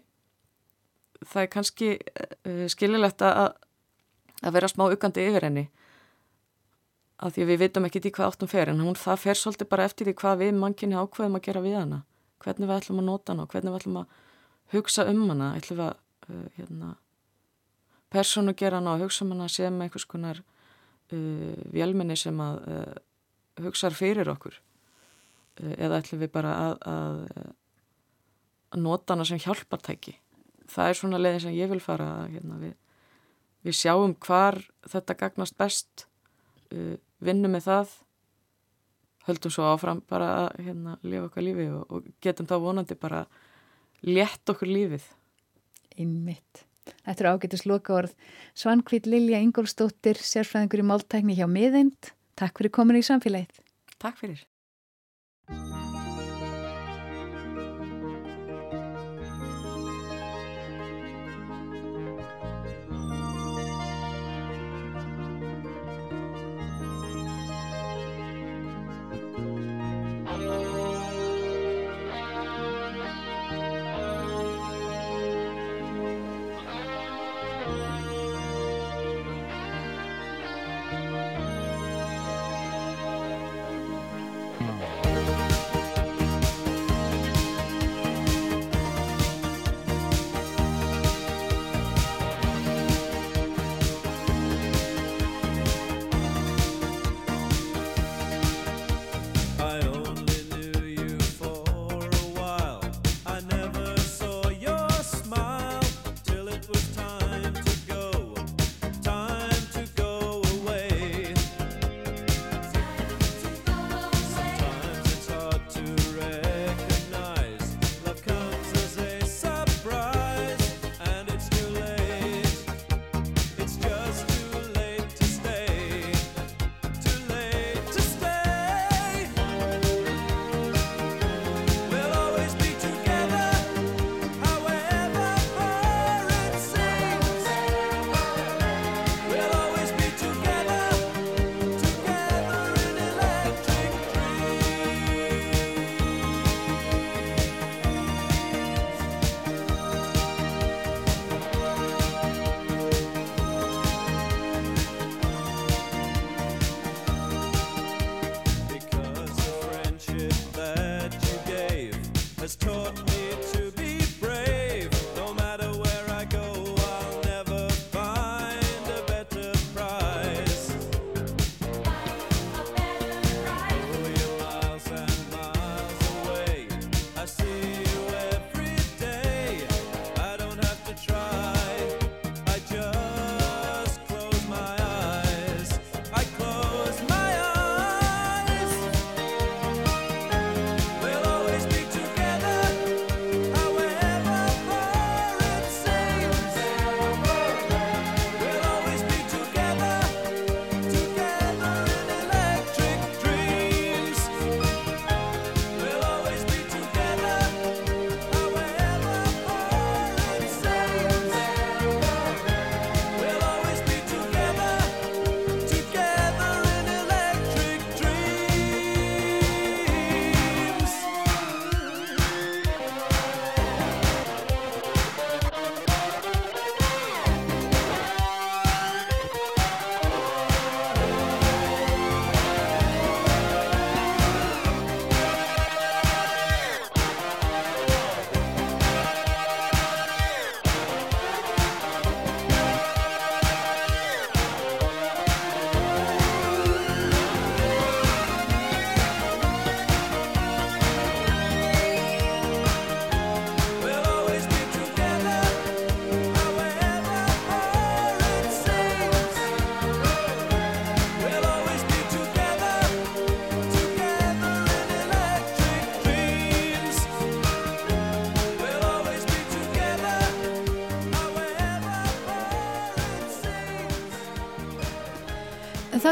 það 1.24 1.42
er 1.42 1.50
kannski 1.52 1.90
uh, 1.96 2.66
skililegt 2.70 3.24
að, 3.24 3.56
að 4.44 4.58
vera 4.58 4.70
smá 4.70 4.88
uggandi 4.90 5.26
yfir 5.30 5.48
henni 5.48 5.68
af 7.18 7.34
því 7.34 7.44
að 7.44 7.50
við 7.50 7.60
vitum 7.64 7.86
ekki 7.88 8.02
í 8.04 8.12
hvað 8.14 8.30
áttum 8.30 8.50
fer 8.50 8.70
en 8.70 8.80
hún 8.84 8.98
það 8.98 9.22
fer 9.24 9.38
svolítið 9.38 9.68
bara 9.72 9.86
eftir 9.88 10.06
því 10.06 10.14
hvað 10.20 10.42
við 10.44 10.52
mannkynni 10.54 10.98
ákveðum 10.98 11.38
að 11.38 11.44
gera 11.48 11.62
við 11.64 11.76
hana. 11.80 11.98
Hvernig 12.44 12.70
við 12.70 12.76
ætlum 12.76 13.00
að 13.02 13.08
nota 13.08 13.32
hana 13.34 13.44
og 13.44 13.54
hvernig 13.54 13.72
við 13.72 13.78
ætlum 13.80 13.98
að 13.98 14.12
hugsa 14.74 15.06
um 15.10 15.24
hana. 15.32 15.48
Ætlum 15.58 15.80
við 15.80 15.88
að 15.88 15.96
uh, 16.28 16.44
hérna, 16.58 16.90
personu 18.14 18.54
gera 18.54 18.78
hana 18.78 18.94
og 18.94 19.02
hugsa 19.02 19.24
um 19.26 19.34
hana 19.34 19.48
sem 19.50 19.80
einhvers 19.82 20.06
konar 20.06 20.38
uh, 20.44 21.64
vélminni 21.74 22.18
sem 22.20 22.38
að 22.44 22.60
uh, 22.70 23.00
hugsa 23.64 23.90
fyrir 23.90 24.30
okkur. 24.30 24.60
Uh, 25.58 25.74
eða 25.74 25.98
ætlum 25.98 26.22
við 26.22 26.32
bara 26.38 26.54
að, 26.68 26.76
að, 26.86 27.50
að 28.76 28.84
nota 28.86 29.16
hana 29.16 29.26
sem 29.26 29.42
hjálpartæki. 29.42 30.14
Það 30.70 30.92
er 30.92 31.02
svona 31.02 31.18
leiðin 31.18 31.44
sem 31.48 31.58
ég 31.58 31.74
vil 31.74 31.82
fara 31.82 32.28
hérna, 32.28 32.62
við, 32.62 32.78
við 33.66 33.78
sjáum 33.80 34.14
hvar 34.22 34.60
þetta 34.86 35.18
gagnast 35.18 35.58
best 35.58 36.06
uh, 36.70 36.94
vinnum 37.24 37.54
með 37.56 37.68
það 37.68 37.96
höldum 39.28 39.52
svo 39.52 39.66
áfram 39.68 40.00
bara 40.08 40.30
að 40.44 40.64
hérna, 40.64 40.96
lifa 41.04 41.28
okkar 41.28 41.44
lífi 41.44 41.68
og, 41.74 41.84
og 41.92 42.08
getum 42.24 42.48
þá 42.48 42.56
vonandi 42.62 42.96
bara 42.98 43.26
létt 44.06 44.54
okkur 44.54 44.70
lífið 44.70 45.12
Einmitt 45.98 46.64
Þetta 47.04 47.24
er 47.24 47.30
ágættis 47.32 47.64
loka 47.68 47.96
orð. 47.96 48.14
Svankvít 48.56 49.08
Lilja 49.08 49.40
Ingólfsdóttir, 49.44 50.20
sérfræðingur 50.20 50.84
í 50.84 50.88
máltækni 50.88 51.36
hjá 51.38 51.48
miðeind. 51.50 52.12
Takk 52.38 52.62
fyrir 52.62 52.74
komin 52.74 53.00
í 53.00 53.04
samfélagið. 53.04 53.60
Takk 53.98 54.22
fyrir. 54.22 54.46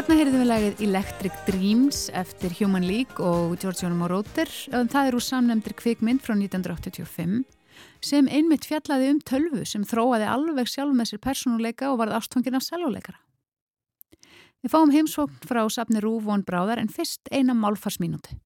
Þarna 0.07 0.21
heyrðum 0.21 0.39
við 0.39 0.47
lagið 0.47 0.81
Electric 0.85 1.39
Dreams 1.43 1.97
eftir 2.15 2.53
Human 2.61 2.85
League 2.87 3.19
og 3.19 3.57
George 3.59 3.83
Jónum 3.83 4.05
og 4.05 4.13
Róter. 4.13 4.47
Það 4.71 5.09
er 5.09 5.17
úr 5.17 5.23
samnefndir 5.25 5.73
kvikmynd 5.75 6.23
frá 6.23 6.31
1985 6.31 7.41
sem 8.07 8.29
einmitt 8.31 8.63
fjallaði 8.69 9.09
um 9.11 9.19
tölvu 9.19 9.65
sem 9.67 9.83
þróaði 9.83 10.29
alveg 10.31 10.71
sjálf 10.71 10.95
með 10.95 11.09
sér 11.11 11.21
persónuleika 11.27 11.89
og 11.91 11.99
varð 11.99 12.15
ástfangin 12.21 12.55
af 12.55 12.63
selvoleikara. 12.63 13.19
Við 14.63 14.77
fáum 14.77 14.95
heimsvokn 14.95 15.43
frá 15.43 15.65
safni 15.67 15.99
Rúvón 15.99 16.47
Bráðar 16.47 16.79
en 16.79 16.87
fyrst 16.87 17.27
eina 17.27 17.51
málfarsmínúti. 17.51 18.39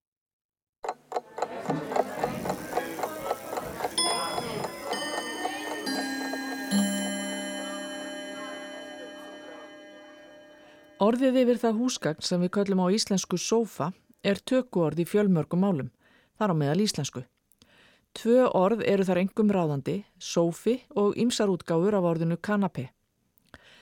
Orðið 11.01 11.37
yfir 11.41 11.57
það 11.57 11.77
húsgagn 11.81 12.21
sem 12.21 12.43
við 12.43 12.51
köllum 12.53 12.81
á 12.85 12.93
íslensku 12.93 13.37
sofa 13.41 13.87
er 14.21 14.37
tökuorð 14.37 14.99
í 15.01 15.05
fjölmörgum 15.09 15.63
málum, 15.65 15.87
þar 16.37 16.53
á 16.53 16.55
meðal 16.59 16.83
íslensku. 16.83 17.23
Tvö 18.13 18.43
orð 18.53 18.83
eru 18.85 19.07
þar 19.07 19.21
engum 19.23 19.49
ráðandi, 19.49 19.95
sofi 20.21 20.75
og 20.93 21.17
ymsar 21.17 21.49
útgáfur 21.49 21.97
af 21.97 22.05
orðinu 22.05 22.37
kanapé. 22.37 22.91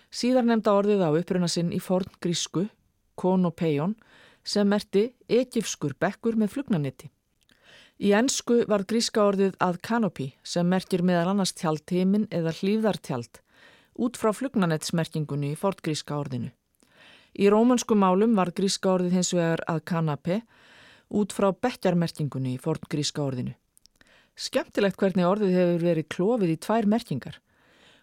Síðar 0.08 0.48
nefnda 0.48 0.78
orðið 0.80 1.04
á 1.04 1.10
uppruna 1.12 1.50
sinn 1.52 1.74
í 1.76 1.82
forn 1.84 2.08
grísku, 2.24 2.70
konopeion, 3.20 3.98
sem 4.48 4.70
merti 4.72 5.10
ekifskur 5.28 5.98
bekkur 6.00 6.40
með 6.40 6.54
flugnanetti. 6.54 7.10
Í 8.00 8.14
ennsku 8.16 8.62
var 8.72 8.86
gríska 8.88 9.26
orðið 9.28 9.58
að 9.60 9.82
kanopi 9.84 10.30
sem 10.48 10.72
merkir 10.72 11.04
meðal 11.04 11.34
annars 11.34 11.52
tjaldteimin 11.52 12.30
eða 12.32 12.56
hlýðartjald 12.62 13.42
út 14.00 14.16
frá 14.16 14.32
flugnanettsmerkingunni 14.32 15.52
í 15.52 15.60
fortgríska 15.60 16.16
orðinu. 16.16 16.54
Í 17.38 17.50
rómansku 17.52 17.96
málum 17.96 18.34
var 18.38 18.54
gríska 18.56 18.96
orðið 18.96 19.20
hins 19.20 19.34
vegar 19.36 19.62
að 19.70 19.84
kanape 19.92 20.42
út 21.10 21.34
frá 21.34 21.52
bekkjarmerkingunni 21.54 22.56
í 22.56 22.62
forn 22.62 22.88
gríska 22.90 23.22
orðinu. 23.26 23.56
Skemmtilegt 24.40 24.98
hvernig 24.98 25.28
orðið 25.28 25.56
hefur 25.58 25.86
verið 25.86 26.10
klófið 26.16 26.54
í 26.54 26.60
tvær 26.64 26.88
merkingar 26.90 27.40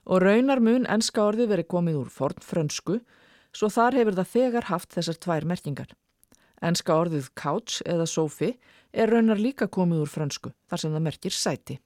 og 0.07 0.23
raunar 0.23 0.61
mun 0.63 0.87
enska 0.87 1.25
orðið 1.25 1.53
verið 1.55 1.71
komið 1.73 2.01
úr 2.03 2.11
forn 2.13 2.43
frönsku 2.45 3.01
svo 3.57 3.71
þar 3.73 3.97
hefur 3.99 4.19
það 4.19 4.33
þegar 4.35 4.69
haft 4.71 4.93
þessar 4.95 5.19
tvær 5.25 5.49
merkingar. 5.49 5.89
Enska 6.63 6.95
orðið 6.95 7.33
couch 7.35 7.81
eða 7.85 8.07
sofi 8.09 8.53
er 8.93 9.11
raunar 9.13 9.41
líka 9.41 9.69
komið 9.69 10.05
úr 10.05 10.13
frönsku 10.13 10.53
þar 10.71 10.83
sem 10.83 10.95
það 10.95 11.07
merkir 11.09 11.35
sæti. 11.35 11.79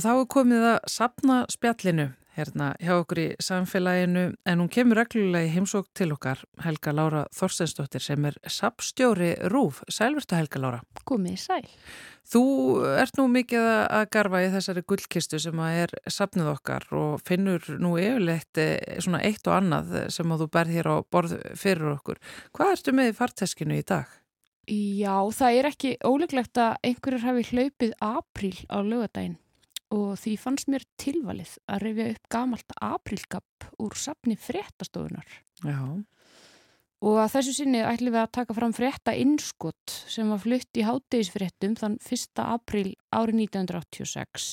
Og 0.00 0.04
þá 0.06 0.12
er 0.14 0.28
komið 0.32 0.62
að 0.64 0.76
sapna 0.88 1.34
spjallinu 1.52 2.04
hérna 2.32 2.70
hjá 2.80 2.94
okkur 3.02 3.18
í 3.20 3.24
samfélaginu 3.44 4.22
en 4.48 4.60
hún 4.62 4.70
kemur 4.72 4.96
reglulega 4.96 5.44
í 5.44 5.50
heimsók 5.52 5.90
til 5.92 6.06
okkar 6.14 6.40
Helga 6.64 6.94
Lára 6.96 7.26
Þorsteinsdóttir 7.36 8.00
sem 8.00 8.24
er 8.24 8.38
sapstjóri 8.48 9.34
Rúf. 9.52 9.82
Sælvertu 9.92 10.38
Helga 10.38 10.62
Lára. 10.62 10.78
Komið 11.04 11.36
sæl. 11.42 11.66
Þú 12.32 12.44
ert 13.02 13.20
nú 13.20 13.26
mikið 13.34 13.66
að 13.98 14.06
garfa 14.16 14.40
í 14.40 14.48
þessari 14.54 14.84
gullkistu 14.88 15.42
sem 15.44 15.60
að 15.66 15.82
er 15.82 15.92
sapnið 16.16 16.48
okkar 16.54 16.88
og 16.96 17.20
finnur 17.28 17.68
nú 17.76 17.92
yfirleitt 18.00 18.62
eh, 18.64 18.96
svona 19.04 19.20
eitt 19.20 19.52
og 19.52 19.58
annað 19.58 19.92
sem 20.16 20.32
að 20.32 20.46
þú 20.46 20.48
berð 20.56 20.78
hér 20.78 20.90
á 20.94 20.96
borð 21.12 21.36
fyrir 21.60 21.92
okkur. 21.98 22.24
Hvað 22.56 22.74
ertu 22.78 22.96
með 22.96 23.12
í 23.12 23.18
farteskinu 23.20 23.76
í 23.76 23.84
dag? 23.84 24.08
Já, 24.64 25.20
það 25.36 25.60
er 25.60 25.70
ekki 25.74 25.94
óleglegt 26.08 26.64
að 26.64 26.80
einhverjur 26.88 27.28
hafi 27.28 27.48
hlaupið 27.52 27.96
apríl 28.00 28.56
á 28.72 28.80
lögadaginn 28.80 29.36
og 29.94 30.14
því 30.22 30.36
fannst 30.38 30.70
mér 30.70 30.86
tilvalið 31.00 31.56
að 31.70 31.84
reyfja 31.84 32.08
upp 32.14 32.30
gamalt 32.32 32.74
aprilgap 32.78 33.68
úr 33.82 33.96
sapni 33.98 34.36
fréttastofunar. 34.38 35.26
Já. 35.66 35.80
Og 37.00 37.16
að 37.16 37.32
þessu 37.34 37.54
sinni 37.56 37.80
ætlum 37.80 38.12
við 38.12 38.22
að 38.22 38.32
taka 38.36 38.56
fram 38.56 38.74
frétta 38.76 39.14
innskott 39.16 39.94
sem 40.10 40.28
var 40.28 40.42
flutt 40.42 40.76
í 40.76 40.84
hátdegisfréttum 40.84 41.78
þann 41.80 41.96
1. 42.04 42.42
april 42.44 42.90
árið 43.08 43.46
1986. 43.46 44.50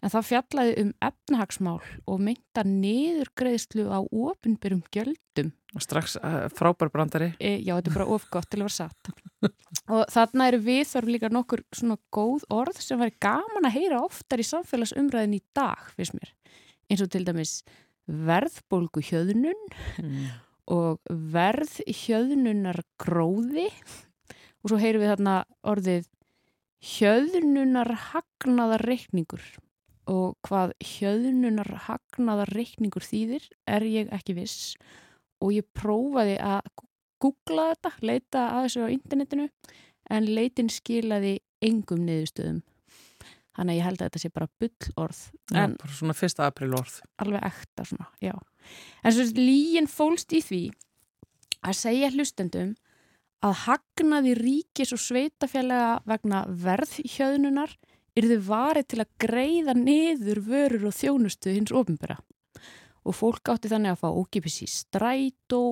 En 0.00 0.12
það 0.14 0.28
fjallaði 0.30 0.76
um 0.80 0.92
efnahagsmál 1.04 1.80
og 2.08 2.22
mynda 2.24 2.64
niðurgreðslu 2.64 3.84
á 3.92 4.00
ofinbyrjum 4.00 4.80
gjöldum. 4.94 5.52
Og 5.70 5.84
strax 5.84 6.16
uh, 6.18 6.48
frábær 6.50 6.90
brandari. 6.90 7.30
E, 7.38 7.60
já, 7.62 7.76
þetta 7.76 7.92
er 7.92 7.96
bara 8.00 8.08
ofgott 8.16 8.48
til 8.50 8.58
að 8.58 8.66
vera 8.66 8.74
satt. 8.74 9.10
og 9.94 10.02
þarna 10.10 10.48
eru 10.50 10.58
við 10.66 10.82
þarf 10.90 11.12
líka 11.14 11.30
nokkur 11.30 11.62
svona 11.76 11.96
góð 12.14 12.46
orð 12.50 12.80
sem 12.82 12.98
væri 12.98 13.14
gaman 13.22 13.68
að 13.68 13.76
heyra 13.76 14.00
oftar 14.02 14.42
í 14.42 14.46
samfélagsumræðin 14.48 15.38
í 15.38 15.42
dag, 15.56 15.84
finnst 15.94 16.16
mér. 16.18 16.32
Eins 16.90 17.04
og 17.04 17.10
til 17.12 17.22
dæmis 17.28 17.60
verðbólgu 18.10 19.02
hjöðnun 19.06 19.60
mm. 20.02 20.30
og 20.74 20.98
verðhjöðnunar 21.36 22.82
gróði 22.98 23.68
og 24.60 24.72
svo 24.72 24.80
heyrum 24.80 25.04
við 25.04 25.12
þarna 25.12 25.36
orðið 25.70 26.08
hjöðnunar 26.96 27.92
hagnaðar 28.10 28.82
reikningur 28.88 29.44
og 30.10 30.34
hvað 30.48 30.74
hjöðnunar 30.82 31.70
hagnaðar 31.86 32.50
reikningur 32.56 33.06
þýðir 33.06 33.46
er 33.70 33.86
ég 33.86 34.10
ekki 34.16 34.34
viss 34.40 34.74
og 34.74 34.98
ég 35.48 35.66
prófaði 35.76 36.36
að 36.44 36.68
googla 37.20 37.70
þetta, 37.72 37.92
leita 38.04 38.42
að 38.54 38.66
þessu 38.66 38.84
á 38.84 38.94
internetinu 38.94 39.46
en 40.10 40.28
leitin 40.34 40.70
skilaði 40.72 41.38
engum 41.64 42.04
niðurstöðum. 42.06 42.60
Þannig 43.56 43.74
að 43.74 43.78
ég 43.78 43.86
held 43.86 44.00
að 44.00 44.06
þetta 44.06 44.22
sé 44.22 44.30
bara 44.32 44.48
bull 44.62 44.92
orð. 45.04 45.22
Já, 45.50 45.64
bara 45.74 45.96
svona 45.96 46.16
fyrsta 46.16 46.46
april 46.48 46.70
orð. 46.78 47.00
Alveg 47.20 47.46
ekta 47.50 47.84
svona, 47.88 48.06
já. 48.22 48.34
En 49.04 49.16
svo 49.16 49.26
lígin 49.36 49.90
fólst 49.90 50.32
í 50.36 50.40
því 50.44 50.62
að 51.66 51.76
segja 51.76 52.12
hlustendum 52.14 52.72
að 53.44 53.56
hagnaði 53.64 54.34
ríkis 54.38 54.94
og 54.94 55.00
sveitafjallega 55.02 56.00
vegna 56.08 56.44
verðhjöðnunar 56.62 57.74
er 58.16 58.26
þið 58.26 58.42
varið 58.48 58.88
til 58.90 59.00
að 59.02 59.12
greiða 59.24 59.76
niður 59.76 60.42
vörur 60.46 60.88
og 60.90 60.96
þjónustu 60.96 61.54
hins 61.54 61.72
ofinbera. 61.72 62.18
Og 63.04 63.16
fólk 63.16 63.52
átti 63.52 63.70
þannig 63.72 63.94
að 63.94 64.02
fá 64.02 64.08
ókipis 64.12 64.60
í 64.64 64.68
strætó 64.70 65.62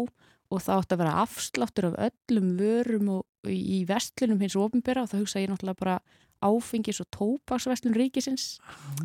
og 0.49 0.63
það 0.65 0.79
átti 0.81 0.97
að 0.97 1.03
vera 1.03 1.19
afsláttur 1.25 1.89
af 1.91 1.99
öllum 2.09 2.55
vörum 2.57 3.11
og 3.19 3.51
í 3.53 3.83
vestlunum 3.89 4.41
hins 4.41 4.57
ofinbera 4.57 5.05
og 5.05 5.11
það 5.11 5.25
hugsa 5.25 5.43
ég 5.43 5.51
náttúrulega 5.53 5.83
bara 5.83 5.99
áfengis 6.39 7.03
og 7.03 7.09
tópaksvestlun 7.13 7.97
ríkisins, 7.99 8.61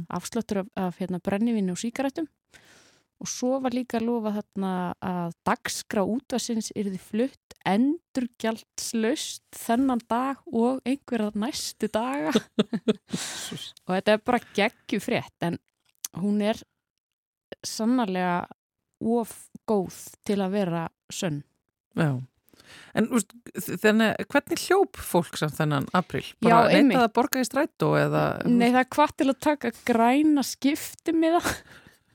afsláttur 0.07 0.61
af, 0.61 0.67
af 0.77 0.99
hérna, 1.01 1.19
brennivinni 1.19 1.73
og 1.73 1.81
síkaretum 1.81 2.29
og 3.23 3.29
svo 3.31 3.57
var 3.63 3.71
líka 3.75 3.99
að 3.99 4.07
lofa 4.09 4.33
þarna 4.35 4.71
að 4.99 5.35
dagskrá 5.47 6.03
útvarsins 6.03 6.73
þið 6.75 6.97
flutt 6.99 7.55
endurgjaldslaust 7.71 9.45
þennan 9.55 10.01
dag 10.11 10.41
og 10.51 10.81
einhverja 10.83 11.31
næstu 11.39 11.87
daga. 11.87 12.33
Og 13.87 13.93
þetta 13.93 14.15
er 14.17 14.23
bara 14.25 14.41
geggju 14.57 14.99
frétt 15.03 15.47
en 15.47 15.55
hún 16.19 16.41
er 16.43 16.59
sannarlega 17.67 18.43
of 19.03 19.33
góð 19.69 19.97
til 20.27 20.39
að 20.43 20.55
vera 20.57 20.85
sönn. 21.11 21.43
Já. 21.97 22.21
En 22.97 23.07
úst, 23.13 23.33
þannig, 23.53 24.23
hvernig 24.31 24.65
hljóp 24.67 24.97
fólk 25.01 25.37
samt 25.37 25.57
þennan 25.57 25.87
april? 25.97 26.23
Bara 26.43 26.69
neytað 26.71 27.05
að 27.05 27.13
borga 27.17 27.41
í 27.43 27.47
strætó 27.47 27.93
eða... 27.99 28.23
Nei, 28.49 28.69
það 28.69 28.81
er 28.81 28.89
hvað 28.95 29.15
til 29.19 29.27
að 29.29 29.39
taka 29.45 29.71
græna 29.89 30.45
skipti 30.47 31.15
með 31.17 31.39
það. 31.39 31.53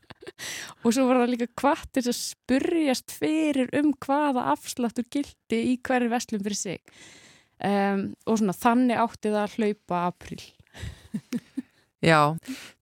Og 0.84 0.94
svo 0.94 1.06
var 1.08 1.22
það 1.22 1.32
líka 1.34 1.48
hvað 1.62 1.84
til 1.96 2.04
að 2.04 2.18
spurjast 2.18 3.14
fyrir 3.16 3.70
um 3.78 3.92
hvaða 4.04 4.48
afsláttur 4.54 5.06
gildi 5.10 5.62
í 5.72 5.78
hverju 5.84 6.12
vestlum 6.12 6.44
fyrir 6.44 6.58
sig. 6.58 6.82
Um, 7.58 8.12
og 8.22 8.38
svona 8.38 8.54
þannig 8.54 9.00
átti 9.02 9.32
það 9.32 9.40
að 9.42 9.54
hlaupa 9.58 10.02
april 10.12 10.42
Já, 12.04 12.36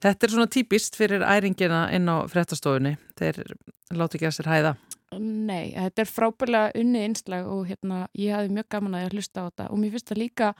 þetta 0.04 0.26
er 0.26 0.32
svona 0.34 0.52
típist 0.52 0.98
fyrir 0.98 1.24
æringina 1.24 1.86
inn 1.96 2.08
á 2.08 2.28
frettastofunni 2.28 2.96
þeir 3.16 3.38
láti 3.96 4.18
ekki 4.18 4.28
að 4.28 4.36
sér 4.36 4.50
hæða 4.52 4.74
Nei, 5.16 5.70
þetta 5.72 6.02
er 6.02 6.10
frábælega 6.10 6.80
unni 6.82 7.04
einslag 7.06 7.46
og 7.48 7.68
hérna 7.70 8.02
ég 8.18 8.34
hafi 8.34 8.50
mjög 8.52 8.68
gaman 8.74 8.98
að 8.98 9.14
hlusta 9.14 9.46
á 9.46 9.48
þetta 9.48 9.68
og 9.70 9.80
mér 9.80 9.94
finnst 9.94 10.10
það 10.10 10.20
líka 10.20 10.50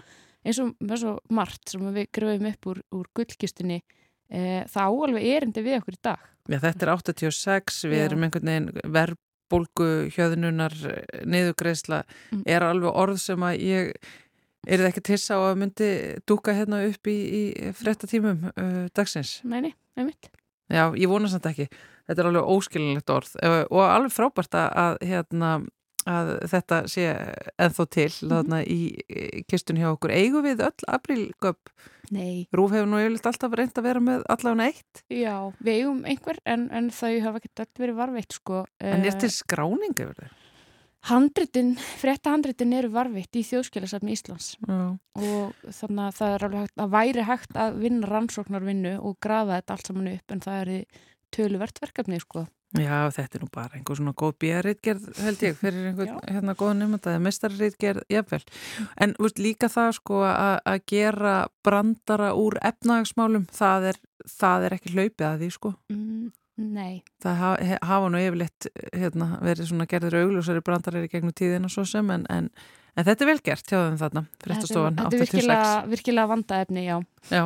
eins 0.46 0.60
og, 0.62 0.72
eins 0.86 1.04
og 1.10 1.34
margt 1.34 1.74
sem 1.74 1.84
við 1.92 2.08
gröfum 2.14 2.48
upp 2.52 2.70
úr, 2.70 2.82
úr 2.96 3.10
gullkistinni 3.18 3.80
e, 3.82 4.64
það 4.70 4.92
áalveg 4.94 5.28
erindi 5.34 5.64
við 5.66 5.80
okkur 5.80 5.98
í 5.98 6.02
dag 6.08 6.24
Já, 6.46 6.60
þetta 6.62 6.86
er 6.86 6.92
86, 6.94 7.80
við 7.90 7.98
Já. 7.98 8.04
erum 8.06 8.24
einhvern 8.26 8.52
veginn 8.52 8.92
verðbólgu, 8.94 9.88
hjöðnunar 10.14 10.76
niðugreisla, 11.26 12.04
mm. 12.30 12.44
er 12.46 12.62
alveg 12.62 13.00
orð 13.02 13.18
sem 13.24 13.46
að 13.48 13.64
ég 13.66 14.12
er 14.66 14.82
það 14.82 14.90
ekki 14.90 15.04
tissa 15.12 15.38
á 15.38 15.40
að 15.46 15.60
myndi 15.62 15.90
dúka 16.28 16.54
hérna 16.56 16.82
upp 16.88 17.10
í, 17.10 17.16
í 17.16 17.70
frettatímum 17.76 18.50
uh, 18.52 18.82
dagsins? 18.96 19.38
Neini, 19.46 19.72
nefnitt 19.96 20.30
Já, 20.72 20.90
ég 20.98 21.10
vona 21.10 21.30
samt 21.30 21.46
ekki. 21.46 21.68
Þetta 22.06 22.22
er 22.22 22.28
alveg 22.30 22.52
óskilinlegt 22.54 23.10
orð 23.14 23.34
og 23.46 23.82
alveg 23.82 24.14
frábært 24.14 24.56
að 24.58 24.96
hérna, 25.06 25.50
að 26.06 26.32
þetta 26.50 26.80
sé 26.90 27.04
ennþá 27.62 27.86
til 27.94 28.10
mm 28.10 28.32
-hmm. 28.32 28.64
í 28.66 29.42
kistunni 29.50 29.82
hjá 29.82 29.92
okkur. 29.92 30.10
Eigum 30.14 30.42
við 30.42 30.62
öll 30.66 30.88
aprílgöp? 30.88 31.70
Nei. 32.10 32.46
Rúf 32.54 32.70
hefur 32.70 32.86
nú 32.86 32.98
yfirleitt 33.02 33.26
alltaf 33.26 33.52
reynd 33.52 33.78
að 33.78 33.82
vera 33.82 34.00
með 34.00 34.22
allavega 34.30 34.70
eitt? 34.70 35.02
Já, 35.10 35.52
við 35.58 35.72
eigum 35.74 36.04
einhver 36.04 36.38
en, 36.44 36.68
en 36.70 36.90
þau 36.90 37.20
hafa 37.20 37.38
ekki 37.38 37.50
öll 37.58 37.78
verið 37.78 37.96
varveitt 37.96 38.32
sko. 38.32 38.64
En 38.78 39.04
er 39.04 39.18
til 39.18 39.30
skráning 39.30 39.94
yfir 39.94 40.14
þau? 40.14 40.30
Handritin, 41.06 41.76
frétta 42.00 42.32
handritin 42.34 42.72
eru 42.74 42.90
varvitt 42.90 43.36
í 43.38 43.44
þjóðskilasafni 43.46 44.16
Íslands 44.16 44.56
Já. 44.66 44.96
og 44.96 45.68
þannig 45.70 46.02
að 46.08 46.16
það 46.18 46.32
er 46.34 46.46
alveg 46.46 46.64
hægt, 46.64 46.80
að 46.82 46.94
væri 46.96 47.26
hægt 47.28 47.60
að 47.62 47.78
vinna 47.84 48.10
rannsóknarvinnu 48.10 48.94
og 48.98 49.18
grafa 49.22 49.60
þetta 49.60 49.76
allt 49.76 49.90
saman 49.92 50.12
upp 50.16 50.34
en 50.34 50.42
það 50.42 50.62
er 50.64 51.02
töluvert 51.36 51.80
verkefni 51.82 52.18
sko. 52.22 52.46
Já, 52.76 53.06
þetta 53.14 53.38
er 53.38 53.44
nú 53.44 53.48
bara 53.54 53.78
einhver 53.78 53.96
svona 53.96 54.12
góð 54.18 54.32
bíjarritgerð 54.42 55.04
held 55.22 55.44
ég 55.46 55.60
fyrir 55.60 55.86
einhvern 55.92 56.16
hérna 56.26 56.54
góð 56.58 56.72
nefnda 56.80 57.12
eða 57.12 57.22
mestarritgerð, 57.22 58.02
jáfnvel 58.10 58.42
en 59.04 59.14
veist, 59.22 59.38
líka 59.40 59.70
það 59.72 59.92
sko 60.00 60.24
að 60.26 60.80
gera 60.90 61.36
brandara 61.64 62.32
úr 62.36 62.58
efnagsmálum 62.66 63.46
það 63.54 63.92
er, 63.92 64.00
það 64.34 64.66
er 64.66 64.76
ekki 64.76 64.94
hlaupið 64.96 65.26
að 65.28 65.44
því 65.44 65.50
sko 65.54 65.72
mm, 65.94 66.26
Nei 66.56 67.04
Það 67.22 67.38
hafa, 67.42 67.78
hafa 67.84 68.08
nú 68.08 68.22
yfirleitt 68.22 68.68
hérna, 68.96 69.36
verið 69.44 69.70
svona 69.70 69.88
gerður 69.90 70.22
auglúsari 70.22 70.64
brandarir 70.64 71.04
í 71.04 71.12
gegnum 71.12 71.36
tíðina 71.36 71.68
svo 71.72 71.84
sem 71.88 72.10
en, 72.14 72.26
en 72.32 72.50
En 72.96 73.04
þetta 73.04 73.24
er 73.24 73.28
vel 73.28 73.40
gert 73.44 73.68
hjá 73.68 73.76
þeim 73.76 73.96
þarna, 74.00 74.22
fréttastofan 74.40 74.94
8-6. 74.96 75.04
Þetta 75.04 75.16
er 75.16 75.22
virkilega, 75.22 75.72
virkilega 75.92 76.30
vandaefni, 76.30 76.84
já. 76.86 76.94
Já, 77.28 77.42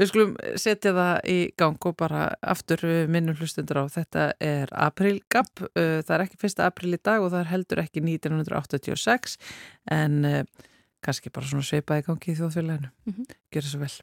við 0.00 0.10
skulum 0.10 0.32
setja 0.58 0.92
það 0.96 1.12
í 1.30 1.36
gang 1.62 1.86
og 1.86 1.94
bara 2.00 2.24
aftur 2.54 2.82
minnum 3.06 3.38
hlustundur 3.38 3.78
á. 3.78 3.94
Þetta 3.94 4.24
er 4.42 4.74
aprílgap, 4.74 5.52
uh, 5.68 6.00
það 6.02 6.14
er 6.16 6.26
ekki 6.26 6.42
fyrsta 6.42 6.66
apríl 6.66 6.90
í 6.96 6.98
dag 6.98 7.22
og 7.22 7.30
það 7.30 7.44
er 7.44 7.50
heldur 7.52 7.84
ekki 7.84 8.02
1986 8.02 9.38
en 9.94 10.18
uh, 10.26 10.42
kannski 11.06 11.30
bara 11.30 11.46
svona 11.46 11.70
sveipaði 11.70 12.08
gangi 12.08 12.34
í 12.34 12.38
þjóðfélaginu. 12.40 12.90
Mm 13.06 13.14
-hmm. 13.14 13.36
Gjör 13.54 13.68
það 13.68 13.76
svo 13.76 13.84
vel. 13.86 13.96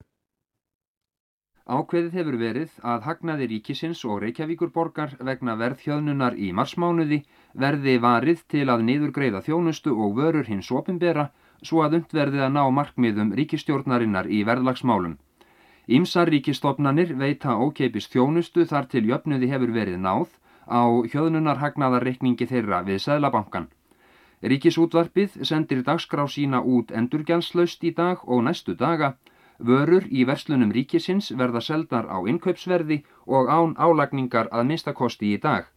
Ákveðið 1.65 2.11
hefur 2.13 2.35
verið 2.37 2.73
að 2.85 3.05
hagnaði 3.07 3.45
ríkisins 3.49 4.03
og 4.05 4.19
Reykjavíkurborgar 4.21 5.15
vegna 5.29 5.55
verðhjöðnunar 5.57 6.35
í 6.37 6.51
marsmánuði 6.53 7.17
verði 7.63 7.95
varið 8.03 8.43
til 8.53 8.65
að 8.69 8.83
niðurgreiða 8.89 9.41
þjónustu 9.47 9.95
og 10.05 10.13
vörur 10.19 10.45
hins 10.45 10.69
opimbera 10.69 11.25
svo 11.63 11.81
að 11.81 11.97
undverði 11.99 12.45
að 12.45 12.53
ná 12.59 12.61
markmiðum 12.69 13.33
ríkistjórnarinnar 13.41 14.29
í 14.29 14.43
verðlagsmálum. 14.45 15.17
Ímsar 15.89 16.29
ríkistofnanir 16.29 17.17
veita 17.17 17.57
ókeipis 17.57 18.11
þjónustu 18.13 18.69
þar 18.69 18.85
til 18.93 19.05
jöfnuði 19.09 19.49
hefur 19.49 19.73
verið 19.73 19.97
náð 20.05 20.37
á 20.69 20.85
hjöðnunarhagnaðarreikningi 20.85 22.45
þeirra 22.45 22.85
við 22.85 23.01
Sæðlabankan. 23.09 23.71
Ríkisútvarpið 24.45 25.41
sendir 25.41 25.81
dagskrá 25.81 26.29
sína 26.29 26.61
út 26.61 26.93
endurgjálslaust 26.93 27.89
í 27.89 27.97
dag 27.97 28.21
og 28.29 28.45
næstu 28.45 28.77
daga 28.77 29.15
Vörur 29.59 30.03
í 30.11 30.25
verslunum 30.27 30.71
ríkisins 30.75 31.31
verða 31.31 31.61
seldar 31.61 32.09
á 32.11 32.19
innkaupsverði 32.27 33.03
og 33.25 33.47
án 33.47 33.75
álagningar 33.79 34.49
að 34.51 34.67
minnstakosti 34.71 35.31
í 35.33 35.37
dag. 35.39 35.69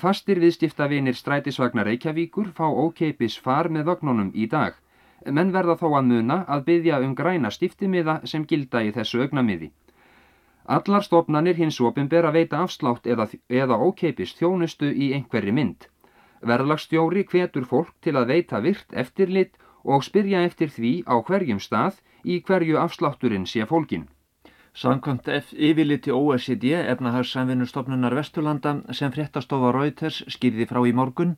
Fastir 0.00 0.40
viðstiftavinir 0.40 1.14
strætisvagnar 1.14 1.84
Reykjavíkur 1.84 2.48
fá 2.56 2.64
ókeipis 2.64 3.36
far 3.36 3.68
með 3.68 3.84
vagnunum 3.90 4.30
í 4.34 4.46
dag. 4.48 4.72
Menn 5.26 5.52
verða 5.52 5.76
þó 5.76 5.88
að 5.98 6.08
muna 6.08 6.38
að 6.48 6.64
byggja 6.68 7.00
um 7.04 7.14
græna 7.14 7.50
stiftimiða 7.50 8.20
sem 8.24 8.46
gilda 8.48 8.82
í 8.82 8.92
þessu 8.96 9.20
augnamiði. 9.20 9.70
Allar 10.64 11.04
stofnanir 11.04 11.58
hins 11.58 11.80
ofinber 11.80 12.24
að 12.24 12.38
veita 12.38 12.62
afslátt 12.64 13.06
eða, 13.06 13.28
eða 13.48 13.76
ókeipis 13.76 14.32
þjónustu 14.38 14.88
í 14.88 15.12
einhverri 15.12 15.52
mynd. 15.52 15.88
Verðlagstjóri 16.40 17.26
hvetur 17.28 17.68
fólk 17.68 17.92
til 18.00 18.16
að 18.16 18.32
veita 18.32 18.60
virt 18.64 18.96
eftirlit 19.04 19.58
og 19.84 20.04
spyrja 20.06 20.42
eftir 20.48 20.72
því 20.72 21.02
á 21.04 21.20
hverjum 21.20 21.60
stað 21.60 22.00
í 22.24 22.40
hverju 22.46 22.78
afslátturinn 22.78 23.46
sé 23.46 23.66
fólkin. 23.66 24.08
Samkvæmt 24.74 25.28
yfirliti 25.52 26.12
OECD 26.12 26.70
efnahagssamvinnustofnunar 26.94 28.14
Vesturlanda 28.16 28.76
sem 28.98 29.12
fréttastofa 29.12 29.72
Reuters 29.76 30.22
skýrði 30.34 30.66
frá 30.70 30.80
í 30.88 30.94
morgun 30.96 31.34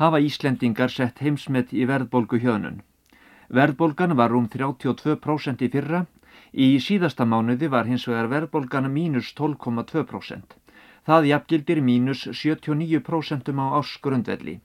hafa 0.00 0.20
Íslendingar 0.20 0.92
sett 0.92 1.22
heimsmet 1.24 1.72
í 1.72 1.86
verðbólgu 1.88 2.40
hjöðnun. 2.42 2.82
Verðbólgan 3.48 4.16
var 4.18 4.34
um 4.36 4.48
32% 4.48 5.64
í 5.64 5.70
fyrra, 5.72 6.04
í 6.52 6.68
síðasta 6.80 7.24
mánuði 7.24 7.70
var 7.70 7.88
hins 7.88 8.06
vegar 8.08 8.28
verðbólgan 8.32 8.90
mínus 8.92 9.32
12,2%. 9.38 10.56
Það 11.04 11.26
jafngildir 11.30 11.80
mínus 11.84 12.26
79% 12.42 13.50
á 13.52 13.66
ásgrundvelli. 13.80 14.60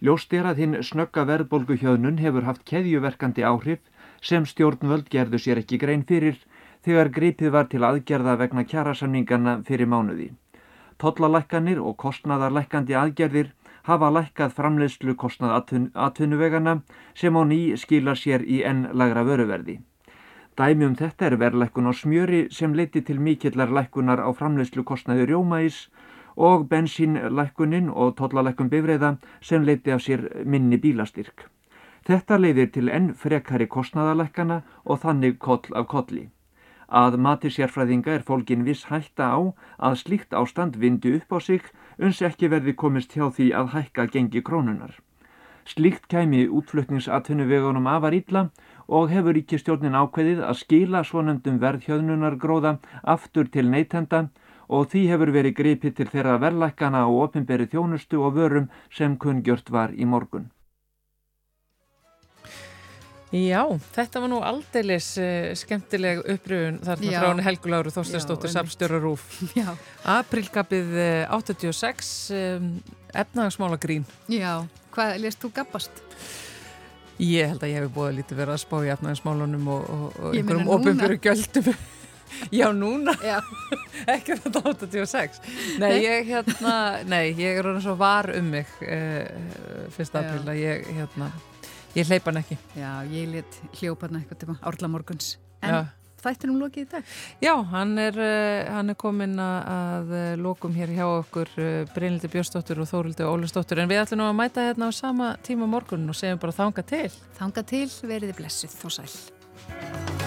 Ljóst 0.00 0.32
er 0.32 0.46
að 0.46 0.60
hinn 0.62 0.82
snögga 0.86 1.24
verðbólgu 1.26 1.74
hjöðnun 1.78 2.20
hefur 2.22 2.46
haft 2.46 2.62
keðjuverkandi 2.70 3.42
áhrif 3.42 3.80
sem 4.22 4.46
stjórnvöld 4.46 5.08
gerðu 5.10 5.38
sér 5.38 5.62
ekki 5.62 5.78
grein 5.78 6.04
fyrir 6.08 6.38
þegar 6.84 7.10
gripið 7.14 7.52
var 7.54 7.68
til 7.70 7.84
aðgerða 7.84 8.36
vegna 8.40 8.64
kjærasamningarna 8.64 9.58
fyrir 9.66 9.90
mánuði. 9.90 10.32
Tollalækkanir 10.98 11.78
og 11.78 11.96
kostnadarlækkandi 11.96 12.96
aðgerðir 12.98 13.52
hafa 13.88 14.08
lækkað 14.12 14.54
framleiðslu 14.56 15.14
kostnað 15.16 15.54
atvinnuvegana 15.94 16.80
sem 17.14 17.36
á 17.38 17.42
ný 17.46 17.60
skila 17.80 18.14
sér 18.18 18.42
í 18.42 18.62
enn 18.66 18.88
lagra 18.92 19.24
vöruverði. 19.24 19.78
Dæmi 20.58 20.88
um 20.88 20.96
þetta 20.98 21.28
er 21.28 21.36
verðlækkun 21.38 21.86
á 21.86 21.92
smjöri 21.94 22.40
sem 22.50 22.74
leiti 22.74 23.04
til 23.06 23.20
mikillar 23.22 23.70
lækkunar 23.70 24.18
á 24.18 24.30
framleiðslu 24.34 24.82
kostnaði 24.84 25.28
rjómaís 25.30 25.86
og 26.36 26.66
bensínlækkunin 26.70 27.92
og 27.94 28.16
tollalækkun 28.18 28.70
bifreiða 28.72 29.16
sem 29.40 29.62
leiti 29.62 29.94
af 29.94 30.02
sér 30.02 30.26
minni 30.44 30.82
bílastyrk. 30.82 31.46
Þetta 32.08 32.36
leiðir 32.40 32.68
til 32.72 32.88
enn 32.88 33.08
frekari 33.20 33.66
kostnaðalækkana 33.68 34.62
og 34.84 35.00
þannig 35.02 35.34
koll 35.44 35.74
af 35.76 35.90
kolli. 35.92 36.22
Að 36.88 37.18
mati 37.20 37.50
sérfræðinga 37.52 38.14
er 38.14 38.24
fólkin 38.24 38.64
viss 38.64 38.86
hætta 38.88 39.26
á 39.28 39.40
að 39.88 39.98
slíkt 40.02 40.32
ástand 40.32 40.78
vindi 40.80 41.12
upp 41.18 41.36
á 41.36 41.38
sig 41.48 41.68
uns 41.98 42.22
ekki 42.24 42.48
verði 42.48 42.72
komist 42.72 43.12
hjá 43.12 43.28
því 43.28 43.50
að 43.60 43.70
hækka 43.74 44.08
gengi 44.16 44.40
krónunar. 44.40 44.96
Slíkt 45.68 46.08
kæmi 46.08 46.46
útflutningsatvinnuvegunum 46.48 47.92
afar 47.92 48.16
ítla 48.16 48.48
og 48.88 49.12
hefur 49.12 49.36
ekki 49.36 49.60
stjórnin 49.60 50.00
ákveðið 50.00 50.40
að 50.48 50.60
skila 50.64 51.04
svonendum 51.04 51.60
verðhjöðnunar 51.60 52.40
gróða 52.40 52.78
aftur 53.04 53.52
til 53.52 53.68
neytenda 53.68 54.30
og 54.68 54.88
því 54.94 55.08
hefur 55.12 55.36
verið 55.36 55.60
gripið 55.60 55.98
til 56.00 56.12
þeirra 56.14 56.40
verðlækkana 56.40 57.04
og 57.10 57.26
ofinberi 57.28 57.68
þjónustu 57.68 58.24
og 58.24 58.38
vörum 58.40 58.72
sem 58.88 59.20
kungjört 59.20 59.68
var 59.68 59.92
í 59.92 60.08
morgun. 60.08 60.48
Já, 63.28 63.60
þetta 63.92 64.22
var 64.22 64.30
nú 64.32 64.38
aldeilis 64.40 65.10
uh, 65.20 65.50
skemmtileg 65.58 66.22
uppröfun 66.32 66.78
þarna 66.86 67.10
frá 67.12 67.26
henni 67.26 67.44
Helguláru 67.44 67.92
Þorsteinsdóttir 67.92 68.52
Samstjórarúf. 68.54 69.26
Aprilgapið 70.18 70.94
uh, 70.96 71.34
86, 71.36 72.12
um, 72.32 72.70
efnagasmála 73.12 73.76
grín. 73.82 74.06
Já, 74.32 74.62
hvað 74.96 75.18
lést 75.26 75.44
þú 75.44 75.52
gabbast? 75.60 76.00
Ég 77.20 77.52
held 77.52 77.66
að 77.66 77.74
ég 77.74 77.82
hef 77.82 77.92
búið 77.92 78.08
að 78.08 78.18
lítið 78.22 78.40
verið 78.40 78.54
að 78.54 78.62
spá 78.62 78.76
í 78.80 78.90
efnagasmálunum 78.94 79.70
og, 79.74 79.92
og, 79.92 80.18
og 80.22 80.38
einhverjum 80.38 80.74
ofinfyrir 80.78 81.22
gjöldum. 81.28 81.70
Já, 82.58 82.68
núna? 82.76 83.12
Já. 83.24 83.38
Ekki 84.14 84.38
þetta 84.40 84.64
86. 84.72 85.40
Nei, 85.82 85.92
ég 86.04 86.28
hérna, 86.28 86.74
nei, 87.08 87.34
ég 87.36 87.60
er 87.60 87.66
orðin 87.66 87.84
svo 87.84 87.96
var 88.00 88.30
um 88.32 88.50
mig 88.56 88.72
uh, 88.84 89.28
fyrst 89.96 90.16
april 90.16 90.44
að 90.48 90.60
ég 90.62 90.88
hérna 90.96 91.28
Ég 91.96 92.08
hleypa 92.08 92.30
hann 92.30 92.42
ekki. 92.42 92.58
Já, 92.76 92.90
ég 93.12 93.30
let 93.32 93.60
hljópa 93.78 94.08
hann 94.08 94.20
eitthvað 94.20 94.42
til 94.42 94.58
árla 94.60 94.90
morguns. 94.92 95.30
En 95.64 95.72
Já. 95.74 95.78
þættinum 96.22 96.60
lokið 96.60 96.84
í 96.84 96.90
dag? 96.92 97.14
Já, 97.42 97.54
hann 97.72 97.96
er, 98.02 98.18
uh, 98.20 98.68
hann 98.76 98.92
er 98.92 98.98
komin 99.00 99.34
að 99.42 100.12
uh, 100.12 100.28
lokum 100.40 100.76
hér 100.76 100.92
hjá 100.98 101.06
okkur 101.06 101.50
uh, 101.56 101.80
Brynildi 101.94 102.30
Björnsdóttur 102.34 102.84
og 102.84 102.90
Þórildi 102.92 103.26
Ólustóttur 103.26 103.82
en 103.82 103.90
við 103.90 104.04
ætlum 104.04 104.26
að 104.28 104.38
mæta 104.42 104.68
hérna 104.68 104.90
á 104.90 104.92
sama 104.94 105.32
tíma 105.46 105.70
morgun 105.70 106.06
og 106.10 106.18
segjum 106.18 106.42
bara 106.42 106.56
þanga 106.60 106.86
til. 106.86 107.10
Þanga 107.40 107.66
til, 107.72 107.88
veriði 108.04 108.38
blessuð 108.42 108.78
og 108.84 108.96
sæl. 109.00 110.17